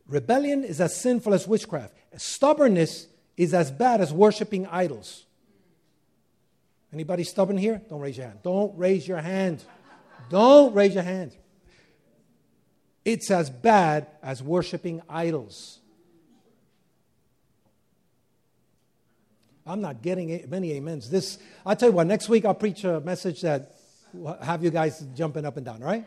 Rebellion 0.07 0.63
is 0.63 0.79
as 0.79 0.95
sinful 0.95 1.33
as 1.33 1.47
witchcraft. 1.47 1.93
Stubbornness 2.15 3.07
is 3.35 3.53
as 3.53 3.71
bad 3.71 4.01
as 4.01 4.13
worshiping 4.13 4.65
idols. 4.67 5.25
Anybody 6.93 7.23
stubborn 7.23 7.57
here? 7.57 7.81
Don't 7.89 7.99
raise 7.99 8.17
your 8.17 8.27
hand. 8.27 8.39
Don't 8.43 8.77
raise 8.77 9.07
your 9.07 9.19
hand. 9.19 9.63
Don't 10.29 10.73
raise 10.73 10.93
your 10.93 11.03
hand. 11.03 11.35
It's 13.03 13.29
as 13.31 13.49
bad 13.49 14.07
as 14.23 14.41
worshiping 14.41 15.01
idols. 15.09 15.79
I'm 19.65 19.81
not 19.81 20.01
getting 20.01 20.45
many 20.49 20.77
amens. 20.77 21.09
This, 21.09 21.37
I'll 21.65 21.75
tell 21.75 21.89
you 21.89 21.95
what, 21.95 22.07
next 22.07 22.29
week 22.29 22.45
I'll 22.45 22.53
preach 22.53 22.85
a 22.85 23.01
message 23.01 23.41
that 23.41 23.73
will 24.13 24.37
have 24.41 24.63
you 24.63 24.71
guys 24.71 25.05
jumping 25.13 25.45
up 25.45 25.57
and 25.57 25.65
down, 25.65 25.81
right? 25.81 26.05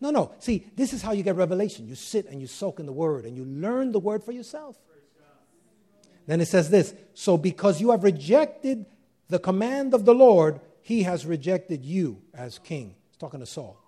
No, 0.00 0.10
no. 0.10 0.32
See, 0.38 0.66
this 0.76 0.92
is 0.92 1.02
how 1.02 1.12
you 1.12 1.22
get 1.22 1.36
revelation. 1.36 1.86
You 1.86 1.94
sit 1.94 2.26
and 2.26 2.40
you 2.40 2.46
soak 2.46 2.80
in 2.80 2.86
the 2.86 2.92
word 2.92 3.24
and 3.24 3.36
you 3.36 3.44
learn 3.44 3.92
the 3.92 4.00
word 4.00 4.22
for 4.22 4.32
yourself. 4.32 4.76
Then 6.26 6.40
it 6.40 6.46
says 6.46 6.70
this 6.70 6.94
So 7.14 7.36
because 7.36 7.80
you 7.80 7.90
have 7.90 8.04
rejected 8.04 8.86
the 9.28 9.38
command 9.38 9.94
of 9.94 10.04
the 10.04 10.14
Lord, 10.14 10.60
he 10.82 11.02
has 11.04 11.24
rejected 11.24 11.84
you 11.84 12.20
as 12.32 12.58
king. 12.58 12.94
He's 13.08 13.16
talking 13.16 13.40
to 13.40 13.46
Saul. 13.46 13.78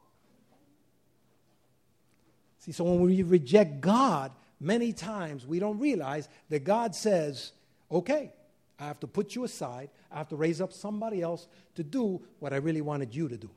See, 2.60 2.72
so 2.72 2.84
when 2.84 3.00
we 3.00 3.22
reject 3.22 3.80
God, 3.80 4.32
many 4.58 4.92
times 4.92 5.46
we 5.46 5.58
don't 5.58 5.78
realize 5.78 6.28
that 6.48 6.64
God 6.64 6.94
says, 6.94 7.52
okay, 7.90 8.32
I 8.78 8.84
have 8.84 8.98
to 9.00 9.06
put 9.06 9.34
you 9.34 9.44
aside. 9.44 9.90
I 10.10 10.18
have 10.18 10.28
to 10.30 10.36
raise 10.36 10.60
up 10.60 10.72
somebody 10.72 11.22
else 11.22 11.46
to 11.76 11.84
do 11.84 12.20
what 12.40 12.52
I 12.52 12.56
really 12.56 12.80
wanted 12.80 13.14
you 13.14 13.28
to 13.28 13.36
do. 13.36 13.50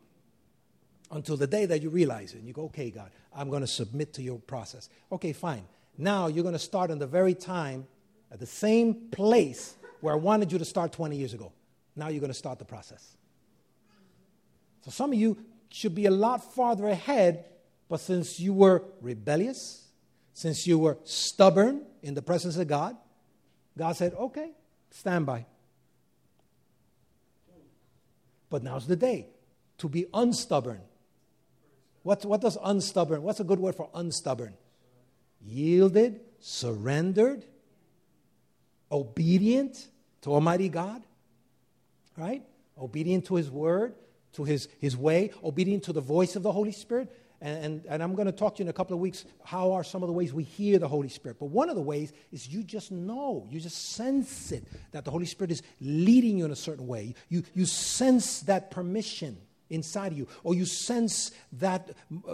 Until 1.11 1.37
the 1.37 1.47
day 1.47 1.65
that 1.65 1.81
you 1.81 1.89
realize 1.89 2.33
it 2.33 2.37
and 2.37 2.47
you 2.47 2.53
go, 2.53 2.65
okay, 2.65 2.91
God, 2.91 3.09
I'm 3.33 3.49
going 3.49 3.61
to 3.61 3.67
submit 3.67 4.13
to 4.13 4.21
your 4.21 4.39
process. 4.39 4.89
Okay, 5.11 5.33
fine. 5.33 5.65
Now 5.97 6.27
you're 6.27 6.43
going 6.43 6.53
to 6.53 6.59
start 6.59 6.91
in 6.91 6.99
the 6.99 7.07
very 7.07 7.33
time, 7.33 7.87
at 8.31 8.39
the 8.39 8.45
same 8.45 9.09
place 9.11 9.75
where 10.01 10.13
I 10.13 10.17
wanted 10.17 10.51
you 10.51 10.59
to 10.59 10.65
start 10.65 10.93
20 10.93 11.15
years 11.15 11.33
ago. 11.33 11.51
Now 11.95 12.09
you're 12.09 12.19
going 12.21 12.31
to 12.31 12.37
start 12.37 12.59
the 12.59 12.65
process. 12.65 13.17
So 14.85 14.91
some 14.91 15.11
of 15.11 15.17
you 15.17 15.37
should 15.71 15.95
be 15.95 16.05
a 16.05 16.11
lot 16.11 16.53
farther 16.53 16.87
ahead 16.87 17.45
but 17.89 17.99
since 17.99 18.39
you 18.39 18.53
were 18.53 18.83
rebellious, 19.01 19.87
since 20.33 20.67
you 20.67 20.77
were 20.77 20.99
stubborn 21.03 21.81
in 22.03 22.13
the 22.13 22.21
presence 22.21 22.55
of 22.55 22.67
God, 22.67 22.95
God 23.75 23.95
said, 23.95 24.13
okay, 24.13 24.51
stand 24.91 25.25
by. 25.25 25.47
But 28.49 28.63
now's 28.63 28.85
the 28.85 28.95
day 28.95 29.27
to 29.79 29.89
be 29.89 30.05
unstubborn. 30.13 30.81
What, 32.03 32.25
what 32.25 32.41
does 32.41 32.57
unstubborn, 32.61 33.21
what's 33.23 33.39
a 33.39 33.43
good 33.43 33.59
word 33.59 33.75
for 33.75 33.89
unstubborn? 33.93 34.53
Yielded, 35.41 36.21
surrendered, 36.39 37.45
obedient 38.91 39.87
to 40.21 40.33
Almighty 40.33 40.69
God, 40.69 41.03
right? 42.17 42.43
Obedient 42.77 43.25
to 43.25 43.35
His 43.35 43.49
word, 43.49 43.95
to 44.33 44.43
His, 44.43 44.67
his 44.79 44.95
way, 44.95 45.31
obedient 45.43 45.83
to 45.83 45.93
the 45.93 46.01
voice 46.01 46.35
of 46.35 46.43
the 46.43 46.51
Holy 46.51 46.71
Spirit. 46.71 47.15
And, 47.41 47.63
and, 47.63 47.85
and, 47.87 48.03
I'm 48.03 48.15
going 48.15 48.25
to 48.25 48.33
talk 48.33 48.55
to 48.55 48.59
you 48.59 48.65
in 48.65 48.69
a 48.69 48.73
couple 48.73 48.93
of 48.93 48.99
weeks 48.99 49.23
how 49.45 49.71
are 49.71 49.83
some 49.83 50.03
of 50.03 50.07
the 50.07 50.13
ways 50.13 50.33
we 50.33 50.43
hear 50.43 50.77
the 50.77 50.89
Holy 50.89 51.07
Spirit. 51.07 51.37
But 51.39 51.45
one 51.45 51.69
of 51.69 51.77
the 51.77 51.81
ways 51.81 52.11
is 52.33 52.49
you 52.49 52.63
just 52.63 52.91
know, 52.91 53.47
you 53.49 53.61
just 53.61 53.93
sense 53.93 54.51
it, 54.51 54.65
that 54.91 55.05
the 55.05 55.11
Holy 55.11 55.25
Spirit 55.25 55.51
is 55.51 55.63
leading 55.79 56.37
you 56.37 56.43
in 56.43 56.51
a 56.51 56.55
certain 56.55 56.85
way. 56.85 57.15
You, 57.29 57.43
you 57.53 57.65
sense 57.65 58.41
that 58.41 58.71
permission 58.71 59.37
inside 59.69 60.11
of 60.11 60.17
you, 60.17 60.27
or 60.43 60.55
you 60.55 60.65
sense 60.65 61.31
that, 61.53 61.91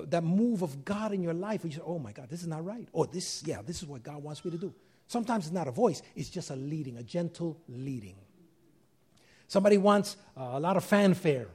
that 0.08 0.24
move 0.24 0.62
of 0.62 0.86
God 0.86 1.14
in 1.14 1.22
your 1.22 1.34
life. 1.34 1.64
And 1.64 1.74
you 1.74 1.80
say, 1.80 1.84
oh 1.86 2.00
my 2.00 2.12
God, 2.12 2.30
this 2.30 2.42
is 2.42 2.48
not 2.48 2.66
right. 2.66 2.88
Or 2.94 3.08
this, 3.08 3.44
yeah, 3.46 3.62
this 3.66 3.82
is 3.82 3.88
what 3.88 4.04
God 4.04 4.24
wants 4.24 4.44
me 4.46 4.52
to 4.52 4.58
do. 4.58 4.74
Sometimes 5.08 5.46
it's 5.46 5.54
not 5.54 5.68
a 5.68 5.72
voice, 5.72 6.02
it's 6.16 6.30
just 6.30 6.50
a 6.50 6.56
leading, 6.56 6.98
a 6.98 7.04
gentle 7.04 7.58
leading. 7.68 8.16
Somebody 9.48 9.78
wants 9.78 10.18
uh, 10.36 10.52
a 10.54 10.60
lot 10.60 10.78
of 10.78 10.84
fanfare. 10.84 11.48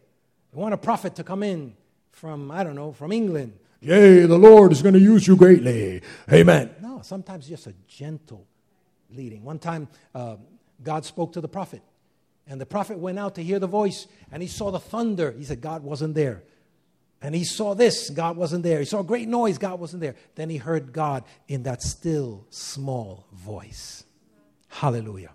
They 0.52 0.60
want 0.60 0.74
a 0.74 0.78
prophet 0.78 1.16
to 1.16 1.24
come 1.24 1.42
in 1.42 1.74
from, 2.12 2.50
I 2.50 2.62
don't 2.62 2.76
know, 2.76 2.92
from 2.92 3.12
England. 3.12 3.58
Yay, 3.80 4.26
the 4.26 4.38
Lord 4.38 4.72
is 4.72 4.82
going 4.82 4.94
to 4.94 5.00
use 5.00 5.26
you 5.26 5.36
greatly. 5.36 6.02
Amen. 6.30 6.70
No, 6.82 7.00
sometimes 7.02 7.48
just 7.48 7.66
a 7.66 7.74
gentle 7.88 8.46
leading. 9.10 9.42
One 9.42 9.58
time, 9.58 9.88
uh, 10.14 10.36
God 10.82 11.04
spoke 11.04 11.32
to 11.32 11.40
the 11.40 11.48
prophet, 11.48 11.82
and 12.50 12.60
the 12.60 12.66
prophet 12.66 12.98
went 12.98 13.16
out 13.16 13.36
to 13.36 13.44
hear 13.44 13.60
the 13.60 13.68
voice, 13.68 14.08
and 14.32 14.42
he 14.42 14.48
saw 14.48 14.72
the 14.72 14.80
thunder. 14.80 15.30
He 15.30 15.44
said, 15.44 15.60
God 15.60 15.84
wasn't 15.84 16.16
there. 16.16 16.42
And 17.22 17.32
he 17.32 17.44
saw 17.44 17.74
this, 17.74 18.10
God 18.10 18.36
wasn't 18.36 18.64
there. 18.64 18.80
He 18.80 18.86
saw 18.86 19.00
a 19.00 19.04
great 19.04 19.28
noise, 19.28 19.56
God 19.56 19.78
wasn't 19.78 20.00
there. 20.00 20.16
Then 20.34 20.50
he 20.50 20.56
heard 20.56 20.92
God 20.92 21.22
in 21.46 21.62
that 21.62 21.80
still, 21.80 22.44
small 22.50 23.26
voice. 23.32 24.02
Hallelujah. 24.68 25.30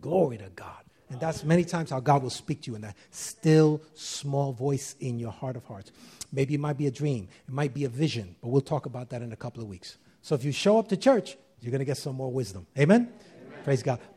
Glory 0.00 0.38
to 0.38 0.48
God. 0.54 0.84
And 1.10 1.18
that's 1.18 1.42
many 1.42 1.64
times 1.64 1.90
how 1.90 1.98
God 1.98 2.22
will 2.22 2.30
speak 2.30 2.62
to 2.62 2.70
you 2.70 2.76
in 2.76 2.82
that 2.82 2.96
still 3.10 3.82
small 3.94 4.52
voice 4.52 4.94
in 5.00 5.18
your 5.18 5.32
heart 5.32 5.56
of 5.56 5.64
hearts. 5.64 5.90
Maybe 6.32 6.54
it 6.54 6.60
might 6.60 6.78
be 6.78 6.86
a 6.86 6.90
dream, 6.90 7.28
it 7.48 7.52
might 7.52 7.74
be 7.74 7.84
a 7.84 7.88
vision, 7.88 8.36
but 8.40 8.48
we'll 8.48 8.60
talk 8.60 8.86
about 8.86 9.10
that 9.10 9.22
in 9.22 9.32
a 9.32 9.36
couple 9.36 9.62
of 9.62 9.68
weeks. 9.68 9.96
So 10.22 10.36
if 10.36 10.44
you 10.44 10.52
show 10.52 10.78
up 10.78 10.88
to 10.88 10.96
church, 10.96 11.36
you're 11.60 11.72
going 11.72 11.80
to 11.80 11.84
get 11.84 11.96
some 11.96 12.14
more 12.14 12.30
wisdom. 12.30 12.66
Amen? 12.78 13.12
Amen. 13.12 13.62
Praise 13.64 13.82
God. 13.82 13.98